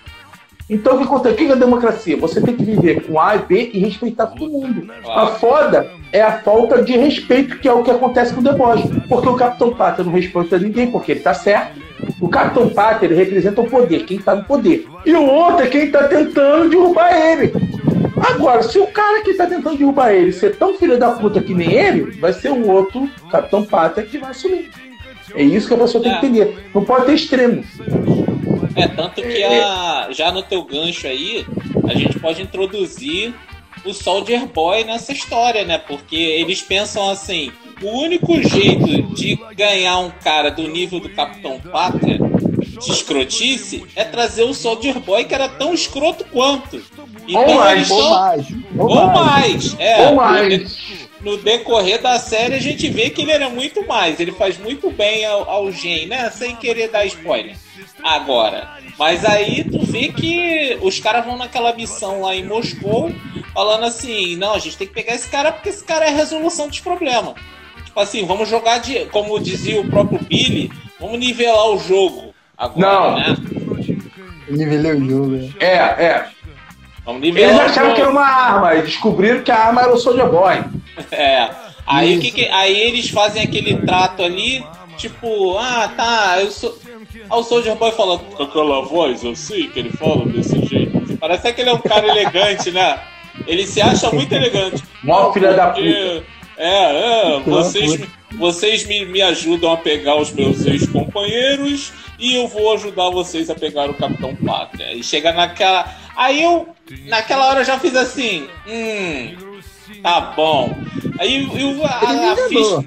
Então, 0.67 0.95
o 0.95 0.97
que 0.97 1.03
acontece? 1.03 1.35
O 1.35 1.37
que 1.37 1.45
é 1.45 1.51
a 1.51 1.55
democracia? 1.55 2.17
Você 2.17 2.41
tem 2.41 2.55
que 2.55 2.63
viver 2.63 3.01
com 3.05 3.19
A 3.19 3.35
e 3.35 3.39
B 3.39 3.69
e 3.73 3.79
respeitar 3.79 4.27
todo 4.27 4.49
mundo. 4.49 4.91
A 5.07 5.27
foda 5.27 5.91
é 6.11 6.21
a 6.21 6.39
falta 6.39 6.81
de 6.81 6.97
respeito, 6.97 7.59
que 7.59 7.67
é 7.67 7.73
o 7.73 7.83
que 7.83 7.91
acontece 7.91 8.33
com 8.33 8.41
o 8.41 8.53
Boys. 8.53 8.81
Porque 9.07 9.29
o 9.29 9.35
Capitão 9.35 9.75
Pátria 9.75 10.03
não 10.03 10.11
respeita 10.11 10.57
ninguém, 10.57 10.89
porque 10.89 11.11
ele 11.11 11.19
tá 11.19 11.35
certo. 11.35 11.79
O 12.19 12.27
Capitão 12.27 12.67
Pátria, 12.69 13.07
ele 13.07 13.15
representa 13.15 13.61
o 13.61 13.69
poder, 13.69 14.05
quem 14.05 14.17
tá 14.17 14.33
no 14.35 14.43
poder. 14.43 14.87
E 15.05 15.13
o 15.13 15.23
outro 15.23 15.65
é 15.65 15.67
quem 15.67 15.91
tá 15.91 16.07
tentando 16.07 16.69
derrubar 16.69 17.13
ele. 17.13 17.53
Agora, 18.17 18.63
se 18.63 18.79
o 18.79 18.87
cara 18.87 19.21
que 19.21 19.35
tá 19.35 19.45
tentando 19.45 19.77
derrubar 19.77 20.13
ele 20.13 20.31
ser 20.31 20.55
tão 20.55 20.73
filho 20.73 20.97
da 20.97 21.11
puta 21.11 21.41
que 21.41 21.53
nem 21.53 21.71
ele, 21.73 22.11
vai 22.19 22.33
ser 22.33 22.49
o 22.51 22.67
outro 22.67 23.07
Capitão 23.29 23.63
Pátria 23.63 24.05
que 24.05 24.17
vai 24.17 24.31
assumir. 24.31 24.71
É 25.35 25.43
isso 25.43 25.67
que 25.67 25.73
a 25.73 25.77
pessoa 25.77 26.03
tem 26.03 26.11
que 26.11 26.25
É. 26.25 26.29
entender. 26.29 26.69
Não 26.73 26.83
pode 26.83 27.05
ter 27.05 27.13
extremos. 27.13 27.65
É, 28.75 28.87
tanto 28.87 29.21
que 29.21 29.43
a, 29.43 30.07
já 30.11 30.31
no 30.31 30.43
teu 30.43 30.63
gancho 30.63 31.07
aí, 31.07 31.45
a 31.89 31.93
gente 31.93 32.19
pode 32.19 32.41
introduzir 32.41 33.33
o 33.85 33.93
Soldier 33.93 34.45
Boy 34.47 34.83
nessa 34.83 35.11
história, 35.11 35.63
né? 35.63 35.77
Porque 35.77 36.15
eles 36.15 36.61
pensam 36.61 37.09
assim: 37.09 37.51
o 37.81 37.87
único 38.01 38.41
jeito 38.41 39.01
de 39.13 39.35
ganhar 39.55 39.99
um 39.99 40.09
cara 40.09 40.49
do 40.49 40.67
nível 40.67 40.99
do 40.99 41.09
Capitão 41.09 41.59
Pátria 41.59 42.17
de 42.17 42.91
escrotice 42.91 43.85
é 43.95 44.03
trazer 44.03 44.43
o 44.43 44.53
Soldier 44.53 44.99
Boy 44.99 45.23
que 45.25 45.33
era 45.33 45.47
tão 45.47 45.73
escroto 45.73 46.25
quanto. 46.25 46.81
Então 47.27 47.55
mais, 47.55 47.77
eles 47.77 47.91
Ou 47.91 47.99
tão- 48.01 48.09
mais. 48.11 48.45
Ou, 48.77 48.89
ou 48.89 48.95
mais. 49.07 49.15
mais. 49.15 49.75
É, 49.79 50.01
Ou 50.05 50.09
no- 50.11 50.15
mais. 50.17 50.77
no 51.21 51.37
decorrer 51.37 52.01
da 52.01 52.19
série 52.19 52.55
a 52.55 52.59
gente 52.59 52.87
vê 52.89 53.09
que 53.09 53.21
ele 53.21 53.31
era 53.31 53.49
muito 53.49 53.85
mais. 53.87 54.19
Ele 54.19 54.31
faz 54.33 54.57
muito 54.57 54.91
bem 54.91 55.25
ao, 55.25 55.49
ao 55.49 55.71
Gen, 55.71 56.07
né? 56.07 56.29
Sem 56.31 56.55
querer 56.55 56.89
dar 56.89 57.05
spoiler. 57.05 57.55
Agora. 58.05 58.69
Mas 58.97 59.25
aí 59.25 59.63
tu 59.63 59.83
vê 59.85 60.09
que 60.09 60.77
os 60.81 60.99
caras 60.99 61.25
vão 61.25 61.37
naquela 61.37 61.73
missão 61.73 62.21
lá 62.21 62.35
em 62.35 62.45
Moscou 62.45 63.11
falando 63.53 63.83
assim, 63.85 64.35
não, 64.37 64.53
a 64.53 64.59
gente 64.59 64.77
tem 64.77 64.87
que 64.87 64.93
pegar 64.93 65.15
esse 65.15 65.27
cara 65.27 65.51
porque 65.51 65.69
esse 65.69 65.83
cara 65.83 66.05
é 66.05 66.09
a 66.09 66.15
resolução 66.15 66.67
dos 66.69 66.79
problemas. 66.79 67.33
Tipo 67.83 67.99
assim, 67.99 68.25
vamos 68.25 68.47
jogar 68.47 68.77
de. 68.77 69.05
Como 69.07 69.39
dizia 69.39 69.81
o 69.81 69.89
próprio 69.89 70.19
Billy, 70.19 70.71
vamos 70.99 71.17
nivelar 71.19 71.69
o 71.71 71.79
jogo. 71.79 72.33
Agora, 72.57 72.87
Não. 72.87 73.15
né? 73.19 73.35
Eu 74.47 74.55
nivelei 74.55 74.91
o 74.93 75.09
jogo. 75.09 75.27
né? 75.31 75.49
É, 75.59 75.75
é. 75.75 76.25
Vamos 77.03 77.21
nivelar 77.21 77.49
Eles 77.49 77.61
o 77.61 77.65
acharam 77.65 77.85
jogo. 77.87 77.95
que 77.95 78.01
era 78.01 78.09
uma 78.11 78.25
arma 78.27 78.75
e 78.75 78.81
descobriram 78.83 79.41
que 79.43 79.51
a 79.51 79.57
arma 79.57 79.81
era 79.81 79.93
o 79.93 79.97
Soldier 79.97 80.29
Boy. 80.29 80.63
É. 81.11 81.49
Aí, 81.85 82.17
que 82.19 82.31
que- 82.31 82.47
aí 82.47 82.79
eles 82.79 83.09
fazem 83.09 83.43
aquele 83.43 83.77
trato 83.85 84.23
ali, 84.23 84.65
tipo, 84.97 85.57
ah, 85.57 85.91
tá, 85.95 86.37
eu 86.39 86.49
sou. 86.49 86.79
Aí 87.29 87.39
o 87.39 87.43
Soldier 87.43 87.75
Boy 87.75 87.91
fala 87.91 88.19
com 88.19 88.43
aquela 88.43 88.81
voz 88.81 89.25
assim, 89.25 89.69
que 89.69 89.79
ele 89.79 89.89
fala 89.91 90.25
desse 90.25 90.65
jeito. 90.65 91.17
Parece 91.17 91.53
que 91.53 91.61
ele 91.61 91.69
é 91.69 91.73
um 91.73 91.79
cara 91.79 92.07
elegante, 92.07 92.71
né? 92.71 92.99
Ele 93.47 93.65
se 93.65 93.81
acha 93.81 94.11
muito 94.11 94.31
elegante. 94.31 94.83
Mó 95.03 95.31
filha 95.33 95.53
da 95.53 95.67
puta. 95.67 96.25
É, 96.57 97.35
é, 97.35 97.39
vocês, 97.41 98.01
vocês 98.37 98.85
me, 98.87 99.05
me 99.05 99.21
ajudam 99.21 99.73
a 99.73 99.77
pegar 99.77 100.15
os 100.15 100.31
meus 100.31 100.65
ex-companheiros 100.65 101.91
e 102.17 102.35
eu 102.35 102.47
vou 102.47 102.73
ajudar 102.73 103.09
vocês 103.09 103.49
a 103.49 103.55
pegar 103.55 103.89
o 103.89 103.93
Capitão 103.93 104.35
Pátria. 104.35 104.93
E 104.93 105.03
chega 105.03 105.33
naquela. 105.33 105.85
Aí 106.15 106.41
eu, 106.43 106.69
naquela 107.07 107.47
hora, 107.49 107.61
eu 107.61 107.65
já 107.65 107.77
fiz 107.77 107.95
assim: 107.95 108.47
hum, 108.67 109.35
tá 110.01 110.21
bom. 110.35 110.75
Aí 111.19 111.43
eu, 111.43 111.85
a, 111.85 111.89
a 111.89 112.35
ficha. 112.47 112.59
enganou. 112.59 112.85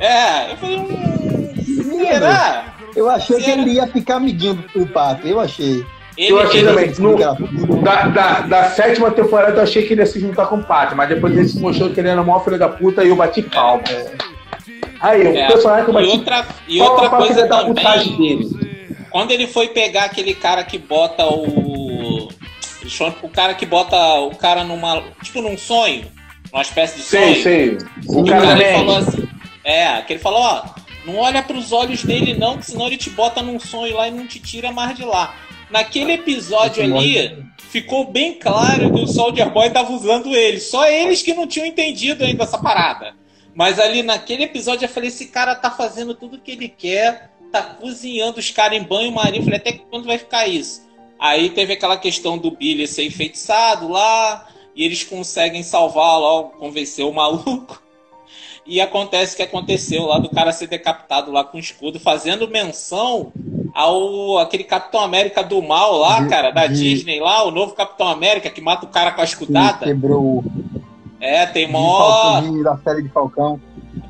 É, 0.00 0.52
eu 0.52 0.56
falei, 0.56 0.78
hum, 0.78 1.98
será? 1.98 2.71
Eu 2.94 3.08
achei 3.08 3.36
que 3.40 3.50
ele 3.50 3.72
ia 3.72 3.86
ficar 3.86 4.16
amiguinho 4.16 4.64
do 4.74 4.86
pato, 4.86 5.26
eu 5.26 5.40
achei. 5.40 5.84
Ele, 6.16 6.32
Eu 6.32 6.40
achei 6.40 6.60
ele- 6.60 6.68
também. 6.68 6.92
No- 6.98 7.82
da, 7.82 8.02
da, 8.08 8.40
da 8.42 8.64
sétima 8.70 9.10
temporada 9.10 9.56
eu 9.58 9.62
achei 9.62 9.82
que 9.86 9.94
ele 9.94 10.02
ia 10.02 10.06
se 10.06 10.20
juntar 10.20 10.44
com 10.46 10.56
o 10.56 10.62
Pato, 10.62 10.94
mas 10.94 11.08
depois 11.08 11.34
ele 11.34 11.48
se 11.48 11.58
mostrou 11.58 11.88
que 11.88 12.00
ele 12.00 12.08
era 12.10 12.20
o 12.20 12.26
maior 12.26 12.44
filho 12.44 12.58
da 12.58 12.68
puta 12.68 13.02
e 13.02 13.08
eu 13.08 13.16
bati 13.16 13.40
palma. 13.42 13.82
Aí, 15.00 15.22
o 15.26 15.36
é, 15.36 15.46
personagem 15.46 15.84
que 15.86 15.90
eu 15.90 15.94
e 16.00 16.02
bati 16.04 16.16
outra, 16.18 16.46
e 16.68 16.80
outra 16.82 17.08
pra 17.08 17.18
coisa 17.18 17.34
filha 17.34 17.46
da 17.46 17.64
putagem 17.64 18.12
também, 18.12 18.38
dele. 18.38 18.96
quando 19.10 19.30
ele 19.30 19.46
foi 19.46 19.68
pegar 19.68 20.04
aquele 20.04 20.34
cara 20.34 20.62
que 20.64 20.78
bota 20.78 21.24
o. 21.26 22.28
O 23.22 23.28
cara 23.28 23.54
que 23.54 23.64
bota 23.64 23.96
o 24.20 24.36
cara 24.36 24.64
numa. 24.64 25.02
Tipo 25.22 25.40
num 25.40 25.56
sonho. 25.56 26.04
Uma 26.52 26.60
espécie 26.62 26.98
de 26.98 27.02
sonho. 27.04 27.34
Sei, 27.34 27.42
sei. 27.42 27.78
O 28.06 28.20
O 28.20 28.26
cara 28.26 28.42
cara 28.58 28.72
falou 28.74 28.96
assim. 28.98 29.28
É, 29.64 30.02
que 30.02 30.12
ele 30.12 30.20
falou, 30.20 30.40
ó, 30.42 30.62
não 31.04 31.16
olha 31.16 31.42
pros 31.42 31.72
olhos 31.72 32.04
dele 32.04 32.34
não, 32.34 32.58
que 32.58 32.66
senão 32.66 32.86
ele 32.86 32.96
te 32.96 33.10
bota 33.10 33.42
num 33.42 33.58
sonho 33.58 33.96
lá 33.96 34.08
e 34.08 34.10
não 34.10 34.26
te 34.26 34.38
tira 34.38 34.70
mais 34.70 34.96
de 34.96 35.04
lá. 35.04 35.34
Naquele 35.70 36.12
episódio 36.12 36.82
ali, 36.82 37.44
ficou 37.56 38.04
bem 38.04 38.34
claro 38.34 38.92
que 38.92 39.00
o 39.00 39.06
Soldier 39.06 39.50
Boy 39.50 39.70
tava 39.70 39.92
usando 39.92 40.34
ele. 40.34 40.60
Só 40.60 40.86
eles 40.86 41.22
que 41.22 41.32
não 41.32 41.46
tinham 41.46 41.66
entendido 41.66 42.24
ainda 42.24 42.44
essa 42.44 42.58
parada. 42.58 43.14
Mas 43.54 43.78
ali 43.78 44.02
naquele 44.02 44.44
episódio 44.44 44.84
eu 44.84 44.88
falei, 44.88 45.08
esse 45.08 45.26
cara 45.28 45.54
tá 45.54 45.70
fazendo 45.70 46.14
tudo 46.14 46.38
que 46.38 46.52
ele 46.52 46.68
quer, 46.68 47.30
tá 47.50 47.62
cozinhando 47.62 48.38
os 48.38 48.50
caras 48.50 48.78
em 48.78 48.82
banho-maria. 48.82 49.40
Eu 49.40 49.44
falei, 49.44 49.58
até 49.58 49.72
quando 49.72 50.06
vai 50.06 50.18
ficar 50.18 50.46
isso? 50.46 50.86
Aí 51.18 51.50
teve 51.50 51.74
aquela 51.74 51.96
questão 51.96 52.36
do 52.36 52.50
Billy 52.50 52.86
ser 52.86 53.04
enfeitiçado 53.04 53.88
lá, 53.88 54.46
e 54.74 54.84
eles 54.84 55.04
conseguem 55.04 55.62
salvar 55.62 56.18
lá, 56.18 56.44
convencer 56.58 57.04
o 57.04 57.12
maluco. 57.12 57.82
E 58.64 58.80
acontece 58.80 59.34
o 59.34 59.36
que 59.36 59.42
aconteceu 59.42 60.06
lá 60.06 60.18
do 60.18 60.28
cara 60.30 60.52
ser 60.52 60.68
decapitado 60.68 61.32
lá 61.32 61.42
com 61.42 61.58
escudo, 61.58 61.98
fazendo 61.98 62.46
menção 62.48 63.32
ao 63.74 64.38
aquele 64.38 64.62
Capitão 64.64 65.00
América 65.00 65.42
do 65.42 65.60
mal 65.60 65.96
lá, 65.98 66.20
De- 66.20 66.28
cara, 66.28 66.50
da 66.50 66.66
de- 66.68 66.74
Disney 66.74 67.18
lá, 67.20 67.44
o 67.44 67.50
novo 67.50 67.72
Capitão 67.74 68.06
América 68.08 68.48
que 68.50 68.60
mata 68.60 68.84
o 68.86 68.88
cara 68.88 69.10
com 69.10 69.20
a 69.20 69.24
Que 69.24 69.30
escudada. 69.30 69.84
quebrou 69.84 70.22
o 70.22 70.44
É, 71.20 71.46
tem 71.46 71.70
mó. 71.70 72.40
Da 72.64 72.76
série 72.78 73.02
de 73.02 73.08
Falcão. 73.08 73.60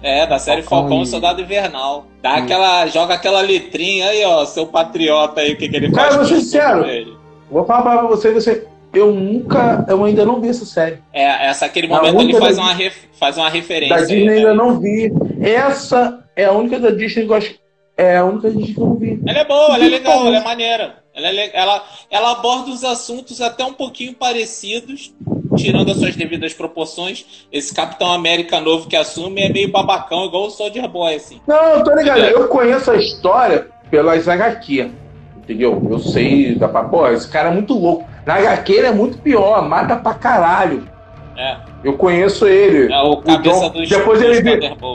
É, 0.02 0.26
da 0.26 0.38
série 0.38 0.62
Falcão 0.62 0.88
Falcão 0.88 1.02
e 1.02 1.06
Soldado 1.06 1.40
Invernal. 1.42 2.06
Dá 2.22 2.32
Hum. 2.34 2.36
aquela. 2.44 2.86
Joga 2.86 3.14
aquela 3.14 3.40
letrinha 3.42 4.08
aí, 4.08 4.24
ó, 4.24 4.44
seu 4.46 4.66
patriota 4.66 5.40
aí, 5.42 5.52
o 5.52 5.56
que, 5.58 5.68
que 5.68 5.76
ele 5.76 5.90
Cara, 5.90 6.12
faz. 6.12 6.16
vou 6.16 6.24
com 6.24 6.28
ser 6.34 6.40
sincero. 6.40 7.18
Vou 7.50 7.64
falar 7.66 7.82
pra 7.98 8.02
você, 8.08 8.32
você. 8.32 8.66
Eu 8.94 9.12
nunca. 9.12 9.84
Eu 9.88 10.04
ainda 10.04 10.24
não 10.24 10.40
vi 10.40 10.48
essa 10.48 10.64
série. 10.66 10.98
É, 11.12 11.46
essa 11.48 11.66
aquele 11.66 11.88
momento 11.88 12.20
ele 12.20 12.34
faz 12.38 12.56
da- 12.56 12.62
uma, 12.62 12.72
ref- 12.74 13.04
faz 13.18 13.36
uma 13.38 13.48
referência. 13.48 13.96
Da 13.96 14.02
aí, 14.02 14.06
Disney 14.08 14.24
né? 14.26 14.36
ainda 14.36 14.54
não 14.54 14.78
vi. 14.78 15.10
Essa 15.40 16.22
é 16.36 16.44
a 16.44 16.52
única 16.52 16.78
da 16.78 16.90
Disney 16.90 17.24
que 17.26 17.30
eu 17.32 17.36
acho. 17.36 17.54
É 17.96 18.16
a 18.18 18.24
única 18.24 18.48
da 18.50 18.54
Disney 18.54 18.74
que 18.74 18.80
eu 18.80 18.86
não 18.86 18.94
vi. 18.96 19.20
Ela 19.26 19.38
é 19.38 19.44
boa, 19.44 19.74
ela 19.74 19.84
é 19.84 19.88
legal, 19.88 20.26
ela 20.26 20.36
é 20.38 20.44
maneira. 20.44 21.02
Ela, 21.14 21.28
é 21.28 21.50
ela, 21.54 21.84
ela 22.10 22.32
aborda 22.32 22.70
os 22.70 22.84
assuntos 22.84 23.40
até 23.42 23.62
um 23.64 23.74
pouquinho 23.74 24.14
parecidos, 24.14 25.14
tirando 25.56 25.90
as 25.90 25.98
suas 25.98 26.16
devidas 26.16 26.54
proporções. 26.54 27.46
Esse 27.52 27.74
Capitão 27.74 28.10
América 28.12 28.60
novo 28.60 28.88
que 28.88 28.96
assume 28.96 29.42
é 29.42 29.48
meio 29.50 29.70
babacão, 29.70 30.24
igual 30.24 30.46
o 30.46 30.50
Soldier 30.50 30.88
Boy, 30.88 31.14
assim. 31.14 31.38
Não, 31.46 31.74
eu 31.74 31.84
tô 31.84 31.94
ligado. 31.94 32.18
Eu 32.20 32.48
conheço 32.48 32.90
a 32.90 32.96
história 32.96 33.68
pelas 33.90 34.26
HQ. 34.26 34.90
Entendeu? 35.38 35.86
Eu 35.90 35.98
sei 35.98 36.54
da. 36.54 36.68
Pô, 36.68 37.06
esse 37.08 37.28
cara 37.28 37.48
é 37.50 37.52
muito 37.52 37.74
louco. 37.74 38.08
Na 38.26 38.34
HQ 38.34 38.72
ele 38.72 38.86
é 38.86 38.92
muito 38.92 39.18
pior, 39.18 39.66
mata 39.68 39.96
pra 39.96 40.14
caralho. 40.14 40.88
É, 41.36 41.56
Eu 41.82 41.94
conheço 41.94 42.46
ele. 42.46 42.92
é 42.92 43.00
o 43.02 43.16
cabeça 43.16 43.70
John- 43.70 43.82
depois 43.88 44.20
ele 44.20 44.40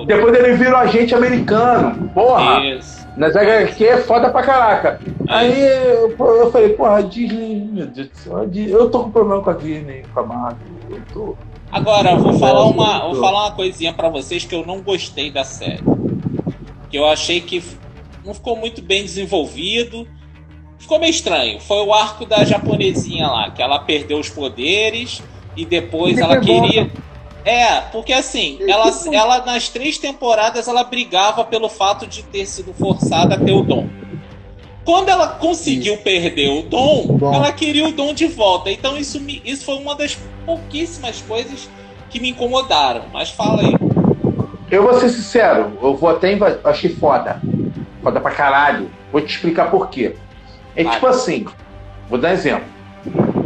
depois 0.06 0.38
ele 0.38 0.54
vira 0.54 0.76
um 0.76 0.80
agente 0.80 1.16
americano. 1.16 2.10
Porra! 2.10 2.64
Isso. 2.64 3.08
Nas 3.18 3.36
HQ 3.36 3.84
é 3.84 3.98
foda 3.98 4.30
pra 4.30 4.44
caraca. 4.44 5.00
Aí 5.28 5.60
eu, 5.60 6.16
eu 6.20 6.52
falei, 6.52 6.70
porra, 6.70 7.02
Disney, 7.02 7.68
meu 7.74 7.88
Deus 7.88 8.08
do 8.10 8.16
céu, 8.18 8.48
eu 8.56 8.90
tô 8.92 9.06
com 9.06 9.12
problema 9.12 9.42
com 9.42 9.50
a 9.50 9.54
Disney, 9.54 10.04
com 10.14 10.20
a 10.20 10.24
Marvel. 10.24 10.60
Eu 10.92 11.02
tô. 11.12 11.36
Agora, 11.72 12.12
eu 12.12 12.20
vou 12.20 12.34
falar 12.34 12.64
uma, 12.66 13.00
vou 13.00 13.16
falar 13.16 13.46
uma 13.48 13.52
coisinha 13.52 13.92
pra 13.92 14.08
vocês 14.08 14.46
que 14.46 14.54
eu 14.54 14.64
não 14.66 14.80
gostei 14.82 15.32
da 15.32 15.44
série. 15.44 15.82
Que 16.90 16.98
eu 16.98 17.08
achei 17.08 17.42
que 17.42 17.62
não 18.24 18.34
ficou 18.36 18.56
muito 18.56 18.82
bem 18.82 19.02
desenvolvido. 19.04 20.08
Ficou 20.80 21.00
meio 21.00 21.10
estranho. 21.10 21.60
Foi 21.60 21.84
o 21.84 21.94
arco 21.94 22.26
da 22.26 22.44
japonesinha 22.44 23.28
lá, 23.28 23.52
que 23.52 23.62
ela 23.62 23.80
perdeu 23.80 24.20
os 24.20 24.30
poderes 24.30 25.22
e 25.56 25.66
depois 25.66 26.18
E 26.18 26.22
ela 26.22 26.36
foi 26.36 26.46
bom, 26.46 26.62
queria. 26.62 26.92
É, 27.44 27.80
porque 27.92 28.12
assim, 28.12 28.60
ela, 28.68 28.92
ela 29.14 29.46
nas 29.46 29.70
três 29.70 29.98
temporadas 29.98 30.68
ela 30.68 30.84
brigava 30.84 31.46
pelo 31.46 31.70
fato 31.70 32.06
de 32.06 32.22
ter 32.24 32.46
sido 32.46 32.74
forçada 32.74 33.36
a 33.36 33.38
ter 33.40 33.54
o 33.54 33.62
dom. 33.64 33.88
Quando 34.84 35.10
ela 35.10 35.28
conseguiu 35.28 35.98
perder 35.98 36.50
o 36.50 36.62
dom, 36.62 37.08
Bom. 37.18 37.34
ela 37.34 37.52
queria 37.52 37.88
o 37.88 37.92
dom 37.92 38.14
de 38.14 38.26
volta. 38.28 38.72
Então 38.72 38.98
isso, 38.98 39.20
me, 39.20 39.42
isso 39.44 39.66
foi 39.66 39.76
uma 39.76 39.96
das 39.96 40.18
pouquíssimas 40.46 41.22
coisas 41.22 41.70
que 42.10 42.20
me 42.20 42.30
incomodaram. 42.30 43.04
Mas 43.12 43.30
fala 43.30 43.64
aí. 43.64 43.76
Eu 44.72 44.84
vou 44.84 44.94
ser 45.00 45.10
sincero, 45.10 45.78
eu 45.82 45.96
vou 45.96 46.10
até 46.10 46.32
inva- 46.32 46.60
achei 46.64 46.90
foda. 46.90 47.42
Foda 48.02 48.20
pra 48.22 48.32
caralho. 48.32 48.90
Vou 49.12 49.22
te 49.22 49.34
explicar 49.34 49.70
por 49.72 49.90
quê. 49.90 50.16
É 50.78 50.84
tipo 50.84 51.08
assim, 51.08 51.46
vou 52.08 52.20
dar 52.20 52.34
exemplo. 52.34 52.66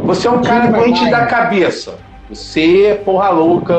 Você 0.04 0.28
é 0.28 0.30
um 0.30 0.42
cara 0.42 0.70
doente 0.70 1.10
da 1.10 1.24
cabeça. 1.24 1.94
Você 2.28 2.86
é 2.88 2.94
porra 2.94 3.30
louca. 3.30 3.78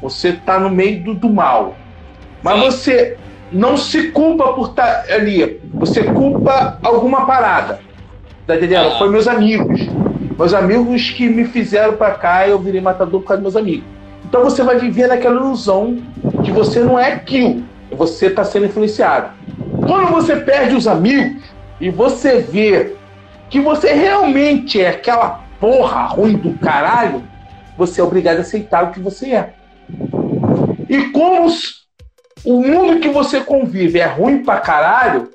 Você 0.00 0.32
tá 0.32 0.58
no 0.58 0.70
meio 0.70 1.04
do, 1.04 1.14
do 1.14 1.28
mal. 1.28 1.76
Mas 2.42 2.54
Sim. 2.54 2.70
você 2.70 3.16
não 3.52 3.76
se 3.76 4.10
culpa 4.10 4.54
por 4.54 4.70
estar 4.70 5.04
ali. 5.10 5.60
Você 5.74 6.02
culpa 6.02 6.78
alguma 6.82 7.26
parada. 7.26 7.80
Tá 8.46 8.56
entendendo? 8.56 8.88
Ah. 8.94 8.98
Foi 8.98 9.10
meus 9.10 9.28
amigos. 9.28 9.86
Meus 10.38 10.54
amigos 10.54 11.10
que 11.10 11.28
me 11.28 11.44
fizeram 11.44 11.94
pra 11.94 12.12
cá 12.12 12.46
e 12.46 12.50
eu 12.50 12.58
virei 12.58 12.80
matador 12.80 13.20
por 13.20 13.28
causa 13.28 13.42
dos 13.42 13.52
meus 13.52 13.62
amigos. 13.62 13.84
Então 14.24 14.44
você 14.44 14.62
vai 14.62 14.78
viver 14.78 15.08
naquela 15.08 15.36
ilusão 15.36 15.98
que 16.42 16.50
você 16.52 16.80
não 16.80 16.98
é 16.98 17.12
aquilo. 17.12 17.64
Você 17.90 18.26
está 18.26 18.44
sendo 18.44 18.66
influenciado. 18.66 19.30
Quando 19.86 20.08
você 20.10 20.36
perde 20.36 20.74
os 20.74 20.86
amigos 20.86 21.42
e 21.80 21.90
você 21.90 22.38
vê 22.40 22.96
que 23.48 23.60
você 23.60 23.92
realmente 23.92 24.80
é 24.80 24.90
aquela 24.90 25.44
porra 25.60 26.02
ruim 26.06 26.36
do 26.36 26.54
caralho, 26.58 27.22
você 27.76 28.00
é 28.00 28.04
obrigado 28.04 28.38
a 28.38 28.40
aceitar 28.40 28.84
o 28.84 28.90
que 28.90 29.00
você 29.00 29.32
é. 29.32 29.54
E 30.88 31.10
como 31.10 31.50
o 32.44 32.62
mundo 32.62 33.00
que 33.00 33.08
você 33.08 33.40
convive 33.40 33.98
é 33.98 34.06
ruim 34.06 34.42
pra 34.42 34.60
caralho, 34.60 35.30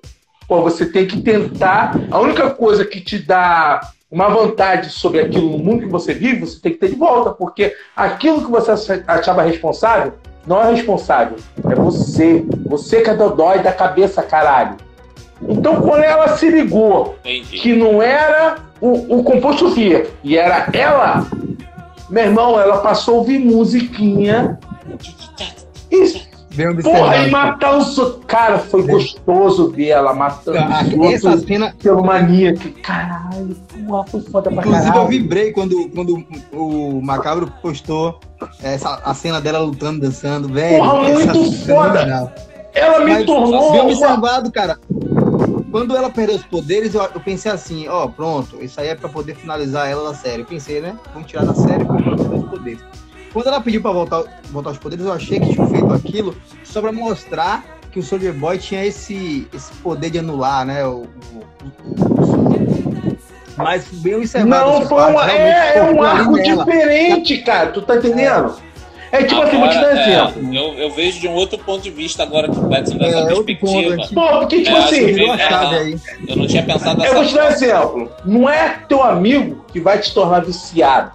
pô, 0.47 0.61
você 0.61 0.85
tem 0.85 1.07
que 1.07 1.21
tentar. 1.21 1.95
A 2.11 2.19
única 2.19 2.49
coisa 2.49 2.85
que 2.85 3.01
te 3.01 3.17
dá 3.19 3.81
uma 4.11 4.29
vantagem 4.29 4.89
sobre 4.91 5.21
aquilo 5.21 5.49
no 5.49 5.57
mundo 5.57 5.81
que 5.81 5.91
você 5.91 6.13
vive, 6.13 6.41
você 6.41 6.59
tem 6.59 6.73
que 6.73 6.77
ter 6.77 6.89
de 6.89 6.95
volta, 6.95 7.31
porque 7.31 7.75
aquilo 7.95 8.45
que 8.45 8.51
você 8.51 9.03
achava 9.07 9.41
responsável 9.41 10.13
não 10.45 10.61
é 10.61 10.71
responsável, 10.71 11.37
é 11.69 11.75
você. 11.75 12.45
Você 12.65 13.01
que 13.01 13.09
é 13.09 13.15
dodói 13.15 13.59
da 13.59 13.71
cabeça, 13.71 14.21
caralho. 14.21 14.77
Então, 15.47 15.81
quando 15.81 16.03
ela 16.03 16.37
se 16.37 16.49
ligou 16.49 17.15
Entendi. 17.23 17.57
que 17.59 17.73
não 17.75 18.01
era 18.01 18.55
o, 18.79 19.19
o 19.19 19.23
composto 19.23 19.67
Ria, 19.73 20.07
e 20.23 20.37
era 20.37 20.67
ela, 20.73 21.25
meu 22.09 22.23
irmão, 22.23 22.59
ela 22.59 22.77
passou 22.77 23.15
a 23.15 23.17
ouvir 23.19 23.39
musiquinha 23.39 24.57
e 25.91 26.33
Porra, 26.83 27.17
e 27.17 27.31
matar 27.31 27.77
os 27.77 27.97
outros. 27.97 28.25
Cara, 28.27 28.59
foi 28.59 28.83
gostoso 28.85 29.71
ver 29.71 29.87
ela 29.87 30.13
matando 30.13 30.59
Ah, 30.59 30.83
os 30.83 31.13
Essa 31.13 31.29
outros 31.31 31.47
cena, 31.47 31.73
pelo 31.81 32.03
maníaco. 32.05 32.69
Caralho, 32.83 33.55
porra, 33.87 34.03
foi 34.05 34.21
foda 34.21 34.51
pra 34.51 34.59
inclusive, 34.61 34.87
eu 34.87 34.91
caralho. 34.93 35.07
vibrei 35.09 35.51
quando, 35.51 35.89
quando 35.89 36.23
o 36.51 37.01
Macabro 37.01 37.51
postou 37.59 38.19
essa, 38.61 39.01
a 39.03 39.15
cena 39.15 39.41
dela 39.41 39.57
lutando, 39.59 39.99
dançando, 40.01 40.47
velho. 40.47 40.77
Porra, 40.77 41.09
muito 41.09 41.43
cena 41.51 41.75
foda. 41.75 42.33
Ela 42.75 42.99
me 42.99 43.11
Mas, 43.13 43.25
tornou. 43.25 43.71
Bem 43.71 43.81
uma- 43.81 43.89
observado, 43.89 44.51
cara. 44.51 44.77
Quando 45.73 45.97
ela 45.97 46.07
perdeu 46.11 46.35
os 46.35 46.43
poderes, 46.45 46.93
eu, 46.93 47.01
eu 47.01 47.19
pensei 47.19 47.51
assim, 47.51 47.87
ó, 47.87 48.05
pronto, 48.07 48.63
isso 48.63 48.79
aí 48.79 48.89
é 48.89 48.95
pra 48.95 49.09
poder 49.09 49.33
finalizar 49.35 49.89
ela 49.89 50.09
da 50.09 50.15
série. 50.15 50.43
Eu 50.43 50.45
pensei, 50.45 50.79
né? 50.79 50.95
Vamos 51.11 51.27
tirar 51.27 51.45
da 51.45 51.55
série 51.55 51.83
porque 51.83 52.07
ela 52.07 52.15
perdeu 52.15 52.37
os 52.37 52.47
poderes. 52.47 52.79
Quando 53.33 53.47
ela 53.47 53.59
pediu 53.59 53.81
pra 53.81 53.89
voltar, 53.91 54.23
voltar 54.51 54.69
os 54.69 54.77
poderes, 54.77 55.03
eu 55.03 55.11
achei 55.11 55.39
que 55.39 55.51
tinha 55.51 55.65
feito 55.65 55.91
aquilo 55.91 56.35
só 56.63 56.79
pra 56.79 56.91
mostrar 56.91 57.65
que 57.91 57.97
o 57.99 58.03
Soldier 58.03 58.33
Boy 58.35 58.59
tinha 58.59 58.85
esse, 58.85 59.47
esse 59.51 59.73
poder 59.77 60.11
de 60.11 60.19
anular, 60.19 60.63
né? 60.63 60.85
O, 60.85 61.05
o- 61.07 61.43
o- 61.87 63.17
Mas 63.57 63.85
bem 63.93 64.13
observado. 64.13 64.49
Não, 64.71 64.81
foi 64.87 64.95
parte, 64.97 65.11
uma, 65.11 65.23
realmente 65.25 65.57
é, 65.57 65.77
é 65.79 65.83
um 65.91 66.03
arco 66.03 66.39
diferente, 66.39 67.37
cara. 67.39 67.71
Tu 67.71 67.81
tá 67.81 67.95
entendendo? 67.95 68.55
É 68.59 68.72
tipo 69.21 69.41
assim, 69.43 69.57
vou 69.59 69.69
te 69.69 69.75
dar 69.75 69.91
Agora, 69.91 69.99
é, 69.99 70.23
exemplo. 70.23 70.55
eu, 70.55 70.73
eu 70.73 70.89
vejo 70.91 71.19
de 71.19 71.27
um 71.27 71.33
outro 71.33 71.59
ponto 71.59 71.81
de 71.83 71.91
vista 71.91 72.23
agora 72.23 72.49
que 72.49 72.57
o 72.57 72.63
Betson 72.63 72.97
dessa 72.97 73.19
É, 73.19 73.25
perspectiva. 73.27 73.95
ponto, 73.97 74.13
Pô, 74.15 74.39
porque, 74.39 74.63
tipo 74.63 74.75
É, 74.75 74.79
assim, 74.79 75.29
a 75.29 75.35
É, 75.37 75.77
aí. 75.79 75.99
Eu 76.27 76.35
não 76.35 76.47
tinha 76.47 76.63
pensado 76.63 77.05
eu 77.05 77.13
vou 77.13 77.25
te 77.25 77.35
dar 77.35 77.45
um 77.45 77.49
exemplo. 77.51 78.11
Não 78.25 78.49
é 78.49 78.79
teu 78.89 79.03
amigo 79.03 79.63
que 79.71 79.79
vai 79.79 79.99
te 79.99 80.11
tornar 80.13 80.39
viciado. 80.43 81.11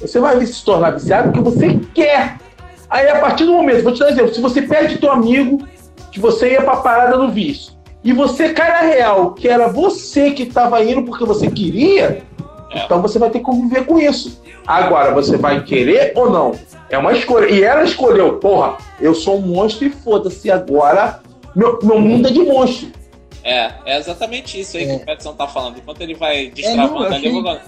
Você 0.00 0.20
vai 0.20 0.44
se 0.46 0.64
tornar 0.64 0.90
viciado 0.92 1.32
porque 1.32 1.40
você 1.40 1.80
quer. 1.92 2.36
Aí, 2.88 3.08
a 3.08 3.18
partir 3.18 3.44
do 3.44 3.52
momento, 3.52 3.82
vou 3.82 3.92
te 3.92 3.98
dar 3.98 4.06
um 4.06 4.10
exemplo. 4.10 4.34
Se 4.34 4.40
você 4.40 4.62
perde 4.62 4.98
teu 4.98 5.10
amigo, 5.10 5.66
que 6.12 6.20
você 6.20 6.52
ia 6.52 6.62
pra 6.62 6.76
parada 6.76 7.16
do 7.18 7.30
vício, 7.30 7.72
e 8.02 8.12
você 8.12 8.50
cai 8.52 8.70
na 8.70 8.80
real, 8.80 9.32
que 9.32 9.46
era 9.48 9.68
você 9.68 10.30
que 10.30 10.46
tava 10.46 10.82
indo 10.84 11.02
porque 11.02 11.24
você 11.24 11.50
queria, 11.50 12.22
É. 12.72 12.84
então 12.84 13.02
você 13.02 13.18
vai 13.18 13.28
ter 13.30 13.38
que 13.40 13.44
conviver 13.44 13.84
com 13.86 13.98
isso. 13.98 14.40
Agora, 14.66 15.12
você 15.12 15.36
vai 15.36 15.64
querer 15.64 16.12
ou 16.14 16.30
não? 16.30 16.58
É 16.88 16.98
uma 16.98 17.12
escolha. 17.12 17.50
E 17.50 17.62
ela 17.62 17.84
escolheu, 17.84 18.38
porra, 18.38 18.76
eu 19.00 19.14
sou 19.14 19.38
um 19.38 19.42
monstro 19.42 19.86
e 19.86 19.90
foda-se, 19.90 20.50
agora 20.50 21.20
meu, 21.54 21.78
meu 21.82 22.00
mundo 22.00 22.28
é 22.28 22.30
de 22.30 22.40
monstro. 22.40 22.92
É, 23.42 23.72
é 23.86 23.98
exatamente 23.98 24.60
isso 24.60 24.76
aí 24.76 24.86
que 24.86 24.92
É. 24.92 24.96
o 24.96 25.00
Petson 25.00 25.32
tá 25.32 25.46
falando. 25.46 25.78
Enquanto 25.78 26.00
ele 26.02 26.14
vai 26.14 26.46
não, 26.46 26.50
destravando 26.52 27.04
eu 27.04 27.12
ali, 27.12 27.26
eu, 27.26 27.60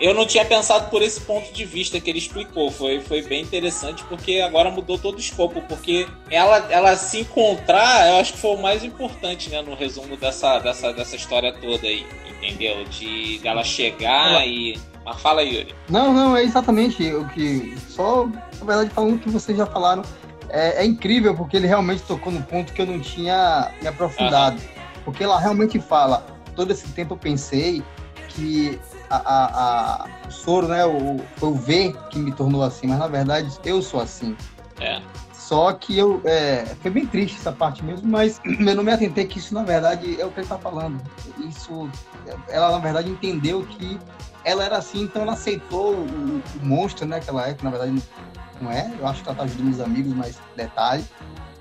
eu 0.00 0.14
não 0.14 0.26
tinha 0.26 0.44
pensado 0.44 0.90
por 0.90 1.00
esse 1.00 1.20
ponto 1.20 1.52
de 1.52 1.64
vista 1.64 2.00
que 2.00 2.10
ele 2.10 2.18
explicou. 2.18 2.70
Foi, 2.70 3.00
foi 3.00 3.22
bem 3.22 3.42
interessante, 3.42 4.02
porque 4.04 4.40
agora 4.40 4.70
mudou 4.70 4.98
todo 4.98 5.16
o 5.16 5.20
escopo. 5.20 5.62
Porque 5.62 6.06
ela, 6.30 6.66
ela 6.70 6.96
se 6.96 7.20
encontrar, 7.20 8.08
eu 8.08 8.16
acho 8.16 8.32
que 8.32 8.38
foi 8.40 8.54
o 8.56 8.60
mais 8.60 8.84
importante, 8.84 9.48
né, 9.48 9.62
no 9.62 9.74
resumo 9.74 10.16
dessa, 10.16 10.58
dessa, 10.58 10.92
dessa 10.92 11.16
história 11.16 11.52
toda 11.52 11.86
aí. 11.86 12.04
Entendeu? 12.42 12.84
De 12.84 13.38
dela 13.38 13.62
chegar 13.62 14.46
e. 14.46 14.78
Mas 15.04 15.20
fala 15.20 15.40
aí, 15.40 15.54
Yuri. 15.56 15.74
Não, 15.88 16.12
não, 16.12 16.36
é 16.36 16.44
exatamente 16.44 17.02
o 17.12 17.26
que. 17.28 17.76
Só, 17.88 18.26
na 18.26 18.64
verdade, 18.64 18.90
falando 18.90 19.14
o 19.16 19.18
que 19.18 19.28
vocês 19.30 19.56
já 19.56 19.66
falaram. 19.66 20.02
É, 20.48 20.82
é 20.82 20.84
incrível 20.84 21.34
porque 21.34 21.56
ele 21.56 21.66
realmente 21.66 22.02
tocou 22.02 22.30
no 22.32 22.42
ponto 22.42 22.72
que 22.72 22.82
eu 22.82 22.86
não 22.86 23.00
tinha 23.00 23.70
me 23.80 23.88
aprofundado. 23.88 24.60
Porque 25.04 25.24
ela 25.24 25.38
realmente 25.38 25.80
fala. 25.80 26.24
Todo 26.54 26.70
esse 26.70 26.86
tempo 26.88 27.14
eu 27.14 27.18
pensei 27.18 27.82
que 28.28 28.78
a, 29.08 29.16
a- 29.16 29.46
a- 30.04 30.06
o 30.28 30.30
soro, 30.30 30.68
né? 30.68 30.84
O, 30.84 31.18
foi 31.36 31.48
o 31.48 31.54
V 31.54 31.94
que 32.10 32.18
me 32.18 32.30
tornou 32.30 32.62
assim, 32.62 32.86
mas 32.86 32.98
na 32.98 33.06
verdade 33.08 33.50
eu 33.64 33.80
sou 33.82 34.00
assim. 34.00 34.36
É. 34.78 35.00
Só 35.32 35.72
que 35.72 35.98
eu. 35.98 36.20
É, 36.24 36.64
foi 36.80 36.90
bem 36.90 37.06
triste 37.06 37.38
essa 37.38 37.50
parte 37.52 37.82
mesmo, 37.84 38.08
mas 38.08 38.40
eu 38.44 38.74
não 38.76 38.84
me 38.84 38.92
atentei 38.92 39.26
que 39.26 39.38
isso, 39.38 39.54
na 39.54 39.62
verdade, 39.62 40.20
é 40.20 40.24
o 40.26 40.30
que 40.30 40.40
ele 40.40 40.46
tá 40.46 40.58
falando. 40.58 41.00
Isso. 41.38 41.88
Ela, 42.48 42.70
na 42.72 42.78
verdade, 42.78 43.10
entendeu 43.10 43.62
que 43.64 43.98
ela 44.44 44.64
era 44.64 44.76
assim, 44.76 45.02
então 45.02 45.22
ela 45.22 45.32
aceitou 45.32 45.92
o, 45.94 46.04
o 46.04 46.42
monstro, 46.66 47.06
né? 47.06 47.20
Que 47.20 47.30
ela 47.30 47.48
é, 47.48 47.54
que 47.54 47.64
na 47.64 47.70
verdade 47.70 47.94
não 48.60 48.70
é. 48.70 48.90
Eu 48.98 49.06
acho 49.06 49.22
que 49.22 49.28
ela 49.28 49.36
tá 49.36 49.44
ajudando 49.44 49.72
os 49.72 49.80
amigos, 49.80 50.12
mas 50.14 50.38
detalhe. 50.56 51.04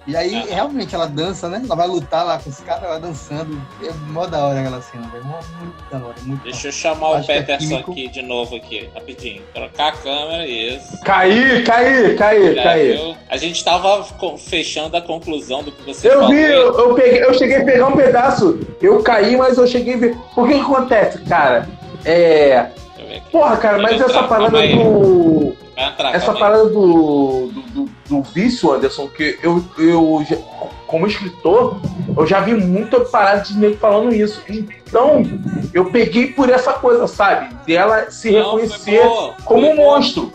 E 0.07 0.15
aí, 0.17 0.33
Aham. 0.35 0.45
realmente, 0.49 0.95
ela 0.95 1.05
dança, 1.05 1.47
né? 1.47 1.61
Ela 1.63 1.75
vai 1.75 1.87
lutar 1.87 2.25
lá 2.25 2.39
com 2.39 2.49
os 2.49 2.59
caras, 2.61 2.85
ela 2.85 2.99
dançando. 2.99 3.61
É 3.83 3.91
mó 4.11 4.25
da 4.25 4.39
hora 4.47 4.59
aquela 4.59 4.81
cena, 4.81 5.07
velho. 5.09 5.23
Mó- 5.25 5.39
Muito 5.59 5.75
da 5.91 5.97
hora, 5.99 6.15
muito 6.23 6.41
Deixa 6.41 6.69
eu 6.69 6.71
chamar 6.71 7.09
o 7.19 7.23
que 7.23 7.31
é 7.31 7.35
Peterson 7.43 7.67
químico. 7.67 7.91
aqui 7.91 8.07
de 8.07 8.21
novo 8.23 8.55
aqui, 8.55 8.89
rapidinho. 8.95 9.43
Trocar 9.53 9.89
a 9.89 9.91
câmera, 9.91 10.47
isso. 10.47 10.99
Caí, 11.03 11.61
caí, 11.63 12.15
caí, 12.15 12.55
Já 12.55 12.63
caí. 12.63 12.97
viu? 12.97 13.15
A 13.29 13.37
gente 13.37 13.63
tava 13.63 14.03
fechando 14.39 14.97
a 14.97 15.01
conclusão 15.03 15.61
do 15.61 15.71
que 15.71 15.83
você 15.83 16.07
Eu 16.07 16.13
falou. 16.13 16.29
vi, 16.31 16.41
eu, 16.41 16.79
eu 16.79 16.95
peguei, 16.95 17.23
eu 17.23 17.33
cheguei 17.35 17.57
a 17.57 17.63
pegar 17.65 17.87
um 17.89 17.95
pedaço. 17.95 18.59
Eu 18.81 19.03
caí, 19.03 19.37
mas 19.37 19.59
eu 19.59 19.67
cheguei 19.67 19.93
a 19.93 19.97
ver. 19.97 20.17
Por 20.33 20.47
que 20.47 20.55
que 20.55 20.61
acontece, 20.61 21.19
cara? 21.25 21.69
É. 22.05 22.67
Porra, 23.31 23.57
cara, 23.57 23.79
mas 23.81 23.99
essa 23.99 24.23
parada 24.23 24.51
calma 24.51 24.59
aí. 24.59 24.75
do. 24.75 25.55
Essa 26.13 26.33
parada 26.33 26.65
do, 26.65 27.47
do, 27.47 27.61
do, 27.61 27.89
do 28.07 28.21
vício, 28.21 28.71
Anderson, 28.71 29.07
que 29.07 29.37
eu, 29.41 29.63
eu 29.77 30.23
já- 30.29 30.37
como 30.85 31.07
escritor, 31.07 31.79
eu 32.15 32.27
já 32.27 32.41
vi 32.41 32.53
muita 32.53 32.99
parada 32.99 33.41
de 33.41 33.57
nego 33.57 33.77
falando 33.77 34.13
isso. 34.13 34.41
Então, 34.49 35.23
eu 35.73 35.85
peguei 35.89 36.27
por 36.27 36.49
essa 36.49 36.73
coisa, 36.73 37.07
sabe? 37.07 37.55
Dela 37.65 38.11
se 38.11 38.31
Não, 38.31 38.55
reconhecer 38.55 39.01
como 39.45 39.71
um 39.71 39.75
monstro. 39.75 40.31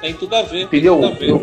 Tem 0.00 0.14
tudo 0.14 0.34
a 0.34 0.42
ver. 0.42 0.62
Entendeu? 0.62 1.04
A 1.04 1.10
ver. 1.10 1.28
Eu, 1.30 1.42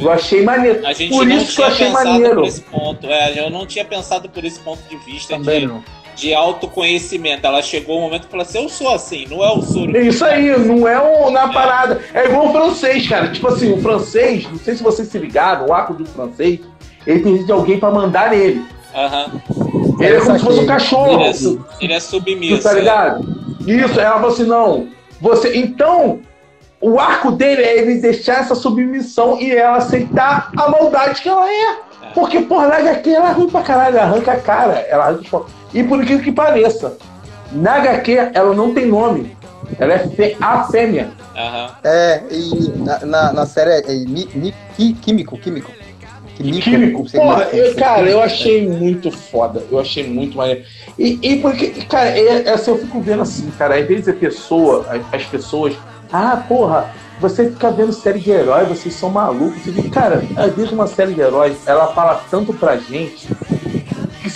eu 0.00 0.10
achei 0.12 0.42
maneiro. 0.42 0.82
Por 1.08 1.28
isso 1.28 1.56
que 1.56 1.62
eu 1.62 1.66
achei 1.66 1.88
maneiro. 1.88 2.40
por 2.42 2.46
esse 2.46 2.60
ponto. 2.60 3.06
É, 3.06 3.38
eu 3.44 3.48
não 3.50 3.66
tinha 3.66 3.84
pensado 3.84 4.28
por 4.28 4.44
esse 4.44 4.60
ponto 4.60 4.82
de 4.88 4.96
vista 4.98 5.36
Também 5.36 5.60
de, 5.60 5.66
não. 5.66 5.82
De 6.16 6.34
autoconhecimento. 6.34 7.46
Ela 7.46 7.62
chegou 7.62 7.98
um 7.98 8.02
momento 8.02 8.24
e 8.26 8.30
falou 8.30 8.42
assim: 8.44 8.62
Eu 8.62 8.68
sou 8.68 8.92
assim, 8.94 9.26
não 9.30 9.44
é 9.44 9.52
o 9.52 9.62
soro. 9.62 9.96
É 9.96 10.00
isso 10.00 10.24
aí, 10.24 10.58
não 10.58 10.88
é 10.88 11.00
um, 11.00 11.30
na 11.30 11.48
parada. 11.48 12.00
É 12.12 12.24
igual 12.26 12.48
o 12.48 12.52
francês, 12.52 13.06
cara. 13.08 13.28
Tipo 13.28 13.48
assim, 13.48 13.72
o 13.72 13.80
francês, 13.80 14.48
não 14.50 14.58
sei 14.58 14.74
se 14.74 14.82
vocês 14.82 15.08
se 15.08 15.18
ligaram, 15.18 15.66
o 15.66 15.72
arco 15.72 15.94
do 15.94 16.04
francês, 16.06 16.60
ele 17.06 17.20
precisa 17.20 17.44
de 17.46 17.52
alguém 17.52 17.78
pra 17.78 17.90
mandar 17.90 18.30
nele. 18.30 18.64
Aham. 18.94 19.40
Ele 20.00 20.14
é 20.14 20.16
Isso 20.16 20.26
como 20.26 20.38
se 20.38 20.44
fosse 20.44 20.56
um 20.58 20.62
aqui. 20.62 20.66
cachorro. 20.68 21.12
Ele, 21.20 21.24
é, 21.28 21.32
su- 21.32 21.64
ele 21.80 21.92
é 21.92 22.00
submisso. 22.00 22.62
tá 22.62 22.72
ligado? 22.72 23.24
Isso, 23.66 24.00
ela 24.00 24.14
falou 24.16 24.30
assim, 24.30 24.44
não. 24.44 24.88
Você, 25.20 25.56
então, 25.56 26.20
o 26.80 26.98
arco 26.98 27.32
dele 27.32 27.62
é 27.62 27.78
ele 27.78 27.94
deixar 27.96 28.40
essa 28.40 28.54
submissão 28.54 29.38
e 29.40 29.50
ela 29.52 29.76
aceitar 29.78 30.50
a 30.56 30.68
maldade 30.70 31.20
que 31.22 31.28
ela 31.28 31.50
é. 31.50 31.76
Porque, 32.14 32.40
porra, 32.42 32.68
na 32.68 32.76
HQ 32.76 33.10
ela 33.10 33.30
é 33.30 33.32
ruim 33.32 33.48
pra 33.48 33.62
caralho, 33.62 33.96
ela 33.98 34.06
arranca 34.06 34.32
a 34.32 34.36
cara, 34.40 34.74
ela 34.88 35.04
arranca 35.06 35.22
os 35.22 35.28
E 35.76 35.84
por 35.84 36.02
incrível 36.02 36.24
que 36.24 36.32
pareça, 36.32 36.96
na 37.52 37.74
HQ 37.74 38.30
ela 38.34 38.54
não 38.54 38.72
tem 38.74 38.86
nome. 38.86 39.36
Ela 39.78 39.94
é 39.94 40.36
a 40.40 40.64
fêmea. 40.64 41.10
Aham. 41.36 41.70
É, 41.84 42.22
e 42.30 42.72
na, 42.78 42.98
na, 43.00 43.32
na 43.32 43.46
série 43.46 43.70
é, 43.70 43.80
é 43.80 43.94
mi- 44.06 44.28
mi- 44.34 44.54
qui- 44.76 44.94
químico, 44.94 45.36
químico. 45.36 45.70
Químico. 46.36 47.08
seria- 47.08 47.26
Porra, 47.26 47.42
eu- 47.52 47.74
cara, 47.74 48.00
eu 48.02 48.04
químico. 48.06 48.20
achei 48.24 48.68
muito 48.68 49.10
foda. 49.10 49.62
Eu 49.70 49.78
achei 49.78 50.06
muito 50.06 50.36
maneiro. 50.36 50.62
E, 50.98 51.18
e 51.22 51.36
porque, 51.40 51.68
cara, 51.88 52.10
é, 52.10 52.44
é 52.46 52.50
assim, 52.52 52.70
eu 52.70 52.78
fico 52.78 53.00
vendo 53.00 53.22
assim, 53.22 53.50
cara, 53.58 53.76
às 53.78 53.86
vezes 53.86 54.08
a 54.08 54.12
pessoa, 54.12 54.86
as, 54.88 55.02
as 55.20 55.26
pessoas, 55.26 55.74
ah, 56.12 56.42
porra, 56.48 56.90
você 57.20 57.48
fica 57.50 57.70
vendo 57.70 57.92
série 57.92 58.18
de 58.20 58.30
herói, 58.30 58.66
vocês 58.66 58.94
são 58.94 59.08
malucos. 59.10 59.62
Cara, 59.92 60.22
às 60.36 60.54
vezes 60.54 60.70
uma 60.72 60.86
série 60.86 61.14
de 61.14 61.20
heróis, 61.22 61.56
ela 61.66 61.88
fala 61.88 62.20
tanto 62.30 62.52
pra 62.52 62.76
gente 62.76 63.26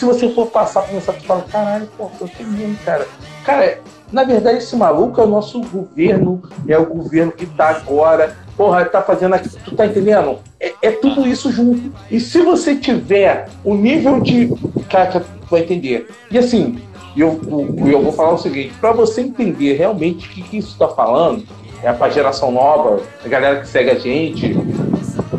se 0.01 0.07
você 0.07 0.31
for 0.31 0.47
passar 0.47 0.81
pra 0.81 0.95
pensar, 0.95 1.13
tu 1.13 1.25
fala, 1.25 1.43
caralho, 1.43 1.87
porra, 1.99 2.13
eu 2.23 2.29
tenho 2.29 2.49
mesmo, 2.49 2.75
cara. 2.87 3.07
Cara, 3.45 3.81
na 4.11 4.25
verdade, 4.25 4.57
esse 4.57 4.75
maluco 4.75 5.21
é 5.21 5.25
o 5.25 5.27
nosso 5.27 5.61
governo, 5.61 6.43
é 6.67 6.79
o 6.79 6.87
governo 6.87 7.31
que 7.31 7.45
tá 7.45 7.69
agora, 7.69 8.35
porra, 8.57 8.87
tá 8.87 9.03
fazendo 9.03 9.35
aqui, 9.35 9.51
tu 9.63 9.77
tá 9.77 9.85
entendendo? 9.85 10.39
É, 10.59 10.73
é 10.81 10.91
tudo 10.91 11.29
isso 11.29 11.53
junto. 11.53 11.93
E 12.11 12.19
se 12.19 12.41
você 12.41 12.77
tiver 12.77 13.51
o 13.63 13.75
nível 13.75 14.23
de. 14.23 14.49
Cara, 14.89 15.21
tu 15.21 15.27
vai 15.51 15.61
entender. 15.61 16.09
E 16.31 16.39
assim, 16.39 16.81
eu, 17.15 17.39
eu, 17.87 18.03
vou 18.03 18.13
falar 18.13 18.33
o 18.33 18.39
seguinte: 18.39 18.73
pra 18.81 18.93
você 18.93 19.21
entender 19.21 19.75
realmente 19.75 20.27
o 20.27 20.31
que, 20.31 20.43
que 20.43 20.57
isso 20.57 20.79
tá 20.79 20.89
falando, 20.89 21.45
é 21.83 21.93
pra 21.93 22.09
geração 22.09 22.51
nova, 22.51 23.03
a 23.23 23.29
galera 23.29 23.61
que 23.61 23.69
segue 23.69 23.91
a 23.91 23.99
gente, 23.99 24.55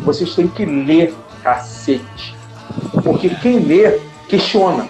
vocês 0.04 0.36
têm 0.36 0.46
que 0.46 0.64
ler 0.64 1.12
cacete. 1.42 2.36
Porque 3.02 3.28
quem 3.28 3.58
lê, 3.58 3.98
questiona. 4.32 4.88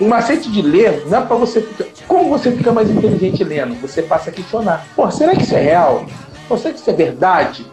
O 0.00 0.08
macete 0.08 0.50
de 0.50 0.62
ler 0.62 1.04
não 1.06 1.18
é 1.18 1.20
pra 1.20 1.36
você 1.36 1.60
ficar. 1.60 1.84
Como 2.06 2.30
você 2.30 2.50
fica 2.52 2.72
mais 2.72 2.88
inteligente 2.88 3.44
lendo? 3.44 3.78
Você 3.82 4.00
passa 4.00 4.30
a 4.30 4.32
questionar. 4.32 4.86
Pô, 4.96 5.10
será 5.10 5.34
que 5.34 5.42
isso 5.42 5.54
é 5.54 5.60
real? 5.60 6.06
Pô, 6.48 6.56
será 6.56 6.72
que 6.72 6.80
isso 6.80 6.88
é 6.88 6.94
verdade? 6.94 7.66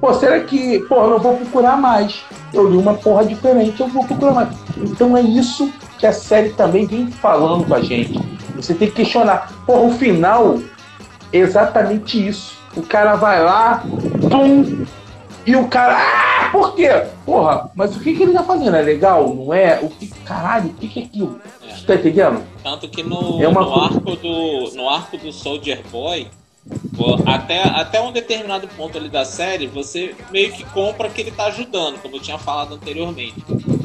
Pô, 0.00 0.14
será 0.14 0.40
que. 0.40 0.78
Pô, 0.88 1.02
eu 1.02 1.10
não 1.10 1.18
vou 1.18 1.36
procurar 1.36 1.76
mais. 1.76 2.24
Eu 2.54 2.70
li 2.70 2.76
uma 2.76 2.94
porra 2.94 3.26
diferente, 3.26 3.78
eu 3.80 3.88
vou 3.88 4.06
procurar 4.06 4.32
mais. 4.32 4.48
Então 4.78 5.14
é 5.14 5.20
isso 5.20 5.70
que 5.98 6.06
a 6.06 6.12
série 6.12 6.50
também 6.50 6.86
vem 6.86 7.10
falando 7.10 7.66
com 7.66 7.74
a 7.74 7.82
gente. 7.82 8.18
Você 8.56 8.72
tem 8.72 8.88
que 8.88 8.94
questionar. 8.94 9.52
Porra, 9.66 9.82
o 9.82 9.92
final 9.92 10.58
é 11.32 11.38
exatamente 11.38 12.26
isso. 12.26 12.56
O 12.74 12.82
cara 12.82 13.16
vai 13.16 13.44
lá, 13.44 13.82
pum, 14.30 14.86
e 15.44 15.54
o 15.54 15.68
cara. 15.68 16.31
Por 16.52 16.74
quê? 16.74 16.88
Porra, 17.24 17.70
mas 17.74 17.96
o 17.96 18.00
que, 18.00 18.14
que 18.14 18.22
ele 18.22 18.32
tá 18.32 18.44
fazendo? 18.44 18.76
É 18.76 18.82
legal? 18.82 19.34
Não 19.34 19.52
é? 19.52 19.80
O 19.82 19.88
que, 19.88 20.06
caralho, 20.24 20.68
o 20.70 20.74
que, 20.74 20.86
que 20.88 21.00
é 21.00 21.02
aquilo? 21.04 21.40
É. 21.66 21.74
Você 21.74 21.86
tá 21.86 21.94
entendendo? 21.94 22.42
Tanto 22.62 22.88
que 22.88 23.02
no, 23.02 23.42
É 23.42 23.48
uma 23.48 23.62
no 23.62 23.66
co- 23.72 23.80
arco 23.80 24.16
do 24.16 24.70
no 24.74 24.88
arco 24.88 25.16
do 25.16 25.32
Soldier 25.32 25.82
Boy, 25.90 26.28
até, 27.26 27.62
até 27.62 28.00
um 28.00 28.12
determinado 28.12 28.68
ponto 28.68 28.96
ali 28.96 29.08
da 29.08 29.24
série, 29.24 29.66
você 29.66 30.14
meio 30.30 30.52
que 30.52 30.64
compra 30.66 31.08
que 31.08 31.20
ele 31.20 31.30
tá 31.32 31.46
ajudando, 31.46 32.00
como 32.00 32.16
eu 32.16 32.20
tinha 32.20 32.38
falado 32.38 32.74
anteriormente. 32.74 33.34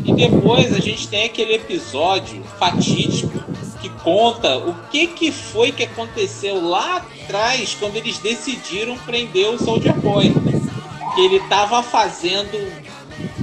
E 0.05 0.13
depois 0.13 0.73
a 0.75 0.79
gente 0.79 1.07
tem 1.07 1.25
aquele 1.25 1.55
episódio 1.55 2.43
fatídico 2.59 3.39
que 3.81 3.89
conta 4.03 4.57
o 4.57 4.73
que, 4.91 5.07
que 5.07 5.31
foi 5.31 5.71
que 5.71 5.83
aconteceu 5.83 6.61
lá 6.67 6.97
atrás 6.97 7.75
quando 7.79 7.95
eles 7.95 8.19
decidiram 8.19 8.97
prender 8.99 9.49
o 9.49 9.57
Soldier 9.57 9.95
Boy. 9.95 10.33
Que 11.15 11.21
ele 11.21 11.39
tava 11.49 11.81
fazendo. 11.83 12.71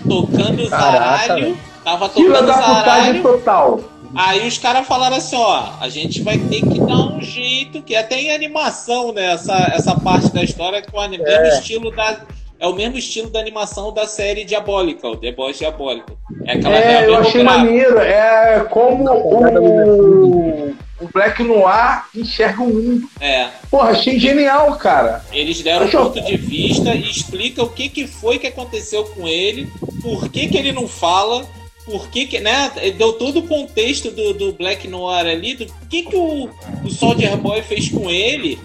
tocando 0.08 0.68
Caraca, 0.68 1.26
zaralho. 1.26 1.44
velho. 1.44 1.58
Tava 1.84 2.08
tocando 2.08 2.46
zaralho. 2.46 3.22
total. 3.22 3.80
Aí 4.16 4.46
os 4.46 4.58
caras 4.58 4.86
falaram 4.86 5.16
assim, 5.16 5.34
ó, 5.36 5.70
a 5.80 5.88
gente 5.88 6.22
vai 6.22 6.38
ter 6.38 6.60
que 6.60 6.78
dar 6.78 6.98
um 6.98 7.20
jeito, 7.20 7.82
que 7.82 7.96
até 7.96 8.20
em 8.20 8.32
animação, 8.32 9.12
né, 9.12 9.32
essa, 9.32 9.56
essa 9.74 9.98
parte 9.98 10.32
da 10.32 10.42
história 10.44 10.80
com 10.82 10.98
o 10.98 11.08
mesmo 11.08 11.26
estilo 11.48 11.90
da 11.90 12.18
é 12.60 12.66
o 12.68 12.72
mesmo 12.72 12.96
estilo 12.96 13.28
da 13.28 13.40
animação 13.40 13.92
da 13.92 14.06
série 14.06 14.44
Diabólica, 14.44 15.08
o 15.08 15.16
The 15.16 15.32
Boys 15.32 15.58
Diabólico. 15.58 16.16
É 16.46 16.52
aquela 16.52 16.76
é, 16.76 16.94
É, 17.02 17.08
eu 17.08 17.16
achei 17.16 17.42
gráfico. 17.42 17.64
maneiro. 17.66 17.98
É 17.98 18.64
como 18.70 19.10
o, 19.10 20.74
o 21.04 21.08
Black 21.12 21.42
Noir 21.42 22.04
enxerga 22.14 22.62
o 22.62 22.66
mundo. 22.72 23.08
É, 23.20 23.48
Porra, 23.70 23.90
achei 23.90 24.18
genial, 24.18 24.74
cara. 24.76 25.24
eles 25.32 25.60
deram 25.62 25.84
um 25.84 25.88
Acho- 25.88 25.98
ponto 25.98 26.20
de 26.22 26.36
vista 26.36 26.94
e 26.94 27.10
explica 27.10 27.62
o 27.62 27.68
que, 27.68 27.88
que 27.88 28.06
foi 28.06 28.38
que 28.38 28.46
aconteceu 28.46 29.04
com 29.04 29.26
ele, 29.28 29.70
por 30.02 30.28
que, 30.28 30.48
que 30.48 30.56
ele 30.56 30.72
não 30.72 30.88
fala 30.88 31.44
por 31.84 32.08
que, 32.08 32.24
que 32.26 32.40
né? 32.40 32.72
Deu 32.96 33.12
todo 33.12 33.40
o 33.40 33.46
contexto 33.46 34.10
do, 34.10 34.32
do 34.32 34.52
Black 34.54 34.88
Noir 34.88 35.26
ali, 35.26 35.54
do 35.54 35.66
que, 35.90 36.04
que 36.04 36.16
o, 36.16 36.48
o 36.82 36.90
Soldier 36.90 37.36
Boy 37.36 37.60
fez 37.60 37.90
com 37.90 38.08
ele 38.08 38.58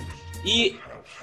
e 0.46 0.78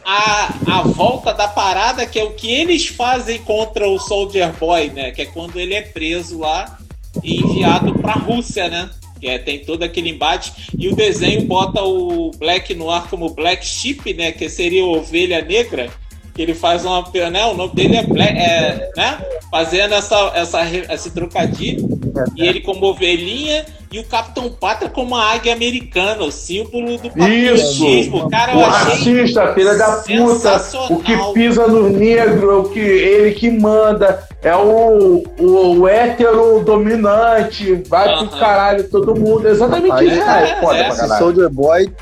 a, 0.04 0.52
a 0.68 0.82
volta 0.82 1.32
da 1.32 1.48
parada, 1.48 2.04
que 2.04 2.18
é 2.18 2.22
o 2.24 2.32
que 2.34 2.50
eles 2.52 2.86
fazem 2.86 3.38
contra 3.38 3.88
o 3.88 3.98
Soldier 3.98 4.52
Boy, 4.52 4.90
né? 4.90 5.10
Que 5.10 5.22
é 5.22 5.24
quando 5.26 5.58
ele 5.58 5.72
é 5.72 5.80
preso 5.80 6.38
lá 6.40 6.78
e 7.24 7.40
enviado 7.40 7.94
pra 7.94 8.12
Rússia, 8.12 8.68
né? 8.68 8.90
É, 9.28 9.38
tem 9.38 9.58
todo 9.58 9.82
aquele 9.82 10.10
embate. 10.10 10.70
E 10.78 10.88
o 10.88 10.96
desenho 10.96 11.42
bota 11.42 11.82
o 11.82 12.30
Black 12.32 12.74
Noir 12.74 13.02
como 13.08 13.30
Black 13.30 13.66
Sheep, 13.66 14.14
né? 14.14 14.32
Que 14.32 14.48
seria 14.48 14.84
ovelha 14.84 15.42
negra 15.42 15.90
que 16.36 16.42
ele 16.42 16.54
faz 16.54 16.84
uma. 16.84 17.02
Né, 17.30 17.46
o 17.46 17.54
nome 17.54 17.74
dele 17.74 17.96
é, 17.96 18.02
Black, 18.02 18.38
é 18.38 18.90
né, 18.94 19.18
fazendo 19.50 19.94
essa, 19.94 20.32
essa, 20.34 20.60
esse 20.92 21.10
trocadilho. 21.10 21.88
E 22.36 22.46
ele 22.46 22.60
como 22.60 22.86
ovelhinha 22.86 23.64
e 23.90 24.00
o 24.00 24.04
Capitão 24.04 24.50
Pátria 24.50 24.90
como 24.90 25.14
a 25.14 25.32
águia 25.32 25.52
americana, 25.52 26.22
o 26.24 26.32
símbolo 26.32 26.98
do 26.98 27.08
patriotismo. 27.10 28.28
Cara, 28.28 28.52
eu 28.52 28.58
o 28.58 28.62
racista, 28.62 29.54
filha 29.54 29.74
da 29.76 30.02
puta, 30.02 30.62
o 30.90 31.00
que 31.00 31.16
pisa 31.32 31.66
no 31.66 31.88
negro, 31.88 32.62
o 32.62 32.68
que, 32.70 32.80
ele 32.80 33.32
que 33.32 33.50
manda, 33.50 34.26
é 34.42 34.54
o, 34.56 35.22
o, 35.38 35.78
o 35.78 35.88
hétero 35.88 36.62
dominante, 36.64 37.82
vai 37.88 38.08
uh 38.08 38.18
-huh. 38.18 38.28
pro 38.28 38.38
caralho 38.38 38.88
todo 38.90 39.18
mundo, 39.18 39.46
exatamente 39.48 39.92
Aí, 39.92 40.08
isso. 40.08 40.20
É, 40.20 40.50
é, 40.50 40.60
foda 40.60 40.78
é. 40.78 40.88
Esse 40.88 41.18
Soldier 41.18 41.50
Boy 41.50 41.92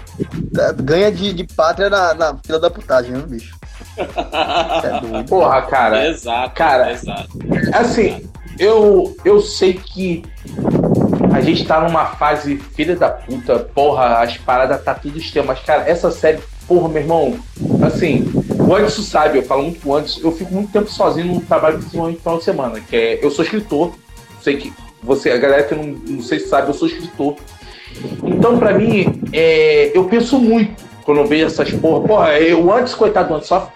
é, 0.59 0.73
ganha 0.83 1.13
de, 1.13 1.33
de 1.33 1.45
pátria 1.45 1.91
na, 1.91 2.15
na 2.15 2.37
fila 2.45 2.59
da 2.59 2.71
putagem, 2.71 3.13
viu, 3.13 3.27
bicho? 3.27 3.55
É 5.17 5.23
Porra, 5.25 5.63
cara. 5.63 6.09
Exato. 6.09 6.55
Cara, 6.55 6.93
exato. 6.93 7.29
assim, 7.73 8.29
eu, 8.59 9.17
eu 9.25 9.41
sei 9.41 9.75
que 9.75 10.23
a 11.33 11.41
gente 11.41 11.65
tá 11.65 11.81
numa 11.81 12.07
fase 12.07 12.57
filha 12.57 12.97
da 12.97 13.09
puta, 13.09 13.59
porra, 13.59 14.21
as 14.21 14.37
paradas 14.37 14.83
tá 14.83 14.95
tudo 14.95 15.19
extremo, 15.19 15.49
mas, 15.49 15.61
cara, 15.61 15.89
essa 15.89 16.11
série, 16.11 16.39
porra, 16.67 16.89
meu 16.89 17.03
irmão, 17.03 17.39
assim, 17.87 18.31
o 18.59 18.75
Anderson 18.75 19.03
sabe, 19.03 19.39
eu 19.39 19.43
falo 19.43 19.63
muito 19.63 19.95
Anderson, 19.95 20.21
eu 20.23 20.33
fico 20.33 20.53
muito 20.53 20.73
tempo 20.73 20.91
sozinho 20.91 21.35
no 21.35 21.41
trabalho, 21.41 21.79
no 21.79 21.83
final 21.83 22.39
de 22.39 22.45
semana, 22.45 22.81
que 22.81 22.97
é, 22.97 23.25
eu 23.25 23.31
sou 23.31 23.45
escritor, 23.45 23.95
sei 24.43 24.57
que 24.57 24.73
você, 25.03 25.31
a 25.31 25.39
galera 25.39 25.65
que 25.65 25.75
não, 25.75 25.85
não 25.85 26.23
sei 26.23 26.41
se 26.41 26.49
sabe, 26.49 26.69
eu 26.69 26.75
sou 26.75 26.89
escritor, 26.89 27.37
então, 28.25 28.59
para 28.59 28.77
mim, 28.77 29.23
é, 29.33 29.97
eu 29.97 30.05
penso 30.05 30.39
muito 30.39 30.83
quando 31.05 31.19
eu 31.19 31.27
vejo 31.27 31.47
essas 31.47 31.71
porra. 31.73 32.07
Porra, 32.07 32.39
eu 32.39 32.73
antes, 32.73 32.95
coitado 32.95 33.39
do 33.39 33.45
só 33.45 33.71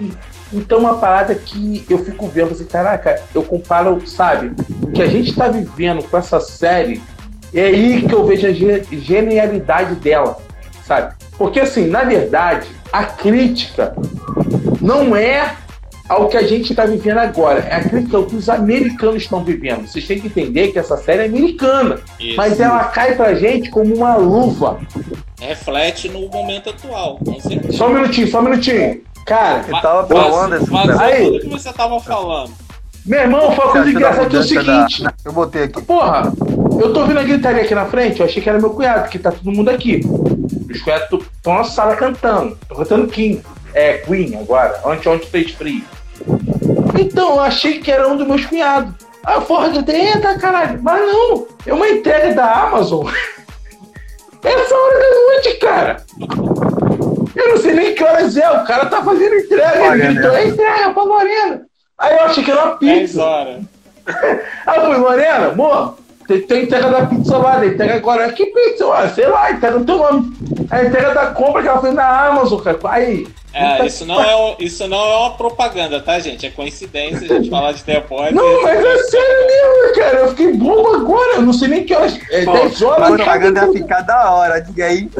Então, 0.52 0.78
uma 0.78 0.96
parada 0.96 1.34
que 1.34 1.84
eu 1.88 1.98
fico 1.98 2.26
vendo 2.26 2.52
assim, 2.52 2.64
caraca, 2.64 3.22
eu 3.34 3.42
comparo, 3.42 4.00
sabe, 4.06 4.52
o 4.82 4.90
que 4.90 5.02
a 5.02 5.06
gente 5.06 5.34
tá 5.34 5.48
vivendo 5.48 6.02
com 6.02 6.16
essa 6.16 6.40
série, 6.40 7.02
é 7.54 7.62
aí 7.62 8.02
que 8.02 8.14
eu 8.14 8.26
vejo 8.26 8.46
a 8.46 8.52
genialidade 8.52 9.94
dela, 9.96 10.38
sabe? 10.84 11.14
Porque, 11.36 11.60
assim, 11.60 11.86
na 11.86 12.04
verdade, 12.04 12.68
a 12.92 13.04
crítica 13.04 13.94
não 14.80 15.14
é 15.14 15.54
ao 16.08 16.28
que 16.28 16.36
a 16.36 16.42
gente 16.42 16.70
está 16.70 16.86
vivendo 16.86 17.18
agora. 17.18 17.60
É 17.60 17.76
a 17.76 17.84
crítica 17.84 18.16
ao 18.16 18.24
que 18.24 18.34
os 18.34 18.48
americanos 18.48 19.22
estão 19.22 19.44
vivendo. 19.44 19.86
Vocês 19.86 20.06
têm 20.06 20.20
que 20.20 20.26
entender 20.26 20.68
que 20.68 20.78
essa 20.78 20.96
série 20.96 21.22
é 21.22 21.26
americana, 21.26 22.00
Isso. 22.18 22.36
mas 22.36 22.58
ela 22.58 22.84
cai 22.84 23.14
pra 23.14 23.34
gente 23.34 23.70
como 23.70 23.94
uma 23.94 24.16
luva. 24.16 24.80
Reflete 25.40 26.08
no 26.08 26.28
momento 26.28 26.70
atual, 26.70 27.20
Só 27.70 27.88
um 27.88 27.94
minutinho, 27.94 28.28
só 28.28 28.40
um 28.40 28.44
minutinho. 28.44 29.02
Cara, 29.24 29.64
eu 29.68 29.80
tava 29.80 30.06
falando 30.06 30.56
esse 30.56 30.74
aí, 31.00 31.24
tudo 31.24 31.40
que 31.40 31.48
você 31.48 31.72
tava 31.72 32.00
falando. 32.00 32.52
Meu 33.04 33.20
irmão, 33.20 33.52
foi 33.52 33.64
uma 33.64 33.72
coisa 33.72 33.90
engraçada 33.90 34.28
que 34.28 34.36
é 34.36 34.38
o 34.38 34.42
seguinte. 34.42 35.02
Da... 35.02 35.14
Eu 35.24 35.32
botei 35.32 35.64
aqui. 35.64 35.82
Porra, 35.82 36.32
eu 36.78 36.92
tô 36.92 37.00
ouvindo 37.00 37.18
a 37.18 37.22
gritaria 37.22 37.62
aqui 37.62 37.74
na 37.74 37.86
frente, 37.86 38.20
eu 38.20 38.26
achei 38.26 38.42
que 38.42 38.48
era 38.48 38.58
meu 38.58 38.70
cunhado, 38.70 39.02
porque 39.02 39.18
tá 39.18 39.32
todo 39.32 39.50
mundo 39.50 39.68
aqui. 39.68 40.00
Os 40.70 40.80
cunhados 40.82 41.24
estão 41.34 41.54
na 41.54 41.64
sala 41.64 41.96
cantando. 41.96 42.58
Tô 42.68 42.76
cantando 42.76 43.08
King. 43.08 43.42
É, 43.74 43.98
Queen 43.98 44.36
agora. 44.36 44.80
Ontem, 44.84 45.08
ontem 45.08 45.26
fez 45.26 45.50
frio. 45.52 45.84
Então, 46.98 47.34
eu 47.34 47.40
achei 47.40 47.80
que 47.80 47.90
era 47.90 48.08
um 48.08 48.16
dos 48.16 48.26
meus 48.26 48.44
cunhados. 48.44 48.94
A 49.24 49.40
Ford 49.40 49.86
eita 49.88 50.38
caralho, 50.38 50.80
mas 50.82 51.00
não, 51.00 51.46
é 51.66 51.72
uma 51.72 51.88
entrega 51.88 52.34
da 52.34 52.62
Amazon. 52.62 53.06
Essa 54.42 54.74
hora 54.74 54.98
da 54.98 55.10
noite, 55.10 55.58
cara. 55.58 56.04
Eu 57.36 57.48
não 57.50 57.56
sei 57.58 57.74
nem 57.74 57.94
que 57.94 58.02
horas 58.02 58.36
é, 58.36 58.50
o 58.50 58.64
cara 58.64 58.86
tá 58.86 59.02
fazendo 59.02 59.34
entrega, 59.34 59.82
Olha, 59.82 60.04
ele 60.04 60.14
gritou, 60.14 60.32
é 60.32 60.46
entrega 60.46 60.90
pra 60.90 61.02
Lorena. 61.02 61.62
Aí 61.98 62.16
eu 62.16 62.22
achei 62.22 62.44
que 62.44 62.50
era 62.50 62.64
uma 62.64 62.76
pizza. 62.76 63.22
horas. 63.22 63.62
Aí 64.66 64.76
eu 64.78 64.82
falei, 64.82 64.98
Lorena, 64.98 65.48
amor, 65.48 65.98
tem, 66.28 66.42
tem 66.42 66.62
entrega 66.64 66.90
da 66.90 67.06
pizza 67.06 67.38
lá, 67.38 67.58
tem 67.58 67.70
entrega 67.70 67.94
agora. 67.94 68.30
Que 68.30 68.44
pizza? 68.44 68.84
Ah, 68.92 69.08
sei 69.08 69.26
lá, 69.26 69.50
entrega 69.50 69.78
no 69.78 69.86
teu 69.86 69.96
nome. 69.96 70.36
A 70.70 70.84
entrega 70.84 71.14
da 71.14 71.26
compra 71.28 71.62
que 71.62 71.68
ela 71.68 71.80
fez 71.80 71.94
na 71.94 72.26
Amazon, 72.26 72.60
cara. 72.60 72.78
Aí, 72.84 73.26
é, 73.54 73.86
isso 73.86 74.04
não 74.04 74.22
é, 74.22 74.56
isso 74.60 74.86
não 74.86 74.98
é 74.98 75.16
uma 75.16 75.30
propaganda, 75.30 76.00
tá, 76.00 76.20
gente? 76.20 76.44
É 76.44 76.50
coincidência 76.50 77.24
a 77.24 77.38
gente 77.38 77.48
falar 77.50 77.72
de 77.72 77.82
The 77.82 78.00
Boys. 78.00 78.34
Não, 78.34 78.62
mas 78.62 78.78
é 78.78 78.98
sério 79.04 79.46
mesmo, 79.46 79.94
cara. 79.96 80.18
Eu 80.18 80.28
fiquei 80.28 80.52
bobo 80.52 80.94
agora. 80.94 81.36
Eu 81.36 81.42
não 81.42 81.52
sei 81.54 81.68
nem 81.68 81.84
que 81.84 81.94
horas. 81.94 82.18
É 82.30 82.44
Pô, 82.44 82.52
10 82.52 82.82
horas. 82.82 83.10
A 83.10 83.16
propaganda 83.16 83.64
ia 83.64 83.72
ficar 83.72 84.02
da 84.02 84.30
hora. 84.30 84.60
Diga 84.60 84.84
aí. 84.84 85.10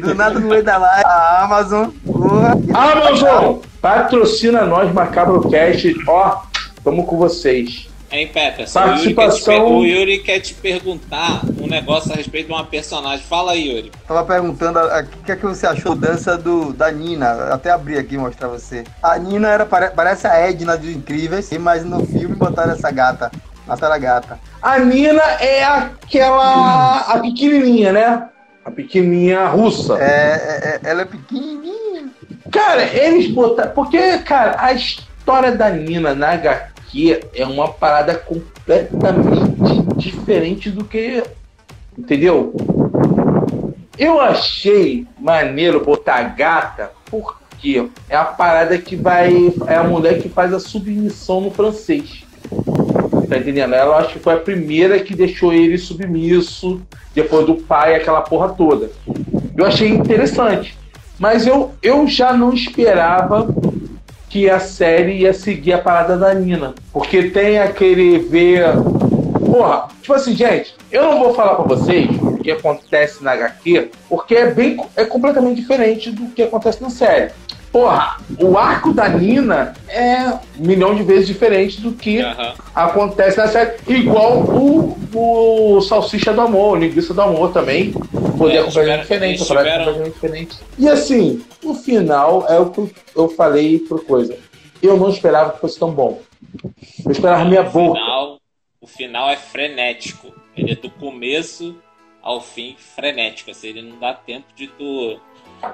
Do 0.00 0.14
nada 0.14 0.38
no 0.38 0.48
meio 0.48 0.62
da 0.62 0.78
live. 0.78 1.04
A 1.04 1.44
Amazon. 1.44 1.88
Porra. 2.06 2.52
Amazon! 2.72 3.58
Patrocina 3.82 4.64
nós, 4.64 4.92
Macabro 4.92 5.50
Cast. 5.50 5.94
Ó, 6.06 6.42
tamo 6.84 7.04
com 7.04 7.18
vocês. 7.18 7.88
Hein, 8.14 8.28
Peterson? 8.28 8.80
Participação... 8.80 9.66
O, 9.66 9.84
Yuri 9.84 9.96
o 9.96 10.00
Yuri 10.00 10.18
quer 10.18 10.38
te 10.38 10.54
perguntar 10.54 11.42
um 11.60 11.66
negócio 11.66 12.12
a 12.12 12.16
respeito 12.16 12.46
de 12.46 12.52
uma 12.52 12.64
personagem. 12.64 13.26
Fala 13.26 13.52
aí, 13.52 13.68
Yuri. 13.68 13.90
Tava 14.06 14.24
perguntando 14.24 14.78
o 14.78 15.24
que, 15.24 15.32
é 15.32 15.36
que 15.36 15.44
você 15.44 15.66
achou 15.66 15.96
da 15.96 16.10
dança 16.10 16.38
do, 16.38 16.72
da 16.72 16.92
Nina. 16.92 17.52
Até 17.52 17.70
abrir 17.70 17.98
aqui 17.98 18.14
e 18.14 18.18
mostrar 18.18 18.46
você. 18.46 18.84
A 19.02 19.18
Nina 19.18 19.48
era, 19.48 19.66
parece 19.66 20.28
a 20.28 20.36
Edna 20.36 20.76
dos 20.76 20.90
Incríveis, 20.90 21.50
mas 21.58 21.84
no 21.84 22.06
filme 22.06 22.36
botaram 22.36 22.72
essa 22.72 22.90
gata. 22.90 23.32
Essa 23.68 23.98
gata. 23.98 24.38
A 24.62 24.78
Nina 24.78 25.22
é 25.40 25.64
aquela. 25.64 27.00
a 27.00 27.18
pequenininha, 27.18 27.92
né? 27.92 28.28
A 28.64 28.70
pequenininha 28.70 29.46
russa. 29.48 29.98
É, 29.98 30.04
é, 30.04 30.80
é 30.86 30.90
ela 30.90 31.02
é 31.02 31.04
pequenininha. 31.04 32.10
Cara, 32.52 32.84
eles 32.84 33.32
botaram. 33.32 33.72
Porque, 33.72 34.18
cara, 34.18 34.54
a 34.58 34.72
história 34.72 35.50
da 35.52 35.68
Nina 35.70 36.14
na 36.14 36.32
HQ 36.32 36.73
aqui 36.94 37.20
é 37.34 37.44
uma 37.44 37.68
parada 37.68 38.14
completamente 38.14 39.82
diferente 39.96 40.70
do 40.70 40.84
que. 40.84 41.24
Entendeu? 41.98 42.54
Eu 43.98 44.20
achei 44.20 45.06
maneiro 45.18 45.84
botar 45.84 46.22
gata, 46.22 46.92
porque 47.10 47.88
é 48.08 48.16
a 48.16 48.24
parada 48.24 48.78
que 48.78 48.94
vai. 48.94 49.52
É 49.66 49.74
a 49.74 49.84
mulher 49.84 50.22
que 50.22 50.28
faz 50.28 50.54
a 50.54 50.60
submissão 50.60 51.40
no 51.40 51.50
francês. 51.50 52.24
Tá 53.28 53.38
entendendo? 53.38 53.74
Ela 53.74 53.98
acho 53.98 54.14
que 54.14 54.18
foi 54.18 54.34
a 54.34 54.40
primeira 54.40 55.00
que 55.00 55.14
deixou 55.14 55.52
ele 55.52 55.78
submisso, 55.78 56.80
depois 57.14 57.46
do 57.46 57.56
pai, 57.56 57.94
aquela 57.94 58.20
porra 58.20 58.50
toda. 58.50 58.90
Eu 59.56 59.64
achei 59.64 59.88
interessante. 59.88 60.76
Mas 61.18 61.46
eu, 61.46 61.72
eu 61.80 62.08
já 62.08 62.32
não 62.32 62.52
esperava 62.52 63.48
que 64.34 64.50
a 64.50 64.58
série 64.58 65.18
ia 65.18 65.32
seguir 65.32 65.74
a 65.74 65.78
parada 65.78 66.16
da 66.16 66.34
Nina. 66.34 66.74
Porque 66.92 67.30
tem 67.30 67.60
aquele 67.60 68.18
ver. 68.18 68.64
Porra, 69.46 69.86
tipo 70.02 70.12
assim, 70.12 70.34
gente, 70.34 70.74
eu 70.90 71.04
não 71.04 71.20
vou 71.20 71.34
falar 71.34 71.54
para 71.54 71.66
vocês 71.66 72.10
o 72.20 72.38
que 72.38 72.50
acontece 72.50 73.22
na 73.22 73.30
HQ, 73.30 73.90
porque 74.08 74.34
é 74.34 74.50
bem. 74.50 74.76
é 74.96 75.04
completamente 75.04 75.60
diferente 75.60 76.10
do 76.10 76.26
que 76.32 76.42
acontece 76.42 76.82
na 76.82 76.90
série. 76.90 77.30
Porra, 77.74 78.18
o 78.38 78.56
arco 78.56 78.92
da 78.92 79.08
Nina 79.08 79.74
é 79.88 80.28
um 80.56 80.64
milhão 80.64 80.94
de 80.94 81.02
vezes 81.02 81.26
diferente 81.26 81.80
do 81.80 81.90
que 81.90 82.22
uhum. 82.22 82.52
acontece 82.72 83.36
na 83.36 83.48
série. 83.48 83.78
Igual 83.88 84.44
o, 84.44 84.96
o 85.12 85.80
Salsicha 85.80 86.32
do 86.32 86.40
Amor, 86.40 86.76
o 86.76 86.80
Linguiça 86.80 87.12
do 87.12 87.20
Amor 87.20 87.52
também. 87.52 87.90
Poder 88.38 88.58
é, 88.58 88.62
completamente 88.62 89.38
diferente, 89.38 89.44
completamente 89.44 90.12
diferente. 90.12 90.56
E 90.78 90.88
assim, 90.88 91.44
o 91.64 91.74
final 91.74 92.46
é 92.48 92.60
o 92.60 92.70
que 92.70 92.94
eu 93.16 93.28
falei 93.30 93.80
por 93.80 94.04
coisa. 94.04 94.38
Eu 94.80 94.96
não 94.96 95.08
esperava 95.08 95.54
que 95.54 95.60
fosse 95.60 95.76
tão 95.76 95.90
bom. 95.90 96.22
Eu 97.04 97.10
esperava 97.10 97.44
minha 97.44 97.64
boca. 97.64 97.98
Final, 97.98 98.40
o 98.80 98.86
final 98.86 99.30
é 99.30 99.36
frenético. 99.36 100.32
Ele 100.56 100.74
é 100.74 100.76
do 100.76 100.90
começo 100.90 101.76
ao 102.22 102.40
fim 102.40 102.76
frenético. 102.78 103.50
Assim, 103.50 103.70
ele 103.70 103.82
não 103.82 103.98
dá 103.98 104.14
tempo 104.14 104.46
de 104.54 104.68
tu, 104.68 105.18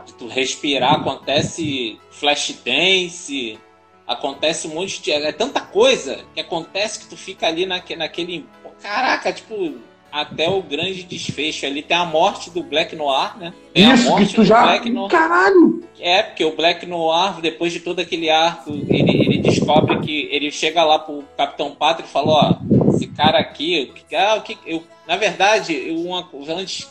de 0.06 0.14
tu 0.14 0.26
respirar. 0.26 0.94
Acontece 0.94 1.98
flash 2.10 2.54
dance, 2.64 3.58
acontece 4.06 4.66
um 4.66 4.74
monte 4.74 5.00
de. 5.00 5.12
É 5.12 5.32
tanta 5.32 5.60
coisa 5.60 6.24
que 6.34 6.40
acontece 6.40 7.00
que 7.00 7.06
tu 7.06 7.16
fica 7.16 7.46
ali 7.46 7.66
naque, 7.66 7.94
naquele. 7.96 8.46
Caraca, 8.82 9.32
tipo, 9.32 9.74
até 10.10 10.48
o 10.48 10.62
grande 10.62 11.02
desfecho 11.02 11.66
ali. 11.66 11.82
Tem 11.82 11.96
a 11.96 12.04
morte 12.04 12.50
do 12.50 12.62
Black 12.62 12.96
Noir, 12.96 13.38
né? 13.38 13.52
Tem 13.72 13.92
Isso, 13.92 14.08
a 14.08 14.10
morte 14.10 14.34
que 14.34 14.44
já... 14.44 14.62
Black 14.62 14.90
Noir. 14.90 15.10
Caralho! 15.10 15.84
É, 15.98 16.22
porque 16.22 16.44
o 16.44 16.56
Black 16.56 16.86
Noir, 16.86 17.40
depois 17.40 17.72
de 17.72 17.80
todo 17.80 18.00
aquele 18.00 18.30
arco, 18.30 18.70
ele, 18.70 19.10
ele 19.10 19.38
descobre 19.38 20.00
que 20.00 20.28
ele 20.32 20.50
chega 20.50 20.82
lá 20.82 20.98
pro 20.98 21.24
Capitão 21.36 21.74
Pátria 21.74 22.06
e 22.06 22.08
fala, 22.08 22.32
ó, 22.32 22.90
esse 22.94 23.06
cara 23.08 23.38
aqui, 23.38 23.92
ah, 24.14 24.36
o 24.36 24.42
que, 24.42 24.58
eu, 24.66 24.82
na 25.06 25.16
verdade, 25.16 25.74
eu, 25.74 25.96
uma, 25.96 26.28
antes 26.48 26.88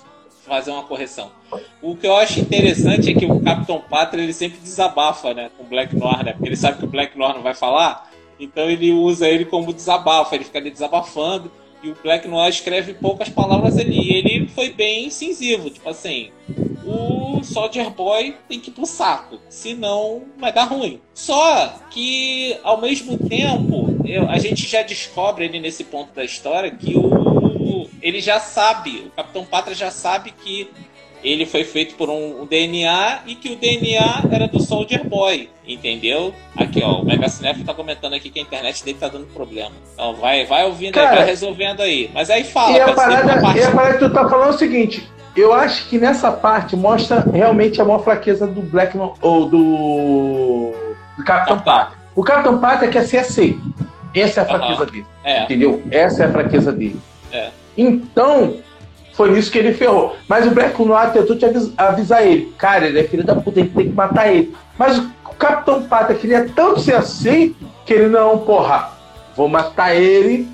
fazer 0.50 0.72
uma 0.72 0.84
correção. 0.84 1.32
O 1.82 1.96
que 1.96 2.06
eu 2.06 2.16
acho 2.18 2.40
interessante 2.40 3.12
é 3.12 3.14
que 3.14 3.26
o 3.26 3.40
Capitão 3.40 3.80
Pátria 3.80 4.22
ele 4.22 4.34
sempre 4.34 4.60
desabafa, 4.60 5.34
né, 5.34 5.50
com 5.56 5.64
o 5.64 5.68
Black 5.68 5.96
Noir, 5.96 6.26
né? 6.26 6.34
Porque 6.34 6.50
ele 6.50 6.58
sabe 6.58 6.80
que 6.80 6.86
o 6.86 6.90
Black 6.90 7.18
Noir 7.18 7.36
não 7.36 7.42
vai 7.42 7.54
falar, 7.54 8.12
então 8.40 8.70
ele 8.70 8.92
usa 8.92 9.28
ele 9.28 9.46
como 9.46 9.74
desabafo, 9.74 10.34
ele 10.36 10.44
fica 10.44 10.60
ali 10.60 10.72
desabafando. 10.72 11.52
E 11.82 11.90
o 11.90 11.98
Black 12.04 12.28
Noir 12.28 12.50
escreve 12.50 12.94
poucas 12.94 13.30
palavras 13.30 13.78
ali. 13.78 14.12
Ele 14.14 14.48
foi 14.50 14.70
bem 14.70 15.06
incisivo, 15.06 15.70
tipo 15.70 15.88
assim, 15.88 16.30
o 16.86 17.42
Soldier 17.44 17.90
Boy 17.90 18.36
tem 18.50 18.60
que 18.60 18.70
ir 18.70 18.74
pro 18.74 18.86
saco, 18.86 19.40
senão 19.48 20.24
vai 20.38 20.52
dar 20.52 20.66
ruim. 20.66 21.00
Só 21.14 21.74
que, 21.90 22.58
ao 22.64 22.82
mesmo 22.82 23.18
tempo, 23.18 23.98
eu, 24.06 24.28
a 24.30 24.38
gente 24.40 24.68
já 24.68 24.82
descobre 24.82 25.46
ele 25.46 25.60
nesse 25.60 25.84
ponto 25.84 26.14
da 26.14 26.24
história 26.24 26.70
que 26.72 26.98
o, 26.98 27.39
ele 28.02 28.20
já 28.22 28.40
sabe, 28.40 29.06
o 29.08 29.10
Capitão 29.12 29.46
Pátria 29.46 29.76
já 29.76 29.92
sabe 29.92 30.32
que 30.32 30.70
ele 31.24 31.46
foi 31.46 31.64
feito 31.64 31.96
por 31.96 32.10
um, 32.10 32.42
um, 32.42 32.46
DNA 32.46 33.20
e 33.26 33.36
que 33.36 33.52
o 33.52 33.56
DNA 33.56 34.24
era 34.32 34.48
do 34.48 34.62
Soldier 34.62 35.06
Boy, 35.06 35.50
entendeu? 35.68 36.34
Aqui, 36.56 36.82
ó, 36.82 37.02
o 37.02 37.06
Mega 37.06 37.28
Cinef 37.28 37.64
tá 37.64 37.74
comentando 37.74 38.14
aqui 38.14 38.30
que 38.30 38.40
a 38.40 38.42
internet 38.42 38.84
dele 38.84 38.98
tá 39.00 39.10
dando 39.10 39.28
problema. 39.28 39.72
Então 39.94 40.16
vai, 40.16 40.46
vai 40.46 40.64
ouvindo 40.66 40.94
Cara, 40.94 41.10
aí, 41.10 41.16
vai 41.18 41.26
resolvendo 41.26 41.82
aí. 41.82 42.10
Mas 42.14 42.30
aí 42.30 42.44
fala. 42.44 42.78
E 42.78 42.82
a, 42.82 42.94
parada, 42.94 43.42
parte... 43.42 43.60
e 43.60 43.64
a 43.64 43.72
parada 43.72 43.94
que 43.94 44.00
tu 44.00 44.14
tá 44.14 44.30
falando 44.30 44.48
é 44.48 44.56
o 44.56 44.58
seguinte: 44.58 45.10
eu 45.36 45.54
acho 45.54 45.90
que 45.90 45.98
nessa 45.98 46.32
parte 46.32 46.76
mostra 46.76 47.20
realmente 47.32 47.82
a 47.82 47.86
maior 47.86 48.04
fraqueza 48.04 48.48
do 48.48 48.62
Black 48.62 48.98
ou 49.22 49.46
do, 49.46 50.74
do 51.18 51.24
Capitão 51.26 51.60
Pátria. 51.60 52.00
O 52.16 52.24
Capitão 52.24 52.60
Pátria 52.60 52.90
quer 52.90 53.04
ser 53.04 53.18
aceito. 53.20 53.62
Essa 54.16 54.42
é 54.42 54.44
a 54.44 54.46
fraqueza 54.46 54.80
uhum. 54.80 54.90
dele. 54.90 55.06
É. 55.24 55.44
Entendeu? 55.44 55.84
Essa 55.92 56.24
é 56.24 56.26
a 56.26 56.32
fraqueza 56.32 56.72
dele. 56.72 57.00
É. 57.32 57.50
Então, 57.82 58.58
foi 59.14 59.32
nisso 59.32 59.52
que 59.52 59.58
ele 59.58 59.74
ferrou. 59.74 60.16
Mas 60.28 60.46
o 60.46 60.52
Black 60.52 60.82
Noir 60.84 61.12
tentou 61.12 61.36
te 61.36 61.46
avisar 61.78 62.26
ele. 62.26 62.54
Cara, 62.58 62.88
ele 62.88 63.00
é 63.00 63.04
filho 63.04 63.24
da 63.24 63.36
puta, 63.36 63.60
a 63.60 63.64
gente 63.64 63.76
tem 63.76 63.90
que 63.90 63.96
matar 63.96 64.34
ele. 64.34 64.54
Mas 64.78 64.98
o 64.98 65.10
Capitão 65.38 65.84
Pátria 65.84 66.18
queria 66.18 66.50
tanto 66.50 66.82
ser 66.82 66.96
assim 66.96 67.56
que 67.86 67.94
ele, 67.94 68.08
não, 68.08 68.40
porra, 68.40 68.92
vou 69.36 69.48
matar 69.48 69.96
ele 69.96 70.48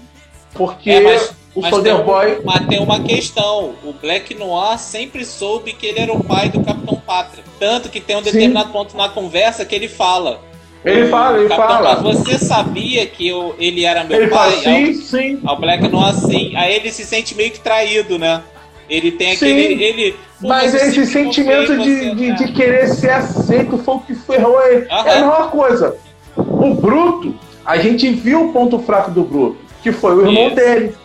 porque 0.53 0.89
é, 0.89 1.01
mas, 1.01 1.35
o 1.53 1.61
mas 1.61 1.69
Soldier 1.69 2.03
Boy. 2.03 2.41
Mas 2.43 2.65
tem 2.67 2.79
uma 2.79 2.99
questão: 3.01 3.75
o 3.83 3.93
Black 3.93 4.33
Noir 4.33 4.79
sempre 4.79 5.25
soube 5.25 5.73
que 5.73 5.85
ele 5.85 5.99
era 5.99 6.13
o 6.13 6.23
pai 6.23 6.49
do 6.49 6.63
Capitão 6.63 6.95
Pátria. 7.05 7.43
Tanto 7.59 7.89
que 7.89 7.99
tem 7.99 8.15
um 8.15 8.21
determinado 8.21 8.67
Sim. 8.67 8.73
ponto 8.73 8.97
na 8.97 9.09
conversa 9.09 9.65
que 9.65 9.75
ele 9.75 9.87
fala. 9.87 10.41
Ele 10.85 11.07
fala, 11.07 11.39
ele 11.39 11.49
Capitão, 11.49 11.67
fala. 11.67 11.95
Você 11.95 12.37
sabia 12.37 13.05
que 13.07 13.27
eu, 13.27 13.55
ele 13.57 13.83
era 13.83 14.03
meu 14.03 14.21
ele 14.21 14.27
pai? 14.27 14.51
Fala, 14.51 14.63
sim, 14.63 14.93
sim. 14.93 15.39
Ao 15.43 15.59
Black 15.59 15.87
Noir, 15.87 16.13
sim. 16.13 16.55
Aí 16.55 16.75
ele 16.75 16.91
se 16.91 17.03
sente 17.03 17.35
meio 17.35 17.51
que 17.51 17.59
traído, 17.59 18.19
né? 18.19 18.43
Ele 18.87 19.11
tem 19.11 19.31
aquele. 19.31 19.83
Ele, 19.83 20.15
mas 20.41 20.75
esse 20.75 21.07
sentimento 21.07 21.75
de, 21.77 22.13
de, 22.13 22.31
de, 22.33 22.51
querer 22.53 22.87
ser 22.89 23.09
aceito 23.09 23.79
foi 23.79 23.95
o 23.95 23.99
que 23.99 24.13
ferrou 24.13 24.61
ele. 24.67 24.85
É 24.87 24.93
a 24.93 25.03
mesma 25.03 25.47
coisa. 25.47 25.97
O 26.37 26.75
Bruto, 26.75 27.33
a 27.65 27.77
gente 27.77 28.09
viu 28.11 28.49
o 28.49 28.53
ponto 28.53 28.77
fraco 28.77 29.09
do 29.09 29.23
Bruto, 29.23 29.57
que 29.81 29.91
foi 29.91 30.15
o 30.15 30.27
irmão 30.27 30.47
Isso. 30.47 30.55
dele. 30.55 30.95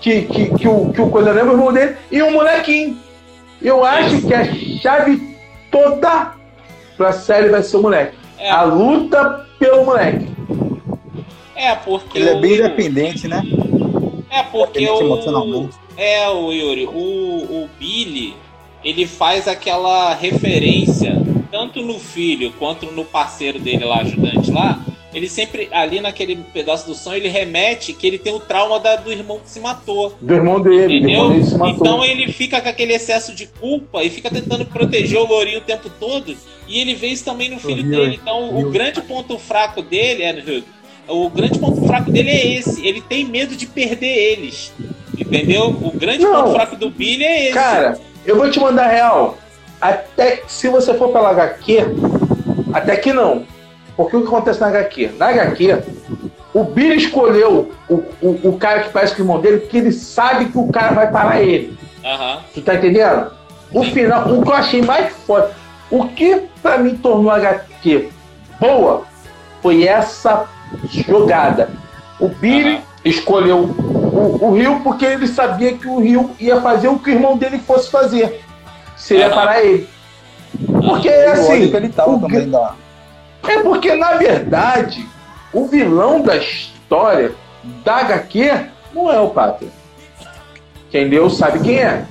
Que, 0.00 0.22
que, 0.22 0.54
que, 0.56 0.68
o, 0.68 0.92
que 0.92 1.00
o 1.00 1.10
coisa 1.10 1.32
lembra 1.32 1.52
o 1.52 1.54
irmão 1.54 1.72
dele 1.72 1.96
e 2.10 2.22
o 2.22 2.30
molequinho. 2.30 2.96
Eu 3.60 3.84
acho 3.84 4.16
Isso. 4.16 4.26
que 4.26 4.34
a 4.34 4.44
chave 4.80 5.36
toda 5.70 6.32
pra 6.96 7.12
série 7.12 7.48
vai 7.48 7.62
ser 7.62 7.76
o 7.76 7.82
moleque. 7.82 8.16
É. 8.38 8.50
A 8.50 8.62
luta 8.62 9.46
pelo 9.58 9.84
moleque. 9.84 10.26
É, 11.54 11.74
porque. 11.74 12.18
Ele 12.18 12.30
é 12.30 12.40
bem 12.40 12.54
independente, 12.54 13.26
né? 13.28 13.42
É, 14.30 14.42
porque 14.44 14.88
o. 14.88 15.00
Emocionalmente 15.00 15.76
é, 15.98 16.28
o 16.28 16.52
Yuri, 16.52 16.86
o, 16.86 17.64
o 17.64 17.70
Billy, 17.76 18.36
ele 18.84 19.04
faz 19.04 19.48
aquela 19.48 20.14
referência, 20.14 21.20
tanto 21.50 21.82
no 21.82 21.98
filho 21.98 22.52
quanto 22.56 22.86
no 22.86 23.04
parceiro 23.04 23.58
dele 23.58 23.84
lá, 23.84 24.02
ajudante 24.02 24.48
lá, 24.52 24.80
ele 25.12 25.28
sempre, 25.28 25.68
ali 25.72 26.00
naquele 26.00 26.36
pedaço 26.36 26.86
do 26.86 26.94
som, 26.94 27.14
ele 27.14 27.26
remete 27.26 27.92
que 27.92 28.06
ele 28.06 28.18
tem 28.18 28.32
o 28.32 28.38
trauma 28.38 28.78
da, 28.78 28.94
do 28.94 29.10
irmão 29.10 29.40
que 29.40 29.50
se 29.50 29.58
matou. 29.58 30.14
Do 30.20 30.34
irmão 30.34 30.60
dele, 30.60 30.98
entendeu? 30.98 31.30
Dele 31.30 31.44
se 31.44 31.58
matou. 31.58 31.74
Então 31.74 32.04
ele 32.04 32.32
fica 32.32 32.60
com 32.60 32.68
aquele 32.68 32.92
excesso 32.92 33.34
de 33.34 33.46
culpa 33.46 34.04
e 34.04 34.10
fica 34.10 34.30
tentando 34.30 34.64
proteger 34.66 35.18
o 35.18 35.26
Lourinho 35.26 35.58
o 35.58 35.62
tempo 35.62 35.90
todo. 35.98 36.36
E 36.68 36.80
ele 36.80 36.94
vê 36.94 37.08
isso 37.08 37.24
também 37.24 37.50
no 37.50 37.58
filho 37.58 37.82
dele. 37.82 38.20
Então 38.20 38.56
o 38.56 38.70
grande 38.70 39.00
ponto 39.02 39.38
fraco 39.38 39.82
dele 39.82 40.22
é, 40.22 40.62
o 41.08 41.30
grande 41.30 41.58
ponto 41.58 41.86
fraco 41.86 42.10
dele 42.10 42.30
é 42.30 42.54
esse. 42.58 42.86
Ele 42.86 43.00
tem 43.00 43.24
medo 43.24 43.56
de 43.56 43.66
perder 43.66 44.06
eles. 44.06 44.72
Entendeu? 45.18 45.68
O 45.68 45.90
grande 45.92 46.22
não, 46.22 46.44
ponto 46.44 46.54
fraco 46.54 46.76
do 46.76 46.90
Billy 46.90 47.24
é 47.24 47.44
esse. 47.46 47.54
Cara, 47.54 47.98
eu 48.24 48.36
vou 48.36 48.50
te 48.50 48.60
mandar 48.60 48.88
real. 48.88 49.38
Até 49.80 50.42
se 50.46 50.68
você 50.68 50.94
for 50.94 51.08
pela 51.08 51.30
HQ, 51.30 51.78
até 52.72 52.96
que 52.96 53.12
não. 53.12 53.44
Porque 53.96 54.16
o 54.16 54.20
que 54.22 54.28
acontece 54.28 54.60
na 54.60 54.68
HQ? 54.68 55.10
Na 55.18 55.28
HQ, 55.28 55.82
o 56.54 56.64
Billy 56.64 56.96
escolheu 56.96 57.72
o, 57.88 57.94
o, 58.20 58.48
o 58.50 58.58
cara 58.58 58.80
que 58.84 58.90
parece 58.90 59.14
que 59.14 59.20
o 59.20 59.24
irmão 59.24 59.40
dele, 59.40 59.58
porque 59.58 59.78
ele 59.78 59.92
sabe 59.92 60.46
que 60.46 60.58
o 60.58 60.68
cara 60.68 60.94
vai 60.94 61.10
parar 61.10 61.42
ele. 61.42 61.76
Uhum. 62.04 62.38
Tu 62.54 62.62
tá 62.62 62.74
entendendo? 62.74 63.32
O 63.72 63.82
final, 63.84 64.32
o 64.32 64.42
que 64.42 64.48
eu 64.48 64.54
achei 64.54 64.82
mais 64.82 65.12
forte, 65.26 65.54
o 65.90 66.06
que 66.08 66.42
pra 66.62 66.78
mim 66.78 66.96
tornou 66.96 67.30
a 67.30 67.36
HQ 67.36 68.10
boa 68.60 69.04
foi 69.62 69.84
essa 69.84 70.46
jogada. 70.90 71.70
O 72.20 72.28
Billy 72.28 72.80
escolheu 73.04 73.58
o, 73.58 74.46
o 74.46 74.54
Rio 74.54 74.80
porque 74.80 75.04
ele 75.04 75.26
sabia 75.26 75.76
que 75.76 75.86
o 75.86 76.00
Rio 76.00 76.30
ia 76.38 76.60
fazer 76.60 76.88
o 76.88 76.98
que 76.98 77.10
o 77.10 77.14
irmão 77.14 77.36
dele 77.36 77.58
fosse 77.58 77.90
fazer. 77.90 78.40
Seria 78.96 79.30
para 79.30 79.62
ele. 79.62 79.88
Porque 80.66 81.08
é 81.08 81.30
assim. 81.30 81.74
Ele 81.74 81.88
tava 81.88 82.18
também 82.18 82.48
da... 82.50 82.74
É 83.46 83.62
porque, 83.62 83.94
na 83.94 84.14
verdade, 84.14 85.06
o 85.52 85.66
vilão 85.66 86.20
da 86.20 86.36
história 86.36 87.32
da 87.84 87.98
HQ 87.98 88.66
não 88.92 89.10
é 89.10 89.20
o 89.20 89.30
Pátria. 89.30 89.70
Quem 90.90 91.08
deu 91.08 91.30
sabe 91.30 91.60
quem 91.60 91.78
é. 91.78 92.04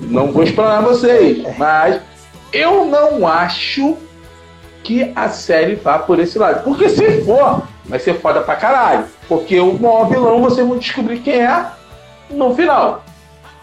Não 0.00 0.32
vou 0.32 0.42
explanar 0.42 0.82
vocês, 0.82 1.44
mas 1.56 2.00
eu 2.52 2.84
não 2.84 3.26
acho 3.26 3.96
que 4.82 5.12
a 5.14 5.28
série 5.28 5.76
vá 5.76 5.98
por 5.98 6.18
esse 6.18 6.38
lado. 6.38 6.64
Porque 6.64 6.88
se 6.88 7.22
for, 7.22 7.62
vai 7.84 7.98
ser 7.98 8.14
foda 8.14 8.40
pra 8.40 8.56
caralho. 8.56 9.04
Porque 9.28 9.58
o 9.60 9.74
maior 9.74 10.08
vilão 10.08 10.42
vocês 10.42 10.66
vão 10.66 10.78
descobrir 10.78 11.20
quem 11.20 11.40
é 11.40 11.66
no 12.30 12.54
final. 12.54 13.04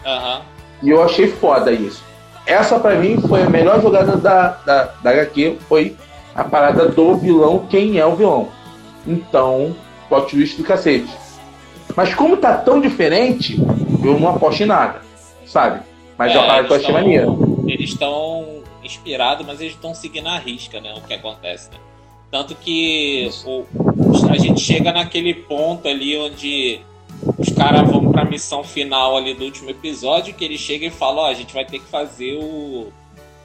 Uhum. 0.04 0.40
E 0.82 0.90
eu 0.90 1.02
achei 1.02 1.28
foda 1.28 1.72
isso. 1.72 2.02
Essa 2.46 2.78
para 2.80 2.96
mim 2.96 3.20
foi 3.28 3.42
a 3.42 3.50
melhor 3.50 3.80
jogada 3.80 4.16
da, 4.16 4.48
da, 4.64 4.84
da 5.02 5.10
HQ, 5.10 5.58
foi 5.68 5.96
a 6.34 6.42
parada 6.42 6.88
do 6.88 7.16
vilão, 7.16 7.66
quem 7.68 7.98
é 7.98 8.06
o 8.06 8.16
vilão. 8.16 8.48
Então, 9.06 9.76
plot 10.08 10.30
twist 10.30 10.56
do 10.56 10.64
cacete. 10.64 11.10
Mas 11.94 12.14
como 12.14 12.36
tá 12.36 12.56
tão 12.56 12.80
diferente, 12.80 13.60
eu 14.02 14.18
não 14.18 14.30
aposto 14.30 14.62
em 14.62 14.66
nada, 14.66 15.02
sabe? 15.46 15.80
Mas 16.20 16.34
é, 16.34 16.38
a 16.38 16.42
parada 16.42 16.68
que 16.68 16.72
eu 16.74 16.76
achei 16.76 16.92
maneira. 16.92 17.26
Eles 17.66 17.90
estão 17.92 18.62
inspirados, 18.84 19.46
mas 19.46 19.58
eles 19.58 19.72
estão 19.72 19.94
seguindo 19.94 20.28
a 20.28 20.36
risca, 20.36 20.78
né? 20.78 20.92
O 20.94 21.00
que 21.00 21.14
acontece, 21.14 21.70
né? 21.70 21.78
Tanto 22.30 22.54
que 22.54 23.30
o, 23.46 23.64
a 24.30 24.36
gente 24.36 24.60
chega 24.60 24.92
naquele 24.92 25.32
ponto 25.32 25.88
ali 25.88 26.18
onde 26.18 26.80
os 27.38 27.48
caras 27.48 27.90
vão 27.90 28.12
para 28.12 28.20
a 28.20 28.24
missão 28.26 28.62
final 28.62 29.16
ali 29.16 29.32
do 29.32 29.46
último 29.46 29.70
episódio, 29.70 30.34
que 30.34 30.44
ele 30.44 30.58
chega 30.58 30.84
e 30.84 30.90
fala, 30.90 31.22
ó, 31.22 31.26
a 31.26 31.32
gente 31.32 31.54
vai 31.54 31.64
ter 31.64 31.78
que 31.78 31.86
fazer 31.86 32.34
o 32.34 32.92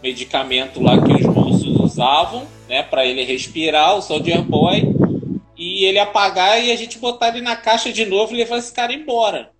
medicamento 0.03 0.83
lá 0.83 1.01
que 1.01 1.13
os 1.13 1.25
russos 1.25 1.79
usavam, 1.79 2.43
né, 2.67 2.83
para 2.83 3.05
ele 3.05 3.23
respirar, 3.23 3.95
o 3.95 4.01
Soldier 4.01 4.41
Boy, 4.41 4.83
e 5.57 5.85
ele 5.85 5.97
apagar 5.97 6.61
e 6.61 6.73
a 6.73 6.75
gente 6.75 6.99
botar 6.99 7.29
ele 7.29 7.41
na 7.41 7.55
caixa 7.55 7.93
de 7.93 8.05
novo 8.05 8.33
e 8.33 8.37
levar 8.37 8.57
esse 8.57 8.73
cara 8.73 8.93
embora. 8.93 9.54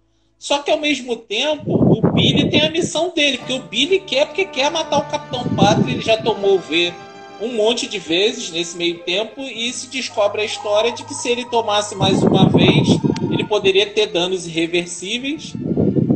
Só 0.46 0.60
que 0.60 0.70
ao 0.70 0.80
mesmo 0.80 1.16
tempo, 1.16 1.74
o 1.74 2.12
Billy 2.12 2.52
tem 2.52 2.62
a 2.62 2.70
missão 2.70 3.12
dele, 3.16 3.40
porque 3.40 3.54
o 3.54 3.64
Billy 3.64 4.00
quer 4.00 4.28
porque 4.28 4.46
quer 4.46 4.70
matar 4.70 5.00
o 5.00 5.10
Capitão 5.10 5.44
Pátria, 5.56 5.92
ele 5.92 6.04
já 6.04 6.18
tomou 6.18 6.58
o 6.58 6.60
V 6.60 6.94
um 7.42 7.54
monte 7.56 7.88
de 7.88 7.98
vezes 7.98 8.52
nesse 8.52 8.78
meio 8.78 9.00
tempo 9.00 9.42
e 9.42 9.74
se 9.74 9.88
descobre 9.88 10.44
a 10.44 10.46
história 10.46 10.92
de 10.92 11.04
que 11.04 11.16
se 11.16 11.30
ele 11.30 11.46
tomasse 11.46 11.96
mais 11.96 12.22
uma 12.22 12.48
vez, 12.48 12.88
ele 13.32 13.44
poderia 13.44 13.88
ter 13.88 14.06
danos 14.06 14.46
irreversíveis. 14.46 15.56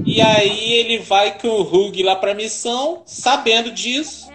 E 0.05 0.21
aí 0.21 0.73
ele 0.73 0.99
vai 0.99 1.35
com 1.39 1.47
o 1.47 1.61
Hug 1.61 2.03
lá 2.03 2.15
para 2.15 2.35
missão, 2.35 3.01
sabendo 3.07 3.71
disso. 3.71 4.29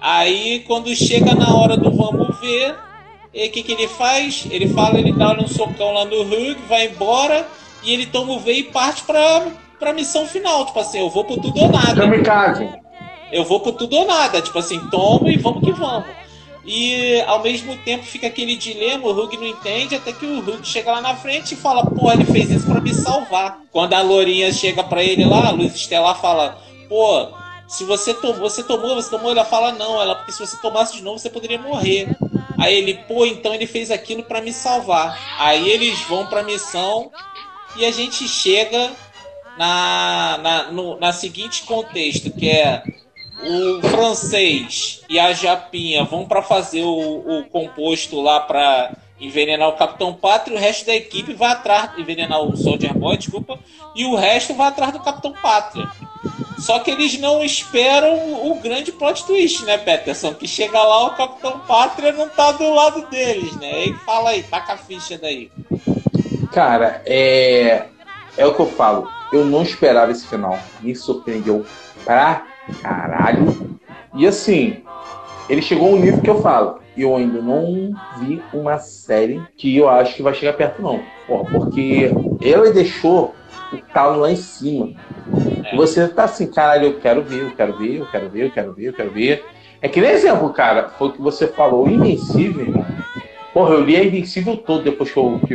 Aí 0.00 0.64
quando 0.66 0.92
chega 0.96 1.36
na 1.36 1.54
hora 1.54 1.76
do 1.76 1.92
vamos 1.92 2.40
ver, 2.40 2.74
o 3.32 3.50
que, 3.50 3.62
que 3.62 3.72
ele 3.74 3.86
faz? 3.86 4.44
Ele 4.50 4.66
fala, 4.66 4.98
ele 4.98 5.12
dá 5.12 5.40
um 5.40 5.46
socão 5.46 5.92
lá 5.92 6.04
no 6.04 6.22
Hug, 6.22 6.56
vai 6.68 6.88
embora 6.88 7.46
e 7.82 7.92
ele 7.92 8.06
toma 8.06 8.32
o 8.32 8.40
V 8.40 8.52
e 8.52 8.62
parte 8.64 9.02
para 9.02 9.46
para 9.78 9.92
missão 9.92 10.26
final, 10.26 10.66
tipo 10.66 10.80
assim, 10.80 10.98
eu 10.98 11.08
vou 11.08 11.24
por 11.24 11.38
tudo 11.40 11.60
ou 11.60 11.68
nada. 11.68 11.94
Kamikaze 11.94 12.68
eu 13.30 13.44
vou 13.44 13.60
por 13.60 13.72
tudo 13.72 13.96
ou 13.96 14.06
nada. 14.06 14.40
Tipo 14.40 14.58
assim, 14.58 14.80
tomo 14.90 15.28
e 15.28 15.36
vamos 15.36 15.62
que 15.62 15.72
vamos. 15.72 16.06
E 16.64 17.20
ao 17.22 17.42
mesmo 17.42 17.76
tempo 17.78 18.04
fica 18.04 18.26
aquele 18.26 18.54
dilema, 18.54 19.06
o 19.06 19.18
Hug 19.18 19.36
não 19.38 19.46
entende, 19.46 19.94
até 19.94 20.12
que 20.12 20.26
o 20.26 20.38
Hug 20.38 20.58
chega 20.62 20.92
lá 20.92 21.00
na 21.00 21.16
frente 21.16 21.54
e 21.54 21.56
fala, 21.56 21.84
pô, 21.84 22.12
ele 22.12 22.26
fez 22.26 22.50
isso 22.50 22.66
para 22.66 22.80
me 22.80 22.92
salvar. 22.92 23.60
Quando 23.70 23.94
a 23.94 24.02
Lourinha 24.02 24.52
chega 24.52 24.84
para 24.84 25.02
ele 25.02 25.24
lá, 25.24 25.48
a 25.48 25.50
Luz 25.50 25.74
Estelar 25.74 26.20
fala, 26.20 26.58
pô, 26.86 27.28
se 27.66 27.84
você 27.84 28.12
tomou, 28.12 28.40
você 28.40 28.62
tomou, 28.62 28.94
você 28.94 29.08
tomou, 29.08 29.30
ela 29.30 29.46
fala 29.46 29.72
não, 29.72 30.00
ela 30.00 30.14
porque 30.16 30.32
se 30.32 30.40
você 30.40 30.58
tomasse 30.58 30.94
de 30.94 31.02
novo 31.02 31.18
você 31.18 31.30
poderia 31.30 31.58
morrer. 31.58 32.14
Aí 32.58 32.74
ele, 32.74 32.94
pô, 33.08 33.24
então 33.24 33.54
ele 33.54 33.66
fez 33.66 33.90
aquilo 33.90 34.22
para 34.22 34.42
me 34.42 34.52
salvar. 34.52 35.18
Aí 35.38 35.70
eles 35.70 35.98
vão 36.02 36.26
pra 36.26 36.42
missão 36.42 37.10
e 37.76 37.84
a 37.84 37.90
gente 37.90 38.26
chega 38.28 38.90
na, 39.56 40.38
na, 40.42 40.72
no, 40.72 40.98
na 40.98 41.12
seguinte 41.12 41.64
contexto, 41.64 42.30
que 42.30 42.48
é 42.48 42.82
o 43.42 43.80
francês 43.88 45.02
e 45.08 45.18
a 45.18 45.32
Japinha 45.32 46.04
vão 46.04 46.26
para 46.26 46.42
fazer 46.42 46.82
o, 46.82 47.38
o, 47.38 47.44
composto 47.44 48.20
lá 48.20 48.40
para 48.40 48.96
envenenar 49.20 49.68
o 49.68 49.76
Capitão 49.76 50.12
Pátria, 50.14 50.56
o 50.56 50.60
resto 50.60 50.86
da 50.86 50.94
equipe 50.94 51.34
vai 51.34 51.50
atrás, 51.50 51.90
envenenar 51.98 52.40
o 52.40 52.56
Soldier 52.56 52.96
Boy, 52.96 53.16
desculpa, 53.16 53.58
e 53.94 54.04
o 54.04 54.14
resto 54.14 54.54
vai 54.54 54.68
atrás 54.68 54.92
do 54.92 55.00
Capitão 55.00 55.32
Pátria. 55.32 55.88
Só 56.58 56.80
que 56.80 56.90
eles 56.90 57.18
não 57.18 57.42
esperam 57.42 58.50
o 58.50 58.54
grande 58.60 58.92
plot 58.92 59.24
twist, 59.24 59.64
né, 59.64 59.78
Peterson? 59.78 60.34
Que 60.34 60.46
chega 60.46 60.82
lá, 60.82 61.06
o 61.06 61.16
Capitão 61.16 61.60
Pátria 61.60 62.12
não 62.12 62.28
tá 62.28 62.52
do 62.52 62.72
lado 62.74 63.06
deles, 63.08 63.54
né? 63.56 63.86
E 63.86 63.94
fala 64.04 64.30
aí, 64.30 64.42
taca 64.42 64.74
a 64.74 64.76
ficha 64.76 65.16
daí. 65.18 65.50
Cara, 66.52 67.02
é. 67.06 67.86
É 68.36 68.46
o 68.46 68.54
que 68.54 68.60
eu 68.60 68.66
falo. 68.66 69.08
Eu 69.32 69.44
não 69.44 69.62
esperava 69.62 70.12
esse 70.12 70.26
final. 70.26 70.58
Me 70.80 70.94
surpreendeu 70.94 71.64
pra 72.04 72.46
caralho. 72.82 73.78
E 74.14 74.26
assim, 74.26 74.82
ele 75.48 75.60
chegou 75.60 75.88
a 75.88 75.96
um 75.96 76.00
nível 76.00 76.22
que 76.22 76.30
eu 76.30 76.40
falo. 76.40 76.78
Eu 76.96 77.16
ainda 77.16 77.40
não 77.40 77.90
vi 78.18 78.42
uma 78.52 78.78
série 78.78 79.42
que 79.56 79.76
eu 79.76 79.88
acho 79.88 80.14
que 80.14 80.22
vai 80.22 80.34
chegar 80.34 80.52
perto, 80.52 80.82
não. 80.82 81.00
Porque 81.26 82.10
ele 82.40 82.72
deixou 82.72 83.34
o 83.72 83.76
talo 83.92 84.20
lá 84.20 84.30
em 84.30 84.36
cima. 84.36 84.90
É. 85.64 85.76
Você 85.76 86.08
tá 86.08 86.24
assim, 86.24 86.46
caralho, 86.46 86.86
eu 86.86 87.00
quero 87.00 87.22
ver, 87.22 87.42
eu 87.42 87.50
quero 87.56 87.76
ver, 87.76 88.00
eu 88.00 88.06
quero 88.06 88.28
ver, 88.28 88.46
eu 88.46 88.50
quero 88.50 88.72
ver, 88.72 88.88
eu 88.88 88.92
quero 88.92 89.10
ver. 89.10 89.44
É 89.80 89.88
que 89.88 90.00
nem 90.00 90.10
exemplo, 90.10 90.50
cara, 90.50 90.88
foi 90.88 91.08
o 91.08 91.12
que 91.12 91.20
você 91.20 91.46
falou, 91.46 91.88
Invencível. 91.88 92.84
Porra, 93.52 93.74
eu 93.74 93.84
li 93.84 93.96
a 93.96 94.04
Invencível 94.04 94.56
todo 94.56 94.82
depois 94.82 95.10
que 95.10 95.18
eu, 95.18 95.40
que, 95.46 95.54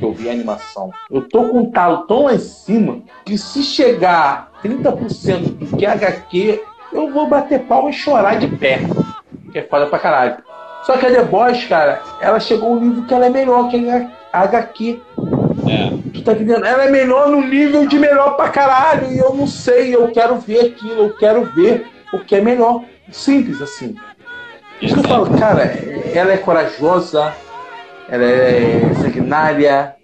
que 0.00 0.04
eu 0.04 0.12
vi 0.12 0.28
a 0.28 0.32
animação. 0.32 0.90
Eu 1.10 1.28
tô 1.28 1.44
com 1.44 1.58
um 1.60 1.70
talo 1.70 2.06
tão 2.06 2.24
lá 2.24 2.34
em 2.34 2.38
cima 2.38 3.02
que 3.24 3.36
se 3.36 3.62
chegar 3.62 4.50
30% 4.64 5.40
do 5.58 5.76
que 5.76 5.84
é 5.84 5.90
HQ, 5.90 6.62
eu 6.92 7.12
vou 7.12 7.28
bater 7.28 7.60
pau 7.60 7.88
e 7.88 7.92
chorar 7.92 8.38
de 8.38 8.48
pé. 8.48 8.80
Que 9.52 9.58
é 9.58 9.62
foda 9.62 9.86
pra 9.86 9.98
caralho. 9.98 10.38
Só 10.84 10.96
que 10.96 11.06
a 11.06 11.10
The 11.10 11.24
Boys, 11.24 11.64
cara, 11.66 12.00
ela 12.20 12.40
chegou 12.40 12.70
a 12.70 12.72
um 12.72 12.80
nível 12.80 13.04
que 13.04 13.12
ela 13.12 13.26
é 13.26 13.30
melhor 13.30 13.68
que 13.68 13.76
a 14.32 14.42
HQ. 14.42 15.00
É. 15.68 15.90
Tu 16.14 16.22
tá 16.22 16.32
entendendo? 16.32 16.64
Ela 16.64 16.84
é 16.84 16.90
melhor 16.90 17.28
no 17.28 17.42
nível 17.42 17.86
de 17.86 17.98
melhor 17.98 18.36
pra 18.36 18.48
caralho. 18.48 19.12
E 19.12 19.18
eu 19.18 19.34
não 19.34 19.46
sei, 19.46 19.94
eu 19.94 20.08
quero 20.08 20.36
ver 20.36 20.60
aquilo, 20.60 21.04
eu 21.04 21.16
quero 21.16 21.44
ver 21.44 21.86
o 22.12 22.18
que 22.20 22.34
é 22.34 22.40
melhor. 22.40 22.82
Simples 23.12 23.60
assim. 23.60 23.94
Isso 24.80 24.94
que 24.94 25.00
eu 25.00 25.08
falo, 25.08 25.38
cara, 25.38 25.64
ela 26.14 26.32
é 26.32 26.38
corajosa, 26.38 27.34
ela 28.10 28.24
é 28.24 28.94
sanguinária, 28.94 29.94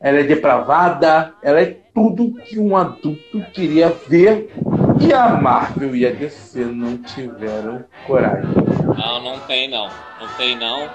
ela 0.00 0.18
é 0.20 0.22
depravada, 0.22 1.34
ela 1.42 1.60
é 1.60 1.76
tudo 1.94 2.34
que 2.42 2.58
um 2.58 2.76
adulto 2.76 3.40
queria 3.52 3.88
ver 4.08 4.52
e 5.00 5.12
a 5.12 5.28
Marvel 5.30 5.96
e 5.96 6.06
a 6.06 6.10
DC 6.10 6.64
não 6.64 6.98
tiveram 6.98 7.84
coragem. 8.06 8.50
Não, 8.96 9.22
não 9.22 9.38
tem 9.40 9.68
não. 9.68 9.88
Não 10.20 10.28
tem 10.36 10.56
não. 10.56 10.88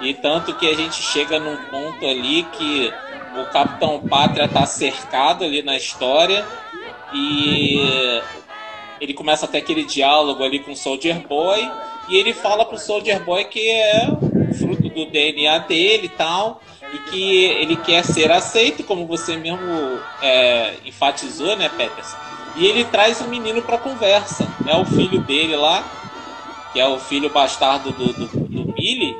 E 0.00 0.14
tanto 0.14 0.54
que 0.54 0.68
a 0.68 0.74
gente 0.74 0.94
chega 0.94 1.38
num 1.38 1.56
ponto 1.70 2.06
ali 2.06 2.44
que 2.44 2.92
o 3.40 3.44
Capitão 3.52 4.00
Pátria 4.00 4.48
tá 4.48 4.64
cercado 4.64 5.44
ali 5.44 5.62
na 5.62 5.76
história 5.76 6.44
e 7.12 8.20
ele 9.00 9.12
começa 9.12 9.44
até 9.44 9.58
aquele 9.58 9.84
diálogo 9.84 10.42
ali 10.42 10.60
com 10.60 10.72
o 10.72 10.76
Soldier 10.76 11.20
Boy 11.26 11.70
e 12.08 12.16
ele 12.16 12.32
fala 12.32 12.64
pro 12.64 12.78
Soldier 12.78 13.22
Boy 13.24 13.44
que 13.44 13.68
é 13.70 14.08
fruto 14.54 14.88
do 14.88 15.06
DNA 15.06 15.58
dele 15.58 16.06
e 16.06 16.10
tal 16.10 16.60
e 16.92 16.98
que 17.10 17.44
ele 17.44 17.76
quer 17.76 18.04
ser 18.04 18.30
aceito, 18.30 18.82
como 18.84 19.06
você 19.06 19.36
mesmo 19.36 20.00
é, 20.22 20.74
enfatizou, 20.84 21.56
né, 21.56 21.68
Peterson? 21.68 22.16
E 22.56 22.66
ele 22.66 22.84
traz 22.84 23.20
o 23.20 23.28
menino 23.28 23.62
para 23.62 23.78
conversa, 23.78 24.44
né? 24.64 24.74
O 24.74 24.84
filho 24.84 25.20
dele 25.20 25.54
lá, 25.54 25.84
que 26.72 26.80
é 26.80 26.86
o 26.86 26.98
filho 26.98 27.30
bastardo 27.30 27.92
do, 27.92 28.12
do, 28.12 28.26
do 28.26 28.72
Billy, 28.72 29.16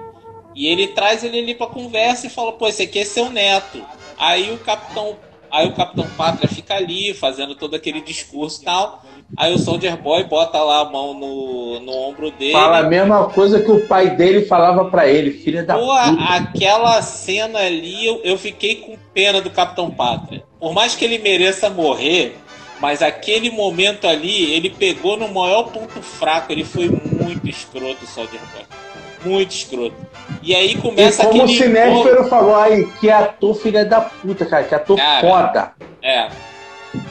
e 0.55 0.67
ele 0.67 0.89
traz 0.89 1.23
ele 1.23 1.39
ali 1.39 1.55
para 1.55 1.67
conversa 1.67 2.27
e 2.27 2.31
fala: 2.31 2.53
"Pô, 2.53 2.67
esse 2.67 2.83
aqui 2.83 2.99
é 2.99 3.05
seu 3.05 3.31
neto". 3.31 3.85
Aí 4.19 4.51
o 4.53 4.59
capitão, 4.59 5.17
aí 5.51 5.69
o 5.69 5.75
capitão 5.75 6.09
Pátria 6.17 6.49
fica 6.49 6.75
ali 6.75 7.15
fazendo 7.15 7.55
todo 7.55 7.77
aquele 7.77 8.01
discurso 8.01 8.63
e 8.63 8.65
tal. 8.65 9.05
Aí 9.37 9.55
o 9.55 9.59
Soldier 9.59 9.97
Boy 9.97 10.25
bota 10.25 10.59
lá 10.59 10.81
a 10.81 10.85
mão 10.87 11.13
no, 11.13 11.81
no 11.81 11.93
ombro 11.93 12.31
dele. 12.31 12.53
Fala 12.53 12.79
a 12.79 12.83
mesma 12.85 13.29
coisa 13.29 13.61
que 13.61 13.71
o 13.71 13.87
pai 13.87 14.11
dele 14.11 14.47
falava 14.47 14.87
para 14.87 15.07
ele, 15.07 15.33
filha 15.33 15.63
da 15.63 15.75
Pô, 15.75 15.87
puta. 15.87 16.25
aquela 16.35 17.03
cena 17.03 17.59
ali, 17.59 18.07
eu, 18.07 18.21
eu 18.25 18.39
fiquei 18.39 18.77
com 18.77 18.97
pena 19.13 19.41
do 19.41 19.51
Capitão 19.51 19.91
Pátria. 19.91 20.43
Por 20.59 20.73
mais 20.73 20.95
que 20.95 21.05
ele 21.05 21.19
mereça 21.19 21.69
morrer, 21.69 22.37
mas 22.81 23.03
aquele 23.03 23.51
momento 23.51 24.07
ali, 24.07 24.53
ele 24.53 24.71
pegou 24.71 25.17
no 25.17 25.29
maior 25.29 25.65
ponto 25.65 26.01
fraco. 26.01 26.53
Ele 26.53 26.65
foi 26.65 26.89
muito 26.89 27.49
escroto, 27.49 28.05
o 28.05 28.07
Soldier 28.07 28.41
Boy. 28.53 29.33
Muito 29.33 29.51
escroto. 29.51 29.97
E 30.43 30.55
aí 30.55 30.77
começa 30.77 31.23
e 31.23 31.27
como 31.27 31.43
aquele. 31.43 31.59
Como 31.59 32.01
o 32.01 32.03
Cinéfero 32.03 32.29
falou 32.29 32.57
aí, 32.57 32.87
que 33.01 33.11
ator 33.11 33.55
filha 33.57 33.85
da 33.85 34.01
puta, 34.01 34.47
cara, 34.47 34.65
que 34.65 34.75
ator 34.75 34.97
cara, 34.97 35.21
foda. 35.21 35.73
É. 36.03 36.29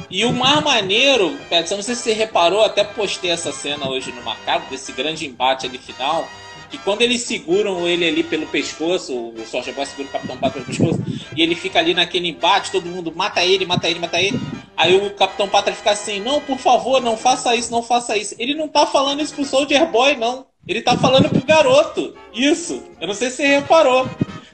E 0.10 0.24
o 0.24 0.32
mais 0.32 0.64
maneiro, 0.64 1.38
Pedro, 1.50 1.76
não 1.76 1.84
sei 1.84 1.96
se 1.96 2.04
você 2.04 2.14
reparou, 2.14 2.64
até 2.64 2.84
postei 2.84 3.30
essa 3.30 3.52
cena 3.52 3.90
hoje 3.90 4.12
no 4.12 4.22
Macabro, 4.22 4.70
desse 4.70 4.92
grande 4.94 5.26
embate 5.28 5.66
ali 5.66 5.78
final, 5.78 6.28
que 6.70 6.78
quando 6.78 7.02
eles 7.02 7.22
seguram 7.22 7.88
ele 7.88 8.08
ali 8.08 8.24
pelo 8.24 8.48
pescoço, 8.48 9.14
o 9.14 9.46
Soldier 9.46 9.76
Boy 9.76 9.86
segura 9.86 10.08
o 10.08 10.12
Capitão 10.12 10.38
Pátria 10.38 10.64
pelo 10.64 10.78
pescoço, 10.78 11.04
e 11.36 11.42
ele 11.42 11.56
fica 11.56 11.80
ali 11.80 11.94
naquele 11.94 12.30
embate, 12.30 12.72
todo 12.72 12.88
mundo 12.88 13.14
mata 13.14 13.44
ele, 13.44 13.66
mata 13.66 13.90
ele, 13.90 14.00
mata 14.00 14.20
ele. 14.22 14.40
Aí 14.76 14.96
o 14.96 15.10
Capitão 15.12 15.50
Pátria 15.50 15.76
fica 15.76 15.92
assim: 15.92 16.20
não, 16.20 16.40
por 16.40 16.58
favor, 16.58 17.02
não 17.02 17.18
faça 17.18 17.56
isso, 17.56 17.72
não 17.72 17.82
faça 17.82 18.16
isso. 18.16 18.36
Ele 18.38 18.54
não 18.54 18.68
tá 18.68 18.86
falando 18.86 19.22
isso 19.22 19.34
pro 19.34 19.44
Soldier 19.44 19.88
Boy, 19.88 20.16
não. 20.16 20.46
Ele 20.68 20.82
tá 20.82 20.98
falando 20.98 21.30
pro 21.30 21.44
garoto. 21.44 22.14
Isso. 22.34 22.84
Eu 23.00 23.08
não 23.08 23.14
sei 23.14 23.30
se 23.30 23.38
você 23.38 23.48
reparou. 23.48 24.08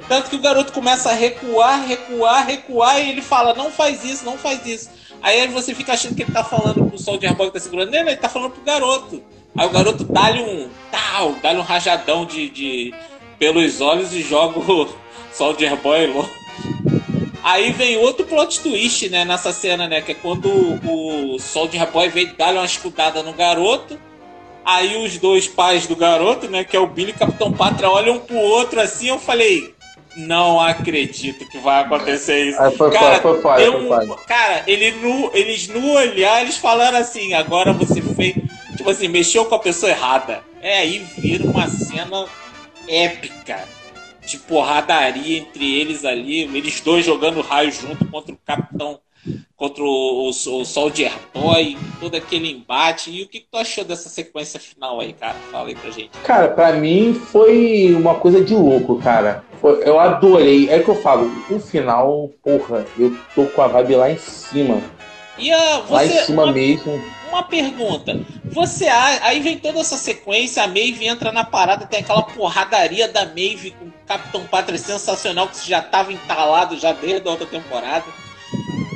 Tanto 0.08 0.30
que 0.30 0.36
o 0.36 0.42
garoto 0.42 0.72
começa 0.72 1.10
a 1.10 1.14
recuar, 1.14 1.86
recuar, 1.86 2.46
recuar, 2.46 3.02
e 3.02 3.10
ele 3.10 3.22
fala: 3.22 3.54
não 3.54 3.72
faz 3.72 4.04
isso, 4.04 4.24
não 4.24 4.38
faz 4.38 4.66
isso. 4.66 4.90
Aí 5.24 5.48
você 5.48 5.74
fica 5.74 5.94
achando 5.94 6.16
que 6.16 6.24
ele 6.24 6.34
tá 6.34 6.44
falando 6.44 6.86
pro 6.86 7.00
Soldier 7.00 7.34
Boy 7.34 7.48
que 7.48 7.54
tá 7.54 7.60
segurando 7.62 7.96
ele, 7.96 8.10
ele 8.10 8.18
tá 8.18 8.28
falando 8.28 8.52
pro 8.52 8.62
garoto. 8.62 9.24
Aí 9.58 9.66
o 9.66 9.70
garoto 9.70 10.04
dá-lhe 10.04 10.42
um 10.42 10.68
tal, 10.92 11.36
dá-lhe 11.42 11.60
um 11.60 11.64
rajadão 11.64 12.26
de, 12.26 12.50
de 12.50 12.94
pelos 13.40 13.80
olhos 13.80 14.14
e 14.14 14.22
joga 14.22 14.60
o 14.60 14.90
Soldier 15.32 15.78
Boy 15.78 16.08
longe. 16.08 16.30
Aí 17.42 17.72
vem 17.72 17.98
outro 17.98 18.26
plot 18.26 18.60
twist, 18.60 19.10
né, 19.10 19.24
nessa 19.24 19.54
cena, 19.54 19.88
né? 19.88 20.02
Que 20.02 20.12
é 20.12 20.16
quando 20.16 20.50
o 20.50 21.40
Soldier 21.40 21.90
Boy 21.90 22.10
vem 22.10 22.34
dar 22.38 22.54
uma 22.54 22.66
escutada 22.66 23.24
no 23.24 23.34
garoto. 23.34 23.98
Aí 24.66 25.06
os 25.06 25.18
dois 25.18 25.48
pais 25.48 25.88
do 25.88 25.96
garoto, 25.96 26.50
né, 26.50 26.64
que 26.64 26.76
é 26.76 26.80
o 26.80 26.88
Billy 26.88 27.12
e 27.12 27.16
o 27.16 27.18
Capitão 27.18 27.52
Pátria, 27.52 27.90
olham 27.90 28.16
um 28.16 28.20
pro 28.20 28.38
outro 28.38 28.80
assim, 28.80 29.08
eu 29.08 29.20
falei, 29.20 29.74
não 30.16 30.60
acredito 30.60 31.48
que 31.50 31.58
vai 31.58 31.82
acontecer 31.82 32.50
isso. 32.50 32.62
Aí 32.62 32.76
foi 32.76 32.92
cara, 32.92 33.20
foi 33.20 33.42
foi 33.42 33.88
foda. 33.88 34.16
cara 34.28 34.64
ele 34.68 34.92
no, 34.92 35.32
eles 35.34 35.68
no 35.68 35.94
olhar, 35.94 36.42
eles 36.42 36.58
falaram 36.58 36.98
assim, 36.98 37.34
agora 37.34 37.74
você 37.74 38.02
fez. 38.02 38.36
Tipo 38.78 38.90
assim, 38.90 39.08
mexeu 39.08 39.46
com 39.46 39.56
a 39.56 39.60
pessoa 39.60 39.92
errada. 39.92 40.44
É, 40.62 40.80
aí 40.80 41.06
vira 41.18 41.46
uma 41.46 41.68
cena 41.68 42.26
épica 42.88 43.68
de 44.26 44.38
porradaria 44.38 45.38
entre 45.38 45.80
eles 45.80 46.06
ali, 46.06 46.42
eles 46.42 46.80
dois 46.80 47.06
jogando 47.06 47.42
raio 47.42 47.72
junto 47.72 48.06
contra 48.06 48.34
o 48.34 48.40
capitão, 48.46 49.00
contra 49.56 49.84
o, 49.84 49.88
o, 49.88 50.30
o 50.30 50.66
Soldier 50.66 51.12
Boy, 51.34 51.78
todo 52.00 52.16
aquele 52.16 52.52
embate. 52.52 53.12
E 53.12 53.24
o 53.24 53.28
que, 53.28 53.40
que, 53.40 53.48
tu 53.52 53.58
achou 53.58 53.84
dessa 53.84 54.10
sequência 54.10 54.60
final 54.60 55.00
aí, 55.00 55.14
cara? 55.14 55.36
Fala 55.52 55.70
aí 55.70 55.76
pra 55.76 55.92
gente. 55.92 56.10
Cara, 56.24 56.50
pra 56.50 56.74
mim 56.74 57.14
foi 57.14 57.94
uma 57.94 58.16
coisa 58.16 58.44
de 58.44 58.54
louco, 58.54 59.00
cara. 59.00 59.44
Eu 59.86 60.00
adorei. 60.00 60.70
É 60.70 60.80
que 60.80 60.90
eu 60.90 61.02
falo, 61.02 61.32
o 61.50 61.60
final, 61.60 62.30
porra, 62.44 62.86
eu 62.98 63.16
tô 63.34 63.46
com 63.46 63.62
a 63.62 63.68
vibe 63.68 63.96
lá 63.96 64.12
em 64.12 64.18
cima. 64.18 64.82
E 65.38 65.52
a, 65.52 65.80
você, 65.80 65.94
lá 65.94 66.06
em 66.06 66.26
cima 66.26 66.44
uma, 66.44 66.52
mesmo 66.52 67.02
uma 67.34 67.44
pergunta. 67.44 68.20
Você 68.46 68.88
aí 68.88 69.40
vem 69.40 69.58
toda 69.58 69.80
essa 69.80 69.98
sequência, 69.98 70.64
a 70.64 70.68
Maeve 70.68 71.08
entra 71.08 71.32
na 71.32 71.44
parada, 71.44 71.88
tem 71.88 72.00
aquela 72.00 72.22
porradaria 72.22 73.08
da 73.08 73.26
Maeve 73.26 73.72
com 73.72 73.86
o 73.86 73.94
Capitão 74.06 74.46
Pátria 74.46 74.78
sensacional 74.78 75.48
que 75.48 75.68
já 75.68 75.80
estava 75.80 76.14
entalado 76.14 76.78
já 76.78 76.92
desde 76.92 77.28
a 77.28 77.32
outra 77.32 77.48
temporada. 77.48 78.06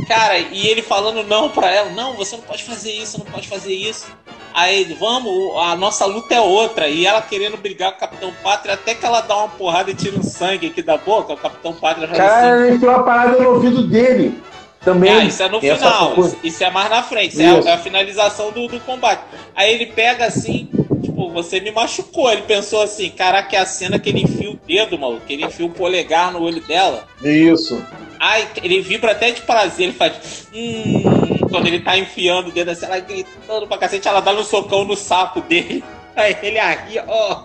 Cara, 0.08 0.38
e 0.38 0.68
ele 0.68 0.82
falando 0.82 1.22
não 1.24 1.50
pra 1.50 1.70
ela, 1.70 1.90
não, 1.92 2.14
você 2.14 2.38
não 2.38 2.44
pode 2.44 2.64
fazer 2.64 2.92
isso, 2.92 3.20
não 3.20 3.26
pode 3.26 3.48
fazer 3.48 3.74
isso. 3.74 4.08
Aí 4.54 4.82
ele, 4.82 4.94
vamos, 4.96 5.56
a 5.58 5.76
nossa 5.76 6.06
luta 6.06 6.34
é 6.34 6.42
outra. 6.42 6.88
E 6.88 7.06
ela 7.06 7.22
querendo 7.22 7.58
brigar 7.58 7.92
com 7.92 7.98
o 7.98 8.00
Capitão 8.00 8.34
Pátria, 8.42 8.74
até 8.74 8.96
que 8.96 9.06
ela 9.06 9.22
dá 9.22 9.36
uma 9.38 9.50
porrada 9.50 9.92
e 9.92 9.94
tira 9.94 10.18
um 10.18 10.24
sangue 10.24 10.68
aqui 10.68 10.82
da 10.82 10.98
boca, 10.98 11.34
o 11.34 11.38
Capitão 11.38 11.74
Pátria 11.74 12.08
fala 12.08 12.20
Cara, 12.20 12.56
assim. 12.56 12.68
ele 12.70 12.80
tem 12.80 12.90
uma 12.90 13.04
parada 13.04 13.38
no 13.38 13.50
ouvido 13.50 13.86
dele. 13.86 14.42
Também. 14.82 15.12
Ah, 15.12 15.26
isso 15.26 15.44
é 15.44 15.50
no 15.50 15.60
final, 15.60 16.16
coisa. 16.16 16.38
isso, 16.42 16.64
é 16.64 16.70
mais 16.70 16.90
na 16.90 17.04
frente, 17.04 17.34
isso 17.34 17.42
é 17.42 17.50
a, 17.50 17.72
é 17.72 17.74
a 17.74 17.78
finalização 17.78 18.52
do, 18.52 18.68
do 18.68 18.80
combate. 18.80 19.22
Aí 19.54 19.74
ele 19.74 19.88
pega 19.88 20.26
assim, 20.26 20.70
tipo, 21.02 21.30
você 21.32 21.60
me 21.60 21.72
machucou. 21.72 22.32
Ele 22.32 22.44
pensou 22.44 22.82
assim, 22.82 23.10
caraca, 23.10 23.54
é 23.56 23.60
a 23.60 23.66
cena 23.66 24.00
que 24.00 24.08
ele 24.08 24.22
enfia 24.22 24.50
o 24.50 24.60
dedo, 24.66 24.98
maluco, 24.98 25.26
que 25.26 25.34
ele 25.34 25.44
enfia 25.44 25.66
o 25.66 25.70
polegar 25.70 26.32
no 26.32 26.42
olho 26.42 26.62
dela. 26.62 27.06
Isso. 27.22 27.84
Ai, 28.20 28.48
ele 28.64 28.82
vibra 28.82 29.12
até 29.12 29.32
de 29.32 29.42
prazer, 29.42 29.88
ele 29.88 29.94
faz. 29.98 30.48
Hum, 30.54 31.48
quando 31.50 31.68
ele 31.68 31.80
tá 31.82 31.98
enfiando 31.98 32.48
o 32.48 32.52
dedo 32.52 32.70
assim, 32.72 32.86
ela 32.86 33.00
gritando 33.00 33.68
pra 33.68 33.78
cacete, 33.78 34.08
ela 34.08 34.20
dá 34.22 34.32
um 34.34 34.44
socão 34.44 34.84
no 34.86 34.96
saco 34.96 35.42
dele. 35.42 35.84
Aí 36.16 36.36
ele 36.42 36.58
arria, 36.60 37.04
ó. 37.08 37.44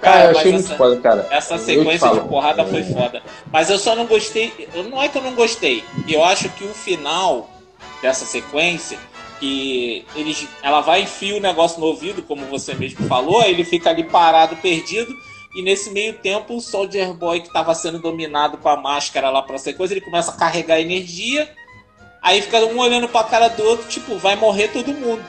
Cara, 0.00 0.32
eu 0.32 0.38
achei 0.38 0.52
essa- 0.54 0.68
muito 0.68 0.76
foda, 0.78 0.96
cara. 1.00 1.26
essa 1.30 1.58
sequência 1.58 2.08
de 2.08 2.20
porrada 2.20 2.64
foi 2.64 2.82
foda. 2.84 3.22
Mas 3.52 3.68
eu 3.68 3.78
só 3.78 3.94
não 3.94 4.06
gostei. 4.06 4.68
Não 4.90 5.02
é 5.02 5.08
que 5.08 5.18
eu 5.18 5.22
não 5.22 5.34
gostei. 5.34 5.84
Eu 6.08 6.24
acho 6.24 6.48
que 6.50 6.64
o 6.64 6.72
final 6.72 7.50
dessa 8.00 8.24
sequência, 8.24 8.98
que 9.38 10.06
eles, 10.16 10.48
ela 10.62 10.80
vai 10.80 11.02
enfiar 11.02 11.36
o 11.36 11.40
negócio 11.40 11.78
no 11.80 11.86
ouvido, 11.86 12.22
como 12.22 12.46
você 12.46 12.72
mesmo 12.72 13.06
falou, 13.06 13.42
aí 13.42 13.50
ele 13.50 13.64
fica 13.64 13.90
ali 13.90 14.04
parado, 14.04 14.56
perdido. 14.56 15.14
E 15.54 15.62
nesse 15.62 15.90
meio 15.90 16.14
tempo, 16.14 16.56
o 16.56 16.60
Soldier 16.60 17.12
Boy, 17.12 17.40
que 17.40 17.48
estava 17.48 17.74
sendo 17.74 17.98
dominado 17.98 18.56
com 18.58 18.68
a 18.68 18.76
máscara 18.76 19.30
lá 19.30 19.42
pra 19.42 19.58
ser 19.58 19.74
coisa, 19.74 19.92
ele 19.92 20.00
começa 20.00 20.30
a 20.30 20.36
carregar 20.36 20.80
energia. 20.80 21.52
Aí 22.22 22.40
fica 22.40 22.58
um 22.66 22.78
olhando 22.78 23.08
pra 23.08 23.24
cara 23.24 23.48
do 23.48 23.64
outro, 23.64 23.88
tipo, 23.88 24.16
vai 24.16 24.36
morrer 24.36 24.68
todo 24.68 24.92
mundo. 24.92 25.24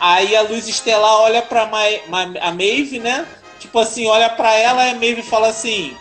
Aí 0.00 0.34
a 0.36 0.42
luz 0.42 0.68
estelar 0.68 1.20
olha 1.20 1.42
pra 1.42 1.66
Ma 1.66 1.80
Ma 2.08 2.22
a 2.40 2.52
Maeve, 2.52 2.98
né? 2.98 3.26
Tipo 3.58 3.78
assim, 3.78 4.06
olha 4.06 4.28
pra 4.30 4.54
ela 4.54 4.86
e 4.86 4.90
a 4.90 4.94
Maeve 4.94 5.22
fala 5.22 5.48
assim: 5.48 5.96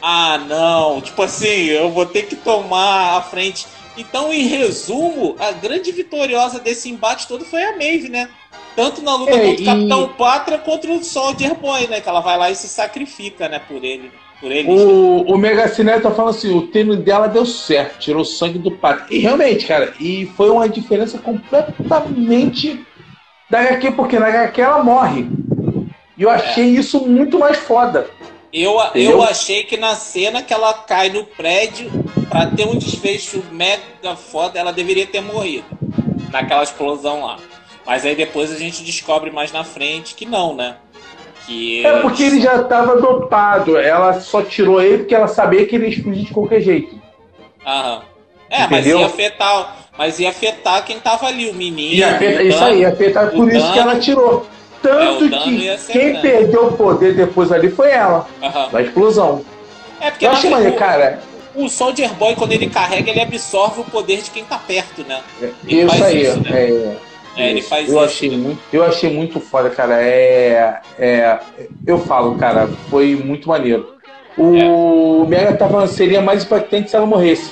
Ah, 0.00 0.38
não, 0.38 1.00
tipo 1.00 1.22
assim, 1.22 1.66
eu 1.66 1.90
vou 1.90 2.06
ter 2.06 2.22
que 2.22 2.36
tomar 2.36 3.16
a 3.16 3.22
frente. 3.22 3.66
Então, 3.96 4.32
em 4.32 4.46
resumo, 4.46 5.36
a 5.38 5.52
grande 5.52 5.92
vitoriosa 5.92 6.58
desse 6.58 6.88
embate 6.88 7.28
todo 7.28 7.44
foi 7.44 7.62
a 7.62 7.76
Maeve, 7.76 8.08
né? 8.08 8.28
Tanto 8.74 9.02
na 9.02 9.16
luta 9.16 9.32
É, 9.32 9.38
contra 9.38 9.50
o 9.50 9.60
e- 9.60 9.64
Capitão 9.64 10.08
Pátria 10.14 10.58
contra 10.58 10.90
o 10.92 11.04
Soldier 11.04 11.54
Boy, 11.54 11.86
né? 11.88 12.00
Que 12.00 12.08
ela 12.08 12.20
vai 12.20 12.38
lá 12.38 12.50
e 12.50 12.54
se 12.56 12.68
sacrifica, 12.68 13.48
né, 13.48 13.60
por 13.68 13.84
ele. 13.84 14.10
Por 14.40 14.50
eles. 14.50 14.68
O, 14.68 15.22
o 15.22 15.38
Mega 15.38 15.68
Cinema 15.68 16.00
tá 16.00 16.10
falando 16.10 16.30
assim, 16.34 16.52
o 16.52 16.66
treino 16.66 16.96
dela 16.96 17.28
deu 17.28 17.46
certo, 17.46 18.00
tirou 18.00 18.24
sangue 18.24 18.58
do 18.58 18.70
pato. 18.72 19.12
E 19.12 19.18
realmente, 19.18 19.66
cara, 19.66 19.92
e 20.00 20.26
foi 20.36 20.50
uma 20.50 20.68
diferença 20.68 21.16
completamente 21.18 22.84
da 23.48 23.60
HQ, 23.60 23.92
porque 23.92 24.18
na 24.18 24.26
HQ 24.26 24.60
ela 24.60 24.82
morre. 24.82 25.26
E 26.16 26.22
eu 26.22 26.30
achei 26.30 26.64
isso 26.64 27.06
muito 27.06 27.38
mais 27.38 27.58
foda. 27.58 28.08
Eu, 28.52 28.78
Entendeu? 28.86 29.12
eu 29.12 29.22
achei 29.22 29.62
que 29.64 29.76
na 29.76 29.94
cena 29.94 30.42
que 30.42 30.52
ela 30.52 30.74
cai 30.74 31.08
no 31.08 31.24
prédio, 31.24 31.90
pra 32.28 32.46
ter 32.46 32.66
um 32.66 32.76
desfecho 32.76 33.42
mega 33.52 34.16
foda, 34.16 34.58
ela 34.58 34.72
deveria 34.72 35.06
ter 35.06 35.20
morrido. 35.20 35.64
Naquela 36.30 36.62
explosão 36.62 37.24
lá. 37.24 37.36
Mas 37.86 38.04
aí 38.04 38.14
depois 38.14 38.52
a 38.52 38.56
gente 38.58 38.82
descobre 38.84 39.30
mais 39.30 39.52
na 39.52 39.64
frente 39.64 40.14
que 40.14 40.24
não, 40.24 40.54
né? 40.54 40.76
Que 41.46 41.84
É 41.84 41.98
porque 42.00 42.22
ele 42.22 42.40
já 42.40 42.62
tava 42.62 43.00
dopado. 43.00 43.76
Ela 43.76 44.20
só 44.20 44.42
tirou 44.42 44.80
ele 44.80 44.98
porque 44.98 45.14
ela 45.14 45.26
sabia 45.28 45.66
que 45.66 45.74
ele 45.74 45.86
ia 45.86 45.90
explodir 45.96 46.24
de 46.24 46.32
qualquer 46.32 46.60
jeito. 46.60 46.94
Aham. 47.66 48.02
É, 48.48 48.60
mas 48.66 48.80
Entendeu? 48.80 49.00
ia 49.00 49.06
afetar. 49.06 49.76
Mas 49.98 50.18
ia 50.20 50.28
afetar 50.30 50.84
quem 50.84 51.00
tava 51.00 51.26
ali, 51.26 51.50
o 51.50 51.54
menino. 51.54 51.94
E 51.94 52.04
afeta, 52.04 52.42
o 52.42 52.46
isso 52.46 52.64
aí, 52.64 52.84
afeta 52.84 53.26
por 53.26 53.46
o 53.46 53.50
isso 53.50 53.72
que 53.72 53.78
ela 53.78 53.98
tirou. 53.98 54.46
Tanto 54.82 55.24
É, 55.26 55.28
que 55.38 55.50
ia 55.50 55.76
quem 55.76 56.02
grande. 56.12 56.22
perdeu 56.22 56.66
o 56.68 56.72
poder 56.76 57.14
depois 57.14 57.52
ali 57.52 57.70
foi 57.70 57.90
ela, 57.90 58.26
Aham. 58.42 58.68
na 58.72 58.82
explosão. 58.82 59.44
É 60.00 60.10
porque 60.10 60.26
Eu 60.26 60.30
verdade, 60.32 60.50
maneiro, 60.50 60.76
cara. 60.76 61.20
o, 61.54 61.68
Soldier 61.68 62.12
Boy, 62.14 62.34
quando 62.34 62.52
ele 62.52 62.68
carrega, 62.68 63.10
ele 63.10 63.20
absorve 63.20 63.80
o 63.80 63.84
poder 63.84 64.22
de 64.22 64.30
quem 64.30 64.44
tá 64.44 64.58
perto, 64.58 65.02
né? 65.06 65.20
Ele 65.40 65.82
Isso 65.84 66.04
aí, 66.04 66.22
isso, 66.22 66.40
né? 66.40 66.50
é. 66.70 66.96
É, 67.36 67.50
ele 67.50 67.62
faz 67.62 67.88
eu 67.88 67.94
isso, 67.94 68.04
Achei 68.04 68.36
muito, 68.36 68.60
eu 68.72 68.84
achei 68.84 69.10
muito 69.12 69.40
foda, 69.40 69.70
cara. 69.70 70.02
É, 70.02 70.80
é, 70.98 71.40
eu 71.86 71.98
falo, 71.98 72.36
cara, 72.36 72.68
foi 72.90 73.16
muito 73.16 73.48
maneiro. 73.48 73.94
O 74.36 75.24
Mega 75.26 75.54
tá 75.56 75.68
falando 75.68 75.88
seria 75.88 76.20
mais 76.20 76.44
impactante 76.44 76.90
se 76.90 76.96
ela 76.96 77.06
morresse. 77.06 77.50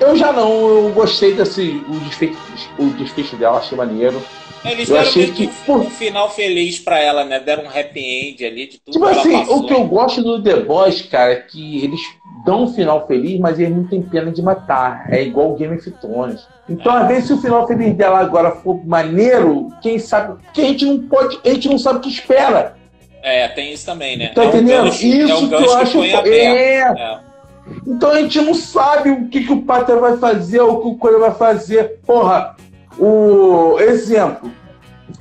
Eu 0.00 0.16
já 0.16 0.32
não, 0.32 0.50
eu 0.66 0.92
gostei 0.92 1.32
desse 1.34 1.82
o 1.88 2.00
desfecho, 2.00 2.36
o 2.78 2.86
desfecho 2.90 3.36
dela, 3.36 3.58
achei 3.58 3.76
maneiro. 3.76 4.20
Eles 4.64 4.88
Eu 4.88 4.98
achei 4.98 5.30
que, 5.30 5.46
pô- 5.66 5.76
um 5.76 5.90
final 5.90 6.30
feliz 6.30 6.78
pra 6.78 6.98
ela, 6.98 7.24
né? 7.24 7.38
Deram 7.38 7.64
um 7.64 7.68
happy 7.68 8.00
end 8.00 8.44
ali 8.44 8.66
de 8.66 8.78
tudo 8.78 8.94
Tipo 8.94 9.04
que 9.06 9.12
ela 9.12 9.20
assim, 9.20 9.32
passou. 9.32 9.58
o 9.58 9.66
que 9.66 9.72
eu 9.74 9.84
gosto 9.84 10.22
do 10.22 10.42
The 10.42 10.56
Boys, 10.60 11.02
cara, 11.02 11.32
é 11.32 11.36
que 11.36 11.84
eles 11.84 12.00
dão 12.44 12.64
um 12.64 12.72
final 12.72 13.06
feliz, 13.06 13.40
mas 13.40 13.58
eles 13.58 13.76
não 13.76 13.84
têm 13.84 14.02
pena 14.02 14.30
de 14.30 14.42
matar. 14.42 15.06
É 15.10 15.22
igual 15.22 15.52
o 15.52 15.56
Game 15.56 15.76
of 15.76 15.90
Thrones. 15.92 16.46
Então, 16.68 16.92
às 16.94 17.08
vezes, 17.08 17.26
se 17.26 17.32
o 17.32 17.40
final 17.40 17.66
feliz 17.66 17.94
dela 17.94 18.18
agora 18.20 18.52
for 18.52 18.84
maneiro, 18.86 19.68
quem 19.82 19.98
sabe. 19.98 20.42
Porque 20.44 20.60
a 20.60 20.64
gente 20.66 20.84
não 20.84 20.98
pode. 21.08 21.38
A 21.44 21.48
gente 21.48 21.68
não 21.68 21.78
sabe 21.78 21.98
o 21.98 22.02
que 22.02 22.08
espera. 22.08 22.76
É, 23.22 23.48
tem 23.48 23.72
isso 23.72 23.86
também, 23.86 24.18
né? 24.18 24.28
Tá 24.34 24.44
é 24.44 24.46
entendendo? 24.48 24.84
gancho- 24.84 25.06
Isso 25.06 25.44
é 25.44 25.48
que 25.48 25.54
eu 25.54 25.76
acho. 25.76 25.98
aberto. 25.98 26.26
É. 26.28 26.78
É. 26.80 27.18
Então 27.86 28.10
a 28.10 28.20
gente 28.20 28.40
não 28.42 28.52
sabe 28.52 29.10
o 29.10 29.28
que, 29.28 29.44
que 29.44 29.52
o 29.52 29.62
Pátria 29.62 29.98
vai 29.98 30.18
fazer, 30.18 30.60
o 30.60 30.80
que 30.82 30.88
o 30.88 30.94
Coelho 30.96 31.20
vai 31.20 31.32
fazer. 31.32 31.98
Porra, 32.06 32.54
o 32.98 33.78
exemplo. 33.80 34.50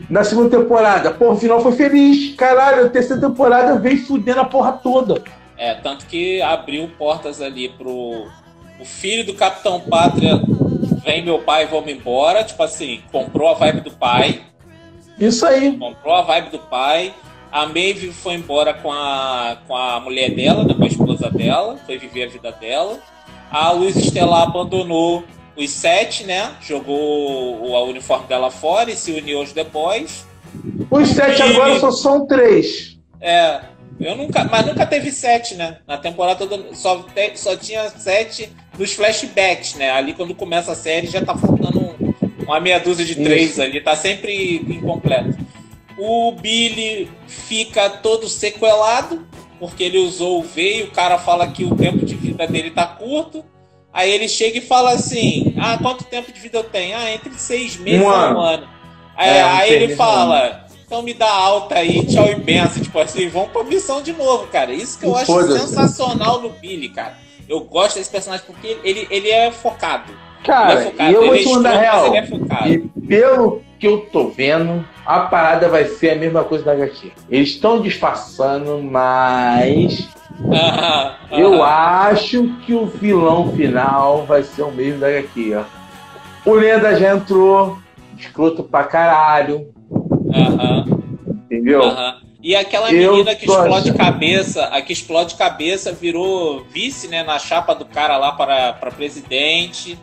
Na 0.09 0.23
segunda 0.23 0.49
temporada, 0.57 1.11
porra, 1.11 1.31
o 1.31 1.37
final 1.37 1.61
foi 1.61 1.71
feliz. 1.71 2.35
Caralho, 2.35 2.85
a 2.85 2.89
terceira 2.89 3.21
temporada 3.21 3.79
veio 3.79 3.97
fudendo 4.05 4.41
a 4.41 4.45
porra 4.45 4.73
toda. 4.73 5.21
É, 5.57 5.73
tanto 5.75 6.05
que 6.05 6.41
abriu 6.41 6.89
portas 6.97 7.41
ali 7.41 7.69
pro 7.69 8.27
o 8.79 8.85
filho 8.85 9.25
do 9.25 9.33
Capitão 9.33 9.79
Pátria. 9.79 10.41
Vem 11.03 11.23
meu 11.23 11.39
pai, 11.39 11.65
vamos 11.67 11.91
embora. 11.91 12.43
Tipo 12.43 12.63
assim, 12.63 13.01
comprou 13.11 13.49
a 13.49 13.53
vibe 13.53 13.81
do 13.81 13.91
pai. 13.91 14.41
Isso 15.19 15.45
aí. 15.45 15.77
Comprou 15.77 16.15
a 16.15 16.21
vibe 16.21 16.49
do 16.49 16.59
pai. 16.59 17.13
A 17.51 17.67
Maeve 17.67 18.11
foi 18.11 18.33
embora 18.33 18.73
com 18.73 18.91
a, 18.91 19.57
com 19.67 19.75
a 19.75 19.99
mulher 19.99 20.31
dela, 20.31 20.63
né, 20.63 20.73
com 20.73 20.83
a 20.83 20.87
esposa 20.87 21.29
dela. 21.29 21.77
Foi 21.85 21.97
viver 21.97 22.23
a 22.23 22.29
vida 22.29 22.51
dela. 22.51 22.97
A 23.51 23.71
Luz 23.71 23.95
Estelar 23.95 24.41
abandonou 24.41 25.23
os 25.55 25.69
sete, 25.69 26.23
né? 26.23 26.51
Jogou 26.61 26.97
o, 26.97 27.71
o 27.73 27.83
uniforme 27.85 28.25
dela 28.25 28.49
fora 28.49 28.89
e 28.89 28.95
se 28.95 29.11
uniu 29.11 29.37
aos 29.37 29.51
The 29.51 29.65
Boys. 29.65 30.25
Os 30.89 31.09
sete 31.09 31.39
E- 31.39 31.43
agora 31.43 31.79
só 31.79 31.91
são 31.91 32.25
três. 32.25 32.97
É, 33.21 33.61
eu 33.99 34.15
nunca, 34.15 34.43
mas 34.45 34.65
nunca 34.65 34.85
teve 34.85 35.11
sete, 35.11 35.55
né? 35.55 35.77
Na 35.87 35.97
temporada 35.97 36.45
toda 36.47 36.73
só, 36.75 36.97
te- 37.03 37.37
só 37.37 37.55
tinha 37.55 37.89
sete 37.89 38.49
nos 38.77 38.93
flashbacks, 38.93 39.75
né? 39.75 39.91
Ali 39.91 40.13
quando 40.13 40.33
começa 40.35 40.71
a 40.71 40.75
série 40.75 41.07
já 41.07 41.23
tá 41.23 41.35
faltando 41.37 41.79
um- 41.79 42.13
uma 42.43 42.59
meia 42.59 42.79
dúzia 42.79 43.05
de 43.05 43.15
três 43.15 43.51
Isso. 43.51 43.61
ali, 43.61 43.79
tá 43.81 43.95
sempre 43.95 44.55
incompleto. 44.67 45.37
O 45.97 46.31
Billy 46.33 47.09
fica 47.27 47.89
todo 47.89 48.27
sequelado, 48.27 49.25
porque 49.59 49.83
ele 49.83 49.99
usou 49.99 50.39
o 50.39 50.43
V 50.43 50.79
e 50.79 50.83
o 50.83 50.91
cara 50.91 51.17
fala 51.17 51.47
que 51.47 51.63
o 51.63 51.75
tempo 51.75 52.05
de 52.05 52.15
vida 52.15 52.47
dele 52.47 52.71
tá 52.71 52.85
curto. 52.85 53.45
Aí 53.93 54.11
ele 54.11 54.27
chega 54.27 54.57
e 54.57 54.61
fala 54.61 54.91
assim: 54.93 55.53
Ah, 55.57 55.77
quanto 55.77 56.03
tempo 56.03 56.31
de 56.31 56.39
vida 56.39 56.57
eu 56.57 56.63
tenho? 56.63 56.97
Ah, 56.97 57.11
entre 57.11 57.31
seis 57.35 57.77
meses 57.77 58.01
Um 58.01 58.05
e 58.05 58.07
um 58.07 58.39
ano. 58.39 58.67
Aí, 59.15 59.29
É, 59.29 59.41
aí 59.43 59.73
ele 59.73 59.95
fala: 59.95 60.62
Então 60.93 61.01
me 61.01 61.15
dá 61.15 61.27
alta 61.27 61.79
aí, 61.79 62.05
tchau 62.05 62.29
e 62.29 62.35
benção. 62.35 62.83
Tipo 62.83 62.99
assim, 62.99 63.27
vamos 63.27 63.49
pra 63.49 63.63
missão 63.63 63.99
de 63.99 64.13
novo, 64.13 64.45
cara. 64.45 64.71
Isso 64.71 64.99
que 64.99 65.07
eu 65.07 65.17
acho 65.17 65.41
sensacional 65.57 66.39
no 66.39 66.49
Billy, 66.49 66.89
cara. 66.89 67.17
Eu 67.49 67.61
gosto 67.61 67.95
desse 67.97 68.11
personagem 68.11 68.45
porque 68.45 68.77
ele, 68.83 69.07
ele 69.09 69.27
é 69.31 69.49
focado. 69.51 70.11
ele 70.11 70.17
é 70.43 70.45
Cara, 70.45 70.81
focado. 70.81 71.09
e 71.11 71.13
eu 71.15 71.21
ele 71.23 71.29
vou 71.29 71.35
é 71.35 71.39
te 71.39 71.49
mandar 71.49 71.77
real. 71.79 72.05
ele 72.05 72.17
é 72.17 72.25
focado. 72.27 72.67
E 72.69 72.77
pelo 73.07 73.63
que 73.79 73.87
eu 73.87 74.01
tô 74.11 74.27
vendo, 74.27 74.87
a 75.03 75.21
parada 75.21 75.67
vai 75.67 75.85
ser 75.85 76.11
a 76.11 76.15
mesma 76.15 76.43
coisa 76.43 76.63
da 76.63 76.73
HQ. 76.73 77.11
Eles 77.27 77.49
estão 77.49 77.81
disfarçando, 77.81 78.79
mas 78.83 80.07
Aham, 80.45 81.15
eu 81.31 81.63
aham. 81.63 82.11
acho 82.11 82.43
que 82.67 82.73
o 82.75 82.85
vilão 82.85 83.51
final 83.53 84.27
vai 84.27 84.43
ser 84.43 84.61
o 84.61 84.69
mesmo 84.71 84.99
da 84.99 85.07
HQ. 85.07 85.55
ó. 85.55 85.63
O 86.47 86.53
Lenda 86.53 86.95
já 86.99 87.15
entrou, 87.15 87.79
escroto 88.15 88.63
pra 88.63 88.83
caralho, 88.83 89.72
Aham. 90.33 90.85
entendeu? 91.45 91.83
Aham. 91.83 92.15
E 92.41 92.55
aquela 92.55 92.91
Eu 92.91 93.11
menina 93.13 93.35
que 93.35 93.45
tô 93.45 93.53
explode 93.53 93.89
achando- 93.91 93.97
cabeça, 93.97 94.65
a 94.65 94.81
que 94.81 94.91
explode 94.91 95.35
cabeça 95.35 95.93
virou 95.93 96.65
vice, 96.65 97.07
né, 97.07 97.23
na 97.23 97.39
chapa 97.39 97.73
do 97.73 97.85
cara 97.85 98.17
lá 98.17 98.33
para, 98.33 98.73
para 98.73 98.91
presidente. 98.91 99.97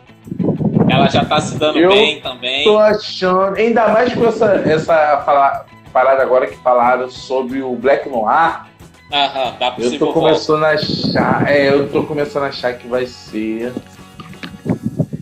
Ela 0.89 1.07
já 1.07 1.23
tá 1.23 1.39
se 1.39 1.57
dando 1.57 1.77
Eu 1.77 1.89
bem 1.89 2.19
também. 2.19 2.63
Tô 2.63 2.77
achando, 2.79 3.55
ainda 3.57 3.87
mais 3.89 4.13
com 4.13 4.25
essa, 4.25 4.45
essa 4.65 5.21
fala- 5.25 5.65
parada 5.93 6.23
agora 6.23 6.47
que 6.47 6.57
falaram 6.57 7.09
sobre 7.09 7.61
o 7.61 7.75
Black 7.75 8.09
Noir, 8.09 8.61
Aham, 9.13 9.53
dá 9.59 9.75
eu 9.77 9.91
tô 9.99 10.05
volta. 10.05 10.19
começando 10.19 10.63
a 10.63 10.69
achar, 10.71 11.47
é, 11.49 11.69
eu 11.69 11.89
tô 11.91 12.03
começando 12.03 12.43
a 12.43 12.47
achar 12.47 12.73
que 12.73 12.87
vai 12.87 13.05
ser 13.05 13.71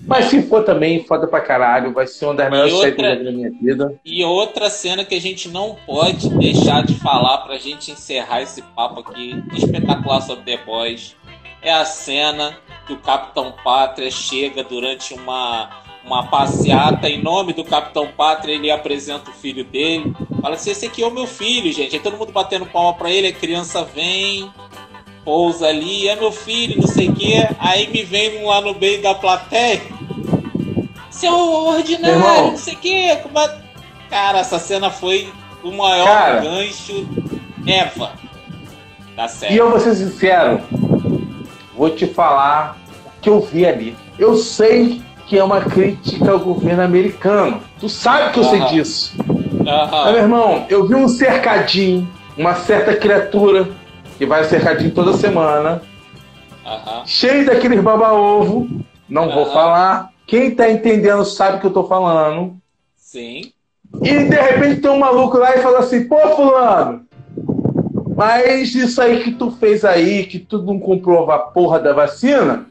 Mas 0.09 0.25
se 0.25 0.41
for 0.41 0.63
também, 0.63 1.05
foda 1.05 1.27
pra 1.27 1.39
caralho. 1.39 1.93
Vai 1.93 2.07
ser 2.07 2.25
uma 2.25 2.33
das 2.33 2.49
melhores 2.49 2.95
vi 2.95 3.23
na 3.23 3.31
minha 3.31 3.51
vida. 3.51 3.99
E 4.03 4.23
outra 4.23 4.67
cena 4.67 5.05
que 5.05 5.13
a 5.13 5.21
gente 5.21 5.47
não 5.47 5.75
pode 5.85 6.27
deixar 6.29 6.83
de 6.83 6.95
falar 6.95 7.37
pra 7.39 7.59
gente 7.59 7.91
encerrar 7.91 8.41
esse 8.41 8.63
papo 8.75 9.01
aqui 9.01 9.41
espetacular 9.53 10.19
sobre 10.21 10.43
The 10.45 10.65
Boys 10.65 11.15
é 11.61 11.71
a 11.71 11.85
cena 11.85 12.57
que 12.87 12.93
o 12.93 12.97
Capitão 12.97 13.53
Pátria 13.63 14.09
chega 14.09 14.63
durante 14.63 15.13
uma, 15.13 15.69
uma 16.03 16.27
passeata 16.27 17.07
em 17.07 17.21
nome 17.21 17.53
do 17.53 17.63
Capitão 17.63 18.07
Pátria, 18.07 18.53
ele 18.53 18.71
apresenta 18.71 19.29
o 19.29 19.33
filho 19.33 19.63
dele, 19.63 20.13
fala 20.41 20.55
assim, 20.55 20.71
esse 20.71 20.87
aqui 20.87 21.03
é 21.03 21.07
o 21.07 21.11
meu 21.11 21.27
filho, 21.27 21.71
gente. 21.71 21.95
Aí 21.95 22.01
todo 22.01 22.17
mundo 22.17 22.31
batendo 22.31 22.65
palma 22.65 22.93
pra 22.93 23.11
ele, 23.11 23.27
a 23.27 23.33
criança 23.33 23.83
vem, 23.83 24.49
pousa 25.23 25.67
ali, 25.67 26.07
é 26.07 26.15
meu 26.15 26.31
filho, 26.31 26.81
não 26.81 26.87
sei 26.87 27.09
o 27.09 27.13
quê. 27.13 27.47
Aí 27.59 27.87
me 27.87 28.01
vem 28.03 28.41
um 28.41 28.47
lá 28.47 28.61
no 28.61 28.73
meio 28.73 29.01
da 29.01 29.13
plateia, 29.13 29.81
seu 31.09 31.33
ordinário, 31.33 32.15
irmão. 32.17 32.51
não 32.51 32.57
sei 32.57 32.73
o 32.73 32.77
quê. 32.77 33.19
Cara, 34.09 34.39
essa 34.39 34.57
cena 34.59 34.89
foi 34.89 35.31
o 35.63 35.71
maior 35.71 36.05
Cara. 36.05 36.41
gancho 36.41 37.07
ever 37.65 38.09
da 39.15 39.27
série. 39.27 39.53
E 39.53 39.57
eu 39.57 39.69
vou 39.69 39.79
ser 39.79 39.95
sincero, 39.95 40.61
vou 41.75 41.89
te 41.89 42.07
falar 42.07 42.77
o 43.05 43.21
que 43.21 43.29
eu 43.29 43.39
vi 43.41 43.65
ali. 43.65 43.95
Eu 44.17 44.35
sei 44.35 45.01
que 45.27 45.37
é 45.37 45.43
uma 45.43 45.61
crítica 45.61 46.31
ao 46.31 46.39
governo 46.39 46.81
americano. 46.81 47.61
Tu 47.79 47.87
sabe 47.87 48.33
que 48.33 48.39
eu 48.39 48.43
sei 48.43 48.59
disso. 48.61 49.13
Mas, 49.63 50.13
meu 50.13 50.21
irmão, 50.23 50.65
eu 50.69 50.87
vi 50.87 50.95
um 50.95 51.07
cercadinho, 51.07 52.09
uma 52.35 52.55
certa 52.55 52.95
criatura 52.95 53.69
que 54.17 54.25
vai 54.25 54.43
cercadinho 54.45 54.91
toda 54.91 55.13
semana, 55.13 55.81
Aham. 56.65 57.03
cheio 57.05 57.45
daqueles 57.45 57.79
baba-ovo. 57.81 58.67
Não 59.07 59.29
vou 59.29 59.45
falar. 59.51 60.11
Quem 60.29 60.51
tá 60.51 60.69
entendendo 60.69 61.25
sabe 61.25 61.57
o 61.57 61.59
que 61.59 61.65
eu 61.65 61.73
tô 61.73 61.85
falando. 61.85 62.55
Sim. 62.95 63.51
E 64.03 64.23
de 64.25 64.35
repente 64.35 64.81
tem 64.81 64.91
um 64.91 64.99
maluco 64.99 65.39
lá 65.39 65.55
e 65.55 65.61
fala 65.61 65.79
assim: 65.79 66.07
pô, 66.07 66.19
Fulano, 66.35 67.01
mas 68.15 68.75
isso 68.75 69.01
aí 69.01 69.23
que 69.23 69.31
tu 69.31 69.49
fez 69.49 69.83
aí, 69.83 70.27
que 70.27 70.37
tu 70.37 70.61
não 70.61 70.79
comprou 70.79 71.31
a 71.31 71.39
porra 71.39 71.79
da 71.79 71.93
vacina, 71.93 72.67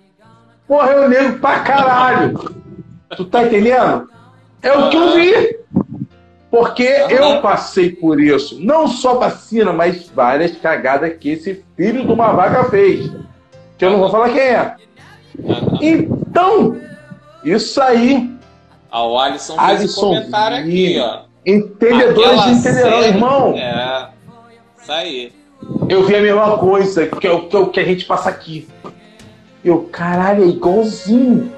porra, 0.68 0.92
eu 0.92 1.09
nego 1.09 1.40
pra 1.40 1.59
caralho. 1.61 2.38
Tu 3.16 3.24
tá 3.24 3.42
entendendo? 3.42 4.09
É 4.62 4.72
o 4.72 4.88
que 4.90 4.96
eu 4.96 5.14
vi. 5.14 5.59
Porque 6.50 6.84
eu 7.11 7.42
passei 7.42 7.90
por 7.90 8.20
isso. 8.20 8.64
Não 8.64 8.86
só 8.86 9.14
vacina, 9.14 9.72
mas 9.72 10.09
várias 10.09 10.52
cagadas 10.56 11.16
que 11.18 11.30
esse 11.30 11.64
filho 11.76 12.06
de 12.06 12.12
uma 12.12 12.32
vaca 12.32 12.70
fez. 12.70 13.11
Que 13.76 13.84
eu 13.84 13.90
não 13.90 13.98
vou 13.98 14.11
falar 14.11 14.30
quem 14.30 14.40
é. 14.40 14.76
Então, 15.80 16.76
isso 17.57 17.80
aí, 17.80 18.30
Ah, 18.90 19.05
o 19.05 19.18
Alisson 19.18 19.55
fez 19.57 19.68
Alisson 19.80 20.01
um 20.07 20.14
comentário 20.14 20.57
aqui, 20.59 20.99
ó. 21.01 21.18
entendedores 21.46 22.38
Aquela 22.40 22.51
entenderão, 22.53 23.03
irmão. 23.03 23.55
É. 23.57 24.09
Isso 24.80 24.92
aí. 24.92 25.32
Eu 25.88 26.05
vi 26.07 26.16
a 26.16 26.22
mesma 26.22 26.57
coisa 26.59 27.07
que 27.07 27.26
é 27.26 27.32
o 27.32 27.42
que, 27.49 27.57
é 27.57 27.66
que 27.66 27.80
a 27.80 27.84
gente 27.84 28.05
passa 28.05 28.28
aqui. 28.28 28.68
Eu, 29.64 29.88
caralho, 29.92 30.44
é 30.44 30.46
igualzinho. 30.46 31.53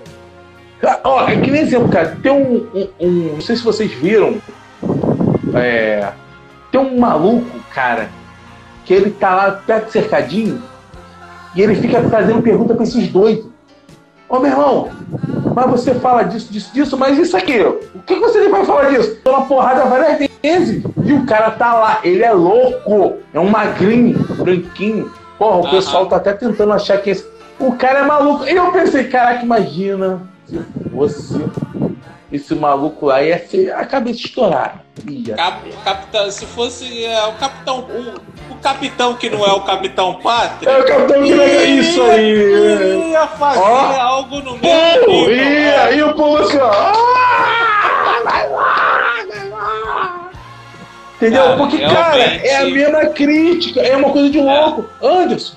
Ca- 0.80 1.00
Ó, 1.04 1.28
é 1.28 1.36
que 1.38 1.50
nem 1.50 1.60
exemplo, 1.60 1.88
cara. 1.90 2.16
Tem 2.22 2.32
um, 2.32 2.66
um- 2.74 2.88
um- 2.98 3.32
Não 3.34 3.40
sei 3.42 3.56
se 3.56 3.62
vocês 3.62 3.92
viram. 3.92 4.38
É, 5.54 6.12
tem 6.72 6.80
um 6.80 6.98
maluco, 6.98 7.46
cara, 7.74 8.08
que 8.84 8.94
ele 8.94 9.10
tá 9.10 9.34
lá 9.34 9.50
perto 9.52 9.86
do 9.86 9.92
cercadinho 9.92 10.62
e 11.54 11.60
ele 11.62 11.74
fica 11.74 12.02
fazendo 12.08 12.40
pergunta 12.42 12.74
pra 12.74 12.84
esses 12.84 13.08
doidos. 13.08 13.46
Ô 14.28 14.38
meu 14.38 14.50
irmão, 14.50 14.90
mas 15.60 15.70
você 15.80 15.94
fala 15.94 16.22
disso, 16.24 16.52
disso, 16.52 16.72
disso, 16.72 16.96
mas 16.96 17.18
isso 17.18 17.36
aqui, 17.36 17.60
o 17.60 18.02
que 18.06 18.14
você 18.16 18.48
vai 18.48 18.64
falar 18.64 18.90
disso? 18.90 19.16
Tô 19.24 19.32
na 19.32 19.42
porrada 19.42 19.84
várias 19.84 20.28
vezes. 20.42 20.82
E 21.04 21.12
o 21.12 21.26
cara 21.26 21.50
tá 21.50 21.74
lá, 21.74 22.00
ele 22.02 22.22
é 22.22 22.32
louco. 22.32 23.18
É 23.32 23.38
um 23.40 23.48
magrinho, 23.48 24.18
branquinho. 24.36 25.12
Porra, 25.38 25.58
o 25.58 25.70
pessoal 25.70 26.06
tá 26.06 26.16
até 26.16 26.32
tentando 26.32 26.72
achar 26.72 26.98
que 26.98 27.10
esse. 27.10 27.26
O 27.58 27.72
cara 27.72 28.00
é 28.00 28.02
maluco. 28.02 28.44
E 28.44 28.54
eu 28.54 28.70
pensei, 28.72 29.04
caraca, 29.04 29.42
imagina 29.44 30.22
se 30.46 30.58
fosse 30.90 31.44
esse 32.32 32.54
maluco 32.54 33.06
lá 33.06 33.22
ia 33.22 33.38
ser 33.46 33.72
a 33.72 33.84
cabeça 33.84 34.20
estourada. 34.20 34.80
Cap- 35.36 35.68
capitão, 35.84 36.30
se 36.30 36.46
fosse 36.46 37.04
é, 37.04 37.26
o 37.26 37.32
capitão. 37.32 37.80
O, 37.80 38.49
o 38.49 38.49
capitão 38.62 39.14
que 39.14 39.28
não 39.30 39.44
é 39.44 39.52
o 39.52 39.60
capitão 39.62 40.14
Pátria. 40.14 40.70
É 40.70 40.78
o 40.80 40.84
capitão 40.86 41.22
que 41.22 41.34
nega 41.34 41.64
isso 41.64 42.02
aí. 42.02 43.10
Ia 43.10 43.26
fazer 43.26 43.60
Ó. 43.60 44.00
algo 44.00 44.36
no 44.40 44.58
Pô, 44.58 44.66
nível. 44.66 45.32
e 45.32 45.36
né? 45.36 45.76
aí 45.82 46.02
o 46.02 46.14
povo 46.14 46.38
assim, 46.38 46.58
ó. 46.58 46.70
"Ah, 46.70 48.20
vai 48.24 48.48
lá, 48.48 49.16
vai 49.28 49.48
lá." 49.50 50.30
Entendeu? 51.16 51.42
Cara, 51.42 51.56
Porque, 51.56 51.78
cara, 51.78 52.18
é 52.22 52.56
a 52.56 52.64
mesma 52.64 53.06
crítica, 53.06 53.80
é 53.80 53.96
uma 53.96 54.10
coisa 54.10 54.30
de 54.30 54.40
louco. 54.40 54.86
Anderson, 55.02 55.54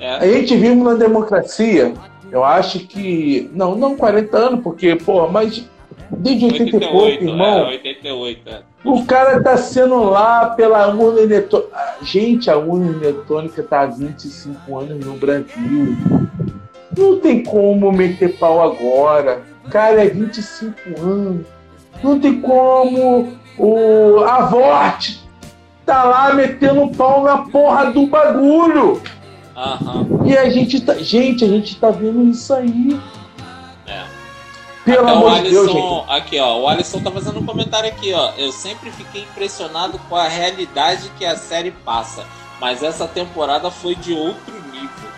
É. 0.00 0.16
a 0.16 0.26
gente 0.26 0.54
vive 0.56 0.74
numa 0.74 0.94
democracia, 0.94 1.94
eu 2.30 2.44
acho 2.44 2.80
que. 2.80 3.50
Não, 3.54 3.74
não 3.74 3.96
40 3.96 4.36
anos, 4.36 4.60
porque, 4.62 4.94
pô, 4.96 5.26
mas 5.28 5.64
desde 6.10 6.44
80 6.46 6.64
e 6.76 6.80
pouco, 6.80 6.96
88, 6.98 7.24
irmão. 7.24 7.58
é, 7.58 7.64
88, 7.68 8.40
é. 8.50 8.60
O 8.84 9.04
cara 9.06 9.42
tá 9.42 9.56
sendo 9.56 10.02
lá 10.04 10.50
pela 10.50 10.94
urna 10.94 11.20
eletrônica. 11.20 11.70
Gente, 12.02 12.50
a 12.50 12.58
urna 12.58 12.90
eletrônica 12.90 13.62
tá 13.62 13.80
há 13.80 13.86
25 13.86 14.78
anos 14.78 15.04
no 15.04 15.14
Brasil. 15.14 15.96
Não 16.96 17.18
tem 17.18 17.42
como 17.42 17.90
meter 17.90 18.38
pau 18.38 18.62
agora. 18.62 19.42
Cara, 19.70 20.04
é 20.04 20.08
25 20.08 21.00
anos. 21.00 21.46
Não 22.02 22.20
tem 22.20 22.40
como 22.40 23.32
o 23.56 24.18
Avorte 24.24 25.24
tá 25.86 26.04
lá 26.04 26.34
metendo 26.34 26.88
pau 26.96 27.22
na 27.22 27.38
porra 27.38 27.90
do 27.90 28.06
bagulho. 28.06 29.00
Aham. 29.56 30.06
E 30.24 30.36
a 30.36 30.48
gente 30.50 30.80
tá. 30.80 30.94
Gente, 30.94 31.44
a 31.44 31.48
gente 31.48 31.78
tá 31.78 31.90
vendo 31.90 32.22
isso 32.28 32.52
aí. 32.52 32.98
Pelo 34.84 35.02
Até 35.02 35.12
o 35.12 35.16
amor 35.16 35.42
de 35.42 35.50
Deus, 35.50 35.66
gente. 35.66 35.78
Alisson, 35.78 36.06
aqui 36.08 36.38
ó, 36.38 36.58
o 36.58 36.68
Alisson 36.68 37.00
tá 37.00 37.10
fazendo 37.10 37.40
um 37.40 37.46
comentário 37.46 37.88
aqui, 37.88 38.12
ó. 38.12 38.32
Eu 38.36 38.52
sempre 38.52 38.90
fiquei 38.90 39.22
impressionado 39.22 39.98
com 39.98 40.16
a 40.16 40.28
realidade 40.28 41.10
que 41.18 41.24
a 41.24 41.36
série 41.36 41.70
passa, 41.70 42.26
mas 42.60 42.82
essa 42.82 43.08
temporada 43.08 43.70
foi 43.70 43.94
de 43.94 44.12
outro 44.12 44.54
nível. 44.70 45.08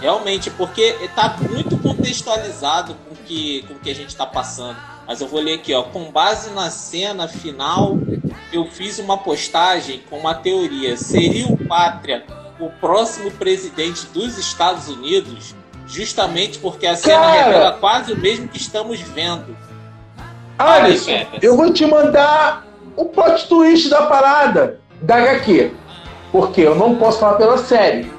Realmente, 0.00 0.50
porque 0.50 0.92
tá 1.14 1.36
muito 1.50 1.76
contextualizado 1.78 2.94
com 2.94 3.14
o 3.14 3.16
que, 3.26 3.62
com 3.62 3.74
o 3.74 3.78
que 3.78 3.90
a 3.90 3.94
gente 3.94 4.14
tá 4.14 4.26
passando. 4.26 4.76
Mas 5.06 5.20
eu 5.20 5.26
vou 5.26 5.40
ler 5.40 5.54
aqui, 5.54 5.74
ó. 5.74 5.82
Com 5.82 6.10
base 6.12 6.50
na 6.50 6.70
cena 6.70 7.26
final, 7.26 7.98
eu 8.52 8.66
fiz 8.66 8.98
uma 8.98 9.18
postagem 9.18 10.02
com 10.08 10.18
uma 10.18 10.34
teoria. 10.34 10.96
Seria 10.96 11.46
o 11.48 11.56
Pátria 11.56 12.24
o 12.58 12.70
próximo 12.70 13.30
presidente 13.32 14.06
dos 14.06 14.38
Estados 14.38 14.88
Unidos? 14.88 15.54
Justamente 15.86 16.58
porque 16.58 16.86
a 16.86 16.96
cena 16.96 17.20
Cara! 17.20 17.44
revela 17.44 17.72
quase 17.74 18.12
o 18.12 18.16
mesmo 18.18 18.48
que 18.48 18.56
estamos 18.56 19.00
vendo. 19.00 19.56
Alisson, 20.58 21.26
eu 21.42 21.56
vou 21.56 21.72
te 21.72 21.86
mandar 21.86 22.66
o 22.96 23.04
plot 23.04 23.46
twist 23.48 23.88
da 23.88 24.02
parada 24.02 24.80
da 25.02 25.16
HQ. 25.16 25.72
Porque 26.32 26.62
eu 26.62 26.74
não 26.74 26.96
posso 26.96 27.20
falar 27.20 27.36
pela 27.36 27.58
série. 27.58 28.10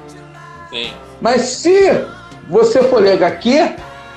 Sim. 0.70 0.92
Mas 1.20 1.42
se 1.42 2.04
você 2.48 2.82
for 2.84 3.02
ler 3.02 3.12
HQ, 3.14 3.74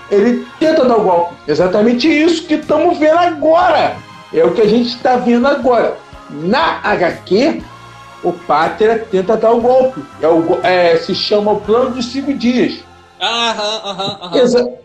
ele 0.10 0.48
tenta 0.60 0.86
dar 0.86 0.98
o 0.98 1.04
golpe. 1.04 1.36
Exatamente 1.48 2.08
isso 2.08 2.46
que 2.46 2.56
estamos 2.56 2.98
vendo 2.98 3.18
agora. 3.18 3.96
É 4.34 4.44
o 4.46 4.54
que 4.54 4.62
a 4.62 4.68
gente 4.68 4.90
está 4.90 5.18
vendo 5.18 5.48
agora. 5.48 5.98
Na 6.30 6.80
HQ, 6.84 7.62
o 8.24 8.32
Pátria 8.32 9.00
tenta 9.12 9.36
dar 9.36 9.52
o 9.52 9.62
golpe. 9.62 10.02
É 10.22 10.28
o, 10.28 10.60
é, 10.64 10.98
se 10.98 11.14
chama 11.16 11.52
o 11.52 11.62
plano 11.62 11.92
dos 11.92 12.12
cinco 12.12 12.34
dias. 12.34 12.84
Aham, 13.22 13.82
aham, 13.86 14.20
aham. 14.24 14.78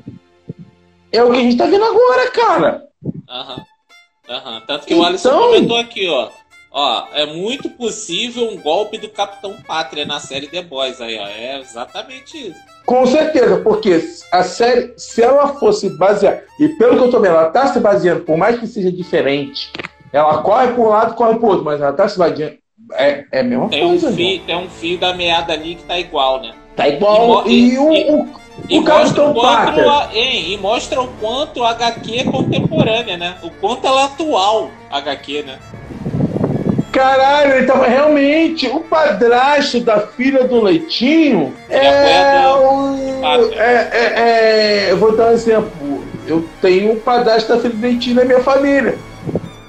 É 1.12 1.22
o 1.22 1.30
que 1.30 1.36
a 1.38 1.40
gente 1.40 1.52
está 1.52 1.66
vendo 1.66 1.84
agora, 1.84 2.30
cara. 2.30 2.82
Aham. 3.28 3.64
Aham. 4.28 4.62
Tanto 4.66 4.86
que 4.86 4.94
o 4.94 5.04
Alisson 5.04 5.28
Então- 5.28 5.42
comentou 5.42 5.76
aqui, 5.78 6.08
ó. 6.08 6.28
Ó, 6.72 7.06
é 7.14 7.24
muito 7.24 7.70
possível 7.70 8.50
um 8.50 8.58
golpe 8.60 8.98
do 8.98 9.08
Capitão 9.08 9.54
Pátria 9.66 10.04
na 10.04 10.20
série 10.20 10.46
The 10.48 10.60
Boys 10.62 11.00
aí, 11.00 11.16
ó. 11.18 11.26
É 11.26 11.58
exatamente 11.60 12.36
isso. 12.50 12.60
Com 12.84 13.06
certeza, 13.06 13.60
porque 13.62 13.98
a 14.30 14.42
série, 14.42 14.92
se 14.98 15.22
ela 15.22 15.48
fosse 15.54 15.88
baseada, 15.96 16.44
e 16.60 16.68
pelo 16.68 16.98
que 16.98 17.04
eu 17.04 17.10
tô 17.10 17.18
vendo, 17.18 17.34
ela 17.36 17.48
tá 17.50 17.66
se 17.68 17.80
baseando, 17.80 18.24
por 18.24 18.36
mais 18.36 18.60
que 18.60 18.66
seja 18.66 18.92
diferente, 18.92 19.72
ela 20.12 20.42
corre 20.42 20.68
para 20.68 20.82
um 20.82 20.88
lado 20.88 21.14
corre 21.14 21.38
para 21.38 21.48
outro, 21.48 21.64
mas 21.64 21.80
ela 21.80 21.92
tá 21.94 22.06
se 22.08 22.18
baseando. 22.18 22.58
É, 22.92 23.24
é 23.32 23.40
a 23.40 23.42
mesma 23.42 23.68
Tem 23.70 23.82
um, 23.84 23.88
coisa, 23.88 24.12
fio, 24.12 24.26
irmão. 24.28 24.46
tem 24.46 24.56
um 24.58 24.68
fio 24.70 24.98
da 24.98 25.14
meada 25.14 25.52
ali 25.54 25.76
que 25.76 25.82
tá 25.84 25.98
igual, 25.98 26.42
né? 26.42 26.54
Tá 26.76 26.86
igual. 26.88 27.46
E 27.46 27.72
E, 27.72 27.78
mo- 27.78 27.92
e- 27.94 28.08
o, 28.08 28.20
o, 28.22 28.28
E 28.68 28.78
o 28.78 28.82
o 28.82 28.84
quanto 28.84 29.34
Pátria. 29.40 29.90
a, 29.90 30.08
hein, 30.12 30.52
e 30.52 30.58
mostra 30.58 31.00
o 31.00 31.08
quanto 31.08 31.64
a 31.64 31.70
HQ 31.70 32.18
é 32.18 32.24
contemporânea, 32.24 33.16
né? 33.16 33.36
O 33.42 33.50
quanto 33.50 33.86
ela 33.86 34.02
é 34.02 34.04
atual, 34.04 34.70
a 34.90 34.98
HQ, 34.98 35.42
né? 35.42 35.58
Caralho, 36.92 37.66
tava 37.66 37.86
realmente. 37.86 38.66
O 38.68 38.80
padrasto 38.80 39.80
da 39.80 40.00
filha 40.00 40.44
do 40.44 40.62
Leitinho 40.62 41.54
é 41.68 41.88
apoiador 41.88 42.72
o. 42.72 43.20
Pátria. 43.20 43.60
É, 43.60 43.90
é, 43.92 44.20
é, 44.86 44.92
eu 44.92 44.96
vou 44.96 45.14
dar 45.16 45.28
um 45.28 45.32
exemplo. 45.32 46.04
eu 46.26 46.48
tenho 46.60 46.92
o 46.94 47.00
padrasto 47.00 47.54
da 47.54 47.60
Felipe 47.60 48.14
na 48.14 48.24
minha 48.24 48.40
família. 48.40 48.98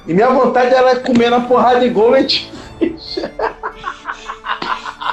E 0.07 0.13
minha 0.13 0.29
vontade 0.29 0.73
era 0.73 0.95
comer 0.97 1.29
na 1.29 1.41
porrada 1.41 1.85
igual 1.85 2.09
leite. 2.11 2.49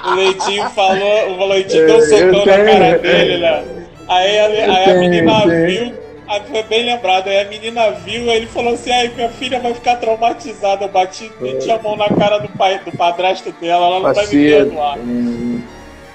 o 0.07 0.15
Leitinho 0.15 0.71
falou, 0.71 1.31
o 1.39 1.47
Leitinho 1.47 1.87
deu 1.87 1.97
um 1.97 2.01
socão 2.01 2.47
na 2.47 2.65
cara 2.65 2.99
dele, 2.99 3.39
né? 3.39 3.65
Aí, 4.09 4.39
a, 4.39 4.47
aí 4.47 4.91
a 4.91 4.95
menina 4.95 5.47
viu, 5.47 5.95
aí 6.29 6.43
foi 6.51 6.63
bem 6.65 6.85
lembrado, 6.85 7.29
aí 7.29 7.41
a 7.41 7.45
menina 7.45 7.91
viu, 7.91 8.31
aí 8.31 8.37
ele 8.39 8.47
falou 8.47 8.75
assim, 8.75 8.91
ai, 8.91 9.11
minha 9.15 9.31
filha 9.31 9.61
vai 9.61 9.73
ficar 9.73 9.97
traumatizada, 9.97 10.85
eu 10.85 10.89
bati, 10.89 11.33
meti 11.41 11.71
a 11.71 11.79
mão 11.79 11.97
na 11.97 12.09
cara 12.09 12.39
do 12.39 12.49
pai, 12.49 12.81
do 12.85 12.93
padrasto 12.97 13.51
dela, 13.53 13.87
ela 13.87 14.01
não 14.01 14.15
vai 14.15 14.27
me 14.27 14.51
perdoar. 14.51 14.99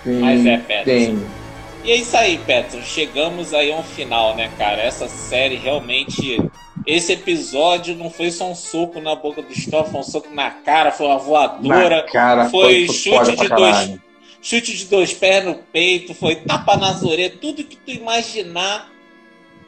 Mas 0.05 0.45
é, 0.45 0.57
Petros. 0.57 1.38
E 1.83 1.91
é 1.91 1.95
isso 1.95 2.15
aí, 2.15 2.37
Petro. 2.39 2.81
Chegamos 2.83 3.53
aí 3.53 3.71
a 3.71 3.77
um 3.77 3.83
final, 3.83 4.35
né, 4.35 4.51
cara? 4.57 4.81
Essa 4.81 5.07
série 5.07 5.55
realmente. 5.55 6.37
Esse 6.85 7.13
episódio 7.13 7.95
não 7.95 8.09
foi 8.09 8.31
só 8.31 8.49
um 8.49 8.55
soco 8.55 8.99
na 8.99 9.13
boca 9.15 9.41
do 9.41 9.51
Stoff, 9.51 9.91
foi 9.91 9.99
um 9.99 10.03
soco 10.03 10.29
na 10.33 10.49
cara, 10.49 10.91
foi 10.91 11.05
uma 11.07 11.17
voadora. 11.17 12.03
Cara, 12.03 12.49
foi, 12.49 12.87
foi 12.87 12.95
chute 12.95 13.35
de 13.35 13.47
dois. 13.49 13.99
Chute 14.41 14.75
de 14.75 14.85
dois 14.85 15.13
pés 15.13 15.43
no 15.43 15.55
peito, 15.55 16.13
foi 16.13 16.35
tapa 16.35 16.77
nas 16.77 17.03
orelhas, 17.03 17.39
tudo 17.39 17.63
que 17.63 17.75
tu 17.75 17.91
imaginar. 17.91 18.89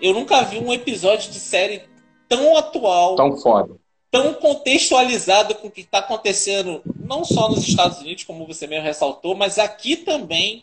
Eu 0.02 0.14
nunca 0.14 0.42
vi 0.44 0.58
um 0.58 0.74
episódio 0.74 1.30
de 1.32 1.40
série 1.40 1.84
tão 2.28 2.58
atual. 2.58 3.16
Tão 3.16 3.38
foda. 3.38 3.76
Tão 4.10 4.34
contextualizado 4.34 5.56
com 5.56 5.68
o 5.68 5.72
que 5.72 5.82
está 5.82 6.00
acontecendo, 6.00 6.82
não 7.00 7.24
só 7.24 7.50
nos 7.50 7.68
Estados 7.68 8.00
Unidos, 8.00 8.24
como 8.24 8.48
você 8.48 8.68
mesmo 8.68 8.86
ressaltou, 8.86 9.36
mas 9.36 9.60
aqui 9.60 9.96
também 9.96 10.62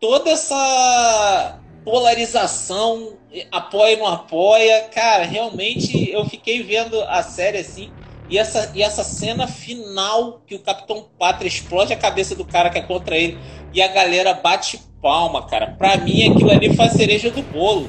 toda 0.00 0.30
essa 0.30 1.60
polarização, 1.84 3.14
apoia 3.50 3.96
ou 3.96 4.04
não 4.04 4.08
apoia, 4.08 4.88
cara, 4.94 5.24
realmente 5.24 6.10
eu 6.10 6.24
fiquei 6.26 6.62
vendo 6.62 7.00
a 7.02 7.22
série 7.22 7.58
assim. 7.58 7.90
E 8.30 8.36
essa, 8.36 8.70
e 8.74 8.82
essa 8.82 9.02
cena 9.02 9.46
final 9.46 10.42
que 10.46 10.54
o 10.54 10.58
Capitão 10.58 11.06
Pátria 11.18 11.48
explode 11.48 11.94
a 11.94 11.96
cabeça 11.96 12.34
do 12.34 12.44
cara 12.44 12.68
que 12.68 12.78
é 12.78 12.82
contra 12.82 13.16
ele 13.16 13.38
e 13.72 13.80
a 13.80 13.88
galera 13.88 14.34
bate 14.34 14.80
palma, 15.00 15.46
cara. 15.46 15.74
Pra 15.78 15.96
mim 15.96 16.30
aquilo 16.30 16.50
ali 16.50 16.74
foi 16.76 16.84
a 16.84 16.90
cereja 16.90 17.30
do 17.30 17.42
bolo. 17.42 17.88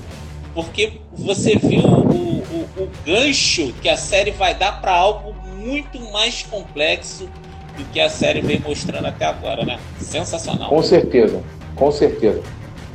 Porque 0.53 0.93
você 1.11 1.57
viu 1.57 1.81
o, 1.81 2.39
o, 2.39 2.83
o 2.83 2.89
gancho 3.05 3.73
que 3.81 3.89
a 3.89 3.97
série 3.97 4.31
vai 4.31 4.55
dar 4.55 4.79
para 4.79 4.93
algo 4.93 5.35
muito 5.57 5.99
mais 6.11 6.41
complexo 6.43 7.29
do 7.77 7.83
que 7.91 7.99
a 7.99 8.09
série 8.09 8.41
vem 8.41 8.59
mostrando 8.59 9.07
até 9.07 9.25
agora, 9.25 9.65
né? 9.65 9.77
Sensacional. 9.99 10.69
Com 10.69 10.81
certeza. 10.81 11.43
Com 11.79 11.91
certeza. 11.91 12.43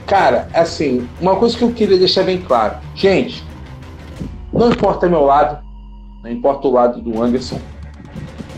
Cara, 0.06 0.46
assim, 0.52 1.08
uma 1.18 1.36
coisa 1.36 1.56
que 1.56 1.64
eu 1.64 1.72
queria 1.72 1.96
deixar 1.96 2.22
bem 2.22 2.38
claro. 2.42 2.76
Gente, 2.94 3.42
não 4.52 4.70
importa 4.70 5.08
meu 5.08 5.24
lado, 5.24 5.64
não 6.22 6.30
importa 6.30 6.68
o 6.68 6.70
lado 6.70 7.00
do 7.00 7.22
Anderson, 7.22 7.58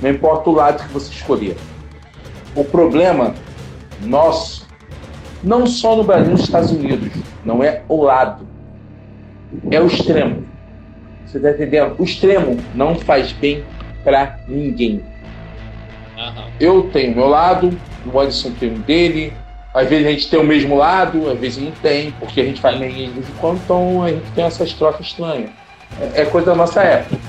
não 0.03 0.11
importa 0.11 0.51
o 0.51 0.53
lado 0.53 0.85
que 0.85 0.93
você 0.93 1.13
escolher. 1.13 1.57
O 2.57 2.65
problema 2.65 3.35
nosso, 4.03 4.67
não 5.43 5.67
só 5.67 5.95
no 5.95 6.03
Brasil, 6.03 6.33
nos 6.33 6.41
Estados 6.41 6.73
Unidos, 6.73 7.11
não 7.45 7.63
é 7.63 7.83
o 7.89 8.03
lado, 8.03 8.47
é 9.71 9.81
o 9.81 9.87
extremo. 9.87 10.45
Você 11.25 11.39
tá 11.39 11.51
entendendo? 11.51 11.95
O 11.99 12.05
extremo 12.05 12.57
não 12.75 12.97
faz 12.97 13.31
bem 13.33 13.65
para 14.03 14.41
ninguém. 14.49 15.05
Uhum. 16.17 16.45
Eu 16.59 16.91
tenho 16.91 17.15
meu 17.15 17.29
lado, 17.29 17.71
o 18.13 18.19
Anderson 18.19 18.51
tem 18.59 18.73
um 18.73 18.81
dele, 18.81 19.33
às 19.77 19.87
vezes 19.91 20.07
a 20.07 20.11
gente 20.11 20.31
tem 20.31 20.41
o 20.41 20.45
mesmo 20.45 20.75
lado, 20.75 21.31
às 21.31 21.39
vezes 21.39 21.63
não 21.63 21.71
tem, 21.71 22.11
porque 22.13 22.41
a 22.41 22.45
gente 22.45 22.63
faz 22.63 22.79
meio 22.79 22.93
de 22.93 23.11
vez 23.11 23.29
em 23.29 23.33
quando, 23.39 23.61
então 23.63 24.03
a 24.03 24.09
gente 24.09 24.31
tem 24.35 24.45
essas 24.45 24.73
trocas 24.73 25.07
estranhas. 25.07 25.51
É, 26.01 26.23
é 26.23 26.25
coisa 26.25 26.47
da 26.47 26.55
nossa 26.55 26.83
época. 26.83 27.21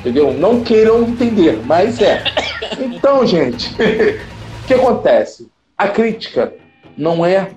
Entendeu? 0.00 0.34
Não 0.34 0.62
queiram 0.62 1.00
entender, 1.02 1.58
mas 1.64 1.98
é. 2.02 2.22
Então, 2.78 3.26
gente, 3.26 3.74
o 4.62 4.66
que 4.66 4.74
acontece? 4.74 5.50
A 5.78 5.88
crítica 5.88 6.52
não 6.94 7.24
é 7.24 7.50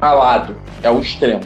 a 0.00 0.12
lado, 0.12 0.56
é 0.82 0.90
o 0.90 0.98
extremo. 0.98 1.42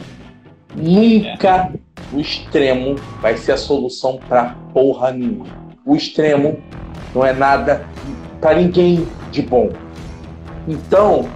Nunca 0.73 1.73
o 2.13 2.21
extremo 2.21 2.95
vai 3.21 3.35
ser 3.35 3.51
a 3.51 3.57
solução 3.57 4.17
para 4.29 4.55
porra 4.73 5.11
nenhuma. 5.11 5.45
O 5.85 5.93
extremo 5.93 6.57
não 7.13 7.25
é 7.25 7.33
nada 7.33 7.85
para 8.39 8.55
ninguém 8.55 9.05
de 9.29 9.41
bom. 9.41 9.69
Então, 10.65 11.27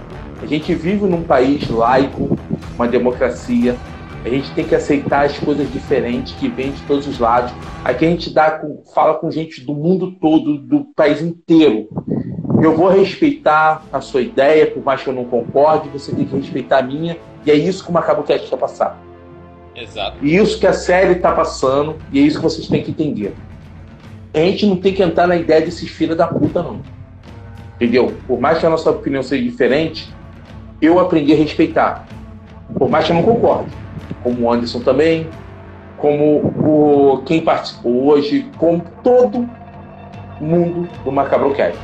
a 0.42 0.46
gente 0.46 0.74
vive 0.74 1.06
num 1.06 1.22
país 1.22 1.68
laico, 1.68 2.38
uma 2.74 2.86
democracia. 2.86 3.76
A 4.24 4.28
gente 4.28 4.50
tem 4.52 4.64
que 4.64 4.74
aceitar 4.74 5.24
as 5.24 5.38
coisas 5.38 5.70
diferentes 5.72 6.34
que 6.34 6.48
vêm 6.48 6.72
de 6.72 6.82
todos 6.82 7.06
os 7.06 7.18
lados. 7.18 7.52
Aqui 7.84 8.04
a 8.04 8.10
gente 8.10 8.32
dá 8.32 8.50
com, 8.50 8.82
fala 8.92 9.14
com 9.14 9.30
gente 9.30 9.60
do 9.64 9.72
mundo 9.72 10.12
todo, 10.20 10.58
do 10.58 10.84
país 10.96 11.22
inteiro. 11.22 11.88
Eu 12.60 12.76
vou 12.76 12.88
respeitar 12.88 13.84
a 13.92 14.00
sua 14.00 14.22
ideia, 14.22 14.66
por 14.66 14.82
mais 14.82 15.02
que 15.02 15.08
eu 15.08 15.14
não 15.14 15.24
concorde, 15.24 15.88
você 15.90 16.12
tem 16.12 16.24
que 16.24 16.36
respeitar 16.36 16.78
a 16.78 16.82
minha. 16.82 17.16
E 17.44 17.50
é 17.50 17.54
isso 17.54 17.84
que 17.84 17.90
o 17.90 17.92
Macabo 17.92 18.24
Cast 18.24 18.48
quer 18.48 18.56
passar. 18.56 19.00
Exato. 19.74 20.16
E 20.22 20.34
isso 20.34 20.58
que 20.58 20.66
a 20.66 20.72
série 20.72 21.12
está 21.12 21.32
passando, 21.32 21.96
e 22.10 22.18
é 22.18 22.22
isso 22.22 22.38
que 22.38 22.42
vocês 22.42 22.66
têm 22.66 22.82
que 22.82 22.90
entender. 22.90 23.34
A 24.34 24.38
gente 24.38 24.66
não 24.66 24.76
tem 24.76 24.92
que 24.92 25.02
entrar 25.02 25.26
na 25.26 25.36
ideia 25.36 25.60
desses 25.60 25.88
filhos 25.88 26.16
da 26.16 26.26
puta, 26.26 26.62
não. 26.62 26.80
Entendeu? 27.76 28.14
Por 28.26 28.40
mais 28.40 28.58
que 28.58 28.66
a 28.66 28.70
nossa 28.70 28.90
opinião 28.90 29.22
seja 29.22 29.42
diferente, 29.42 30.15
eu 30.80 30.98
aprendi 30.98 31.32
a 31.32 31.36
respeitar. 31.36 32.06
Por 32.78 32.88
mais 32.88 33.06
que 33.06 33.12
eu 33.12 33.16
não 33.16 33.22
concorde. 33.22 33.70
Como 34.22 34.42
o 34.42 34.52
Anderson 34.52 34.80
também, 34.80 35.28
como 35.96 36.52
o, 36.58 37.22
quem 37.24 37.40
participou 37.40 38.06
hoje, 38.06 38.46
como 38.58 38.82
todo 39.02 39.48
mundo 40.40 40.88
do 41.04 41.12
Macabrocast. 41.12 41.78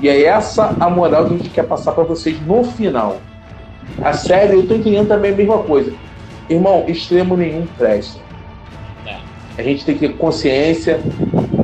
E 0.00 0.08
é 0.08 0.24
essa 0.24 0.74
a 0.80 0.90
moral 0.90 1.26
que 1.26 1.34
a 1.34 1.36
gente 1.36 1.50
quer 1.50 1.64
passar 1.64 1.92
para 1.92 2.04
vocês 2.04 2.40
no 2.44 2.64
final. 2.64 3.18
A 4.02 4.12
série, 4.12 4.54
eu 4.54 4.66
tô 4.66 4.74
entendendo 4.74 5.08
também 5.08 5.32
a 5.32 5.36
mesma 5.36 5.58
coisa. 5.58 5.92
Irmão, 6.48 6.84
extremo 6.88 7.36
nenhum 7.36 7.66
presta. 7.78 8.20
É. 9.06 9.16
A 9.56 9.62
gente 9.62 9.84
tem 9.84 9.94
que 9.94 10.08
ter 10.08 10.16
consciência 10.16 11.00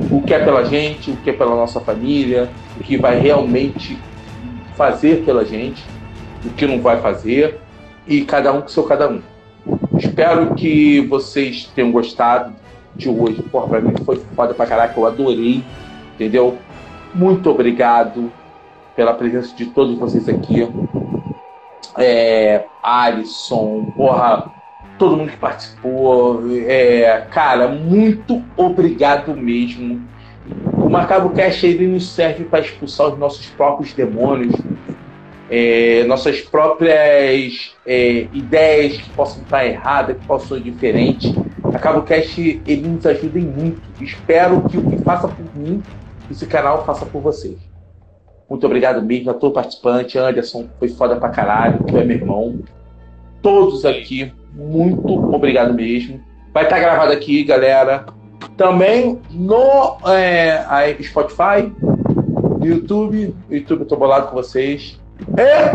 o 0.09 0.21
que 0.21 0.33
é 0.33 0.39
pela 0.39 0.63
gente, 0.63 1.11
o 1.11 1.17
que 1.17 1.29
é 1.29 1.33
pela 1.33 1.55
nossa 1.55 1.79
família, 1.79 2.49
o 2.79 2.83
que 2.83 2.97
vai 2.97 3.19
realmente 3.19 3.99
fazer 4.75 5.23
pela 5.25 5.43
gente 5.43 5.83
o 6.45 6.49
que 6.51 6.65
não 6.65 6.81
vai 6.81 6.99
fazer, 7.01 7.59
e 8.07 8.21
cada 8.21 8.51
um 8.53 8.61
com 8.61 8.67
seu 8.67 8.83
cada 8.83 9.09
um. 9.09 9.21
Espero 9.97 10.55
que 10.55 11.01
vocês 11.01 11.69
tenham 11.75 11.91
gostado 11.91 12.55
de 12.95 13.09
hoje. 13.09 13.41
Porra, 13.43 13.67
pra 13.67 13.81
mim 13.81 13.93
foi 14.05 14.17
foda 14.35 14.53
pra 14.53 14.65
caraca, 14.65 14.99
eu 14.99 15.05
adorei, 15.05 15.63
entendeu? 16.15 16.57
Muito 17.13 17.49
obrigado 17.49 18.31
pela 18.95 19.13
presença 19.13 19.55
de 19.55 19.65
todos 19.67 19.97
vocês 19.97 20.27
aqui. 20.27 20.67
É, 21.97 22.65
Alisson, 22.83 23.91
porra, 23.95 24.51
todo 24.97 25.17
mundo 25.17 25.31
que 25.31 25.37
participou. 25.37 26.43
É, 26.65 27.27
cara, 27.31 27.67
muito 27.67 28.43
obrigado 28.55 29.35
mesmo. 29.35 30.01
O 30.73 30.89
Macabo 30.89 31.29
Cash 31.31 31.63
ele 31.63 31.87
nos 31.87 32.09
serve 32.09 32.43
para 32.43 32.59
expulsar 32.59 33.07
os 33.07 33.17
nossos 33.17 33.47
próprios 33.47 33.93
demônios, 33.93 34.55
é, 35.49 36.03
nossas 36.05 36.41
próprias 36.41 37.75
é, 37.85 38.27
ideias 38.31 38.97
que 38.97 39.09
possam 39.09 39.41
estar 39.41 39.65
erradas, 39.65 40.17
que 40.17 40.25
possam 40.25 40.57
ser 40.57 40.63
diferentes. 40.63 41.33
A 41.63 42.01
Cast 42.01 42.61
ele 42.67 42.87
nos 42.87 43.05
ajuda 43.05 43.39
muito. 43.39 43.81
Espero 44.01 44.61
que 44.69 44.77
o 44.77 44.89
que 44.89 44.97
faça 44.97 45.27
por 45.27 45.55
mim, 45.55 45.81
esse 46.29 46.45
canal 46.45 46.85
faça 46.85 47.05
por 47.05 47.21
vocês. 47.21 47.57
Muito 48.49 48.65
obrigado 48.65 49.01
mesmo 49.01 49.31
a 49.31 49.33
todo 49.33 49.53
participante. 49.53 50.17
Anderson, 50.17 50.67
foi 50.77 50.89
foda 50.89 51.15
pra 51.15 51.29
caralho, 51.29 51.83
tu 51.85 51.97
é 51.97 52.03
meu 52.03 52.17
irmão. 52.17 52.59
Todos 53.41 53.85
aqui, 53.85 54.31
muito 54.53 55.33
obrigado 55.33 55.73
mesmo. 55.73 56.19
Vai 56.53 56.63
estar 56.63 56.79
gravado 56.79 57.11
aqui, 57.11 57.43
galera. 57.43 58.05
Também 58.57 59.19
no 59.31 59.97
é, 60.07 60.95
Spotify, 61.01 61.71
no 62.59 62.65
YouTube. 62.65 63.35
YouTube, 63.49 63.81
eu 63.81 63.87
tô 63.87 63.95
bolado 63.95 64.27
com 64.27 64.33
vocês. 64.33 64.99
É? 65.37 65.71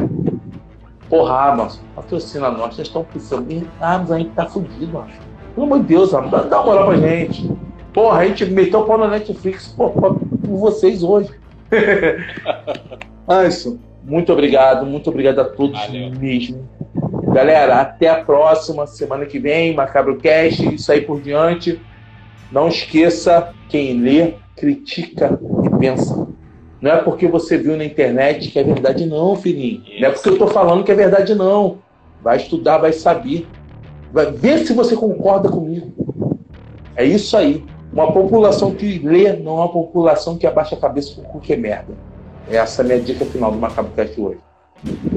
Porra, 1.09 1.53
Amazon, 1.53 1.83
patrocina 1.95 2.51
nós, 2.51 2.75
vocês 2.75 2.89
estão 2.89 3.05
pensando 3.05 3.51
em 3.51 3.67
Amazon, 3.81 4.17
a 4.17 4.19
gente 4.19 4.31
tá 4.31 4.47
fudido, 4.47 4.93
mano. 4.93 5.11
Pelo 5.55 5.67
amor 5.67 5.81
de 5.81 5.85
Deus, 5.87 6.15
Amazon, 6.15 6.31
dá, 6.31 6.49
dá 6.49 6.61
uma 6.61 6.67
moral 6.67 6.87
pra 6.87 6.97
gente. 6.97 7.51
Porra, 7.93 8.19
a 8.21 8.27
gente 8.27 8.47
meteu 8.47 8.81
o 8.81 8.85
pau 8.85 8.99
na 8.99 9.09
Netflix 9.09 9.69
por, 9.69 9.91
por, 9.91 10.19
por 10.19 10.59
vocês 10.59 11.03
hoje. 11.03 11.31
Anderson, 13.29 13.79
muito 14.03 14.33
obrigado, 14.33 14.85
muito 14.85 15.09
obrigado 15.09 15.41
a 15.41 15.45
todos 15.45 15.79
Valeu. 15.81 16.11
mesmo. 16.19 16.69
Galera, 17.33 17.81
até 17.81 18.09
a 18.09 18.23
próxima 18.23 18.87
semana 18.87 19.27
que 19.27 19.39
vem, 19.39 19.75
Macabro 19.75 20.17
Cast, 20.17 20.75
isso 20.75 20.91
aí 20.93 21.01
por 21.01 21.21
diante. 21.21 21.81
Não 22.51 22.69
esqueça, 22.69 23.53
quem 23.69 24.01
lê, 24.01 24.35
critica 24.57 25.39
e 25.65 25.79
pensa. 25.79 26.27
Não 26.85 26.91
é 26.91 26.97
porque 26.99 27.27
você 27.27 27.57
viu 27.57 27.79
na 27.79 27.85
internet 27.87 28.51
que 28.51 28.59
é 28.59 28.63
verdade, 28.63 29.07
não, 29.07 29.35
filhinho. 29.35 29.83
Isso. 29.87 30.01
Não 30.03 30.09
é 30.09 30.11
porque 30.11 30.29
eu 30.29 30.33
estou 30.35 30.49
falando 30.49 30.85
que 30.85 30.93
é 30.93 30.95
verdade, 30.95 31.35
não. 31.35 31.79
Vai 32.23 32.37
estudar, 32.37 32.77
vai 32.77 32.93
saber. 32.93 33.49
Vai 34.13 34.31
ver 34.31 34.67
se 34.67 34.75
você 34.75 34.95
concorda 34.95 35.49
comigo. 35.49 35.91
É 36.95 37.03
isso 37.03 37.39
aí. 37.39 37.65
Uma 37.91 38.13
população 38.13 38.75
que 38.75 38.99
lê, 38.99 39.33
não 39.33 39.55
uma 39.55 39.73
população 39.73 40.37
que 40.37 40.47
abaixa 40.47 40.75
a 40.75 40.79
cabeça 40.79 41.23
com 41.23 41.39
o 41.39 41.41
que 41.41 41.55
é 41.55 41.57
merda. 41.57 41.95
Essa 42.51 42.83
é 42.83 42.85
a 42.85 42.89
minha 42.89 43.01
dica 43.01 43.25
final 43.25 43.51
do 43.51 43.57
MacaboCast 43.57 44.21
hoje. 44.21 44.41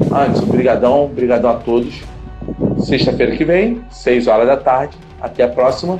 Antes, 0.09 0.41
obrigadão, 0.41 1.07
brigadão 1.09 1.49
a 1.49 1.55
todos. 1.55 2.01
Sexta-feira 2.77 3.35
que 3.35 3.43
vem, 3.43 3.83
6 3.91 4.27
horas 4.27 4.47
da 4.47 4.55
tarde. 4.55 4.95
Até 5.19 5.43
a 5.43 5.49
próxima. 5.49 5.99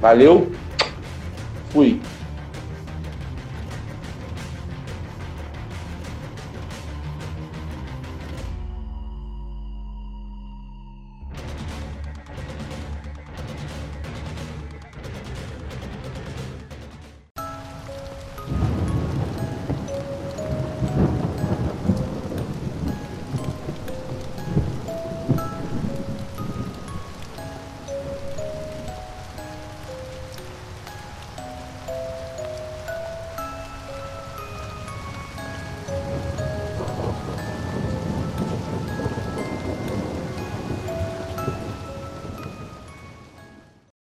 Valeu. 0.00 0.46
Fui. 1.70 2.00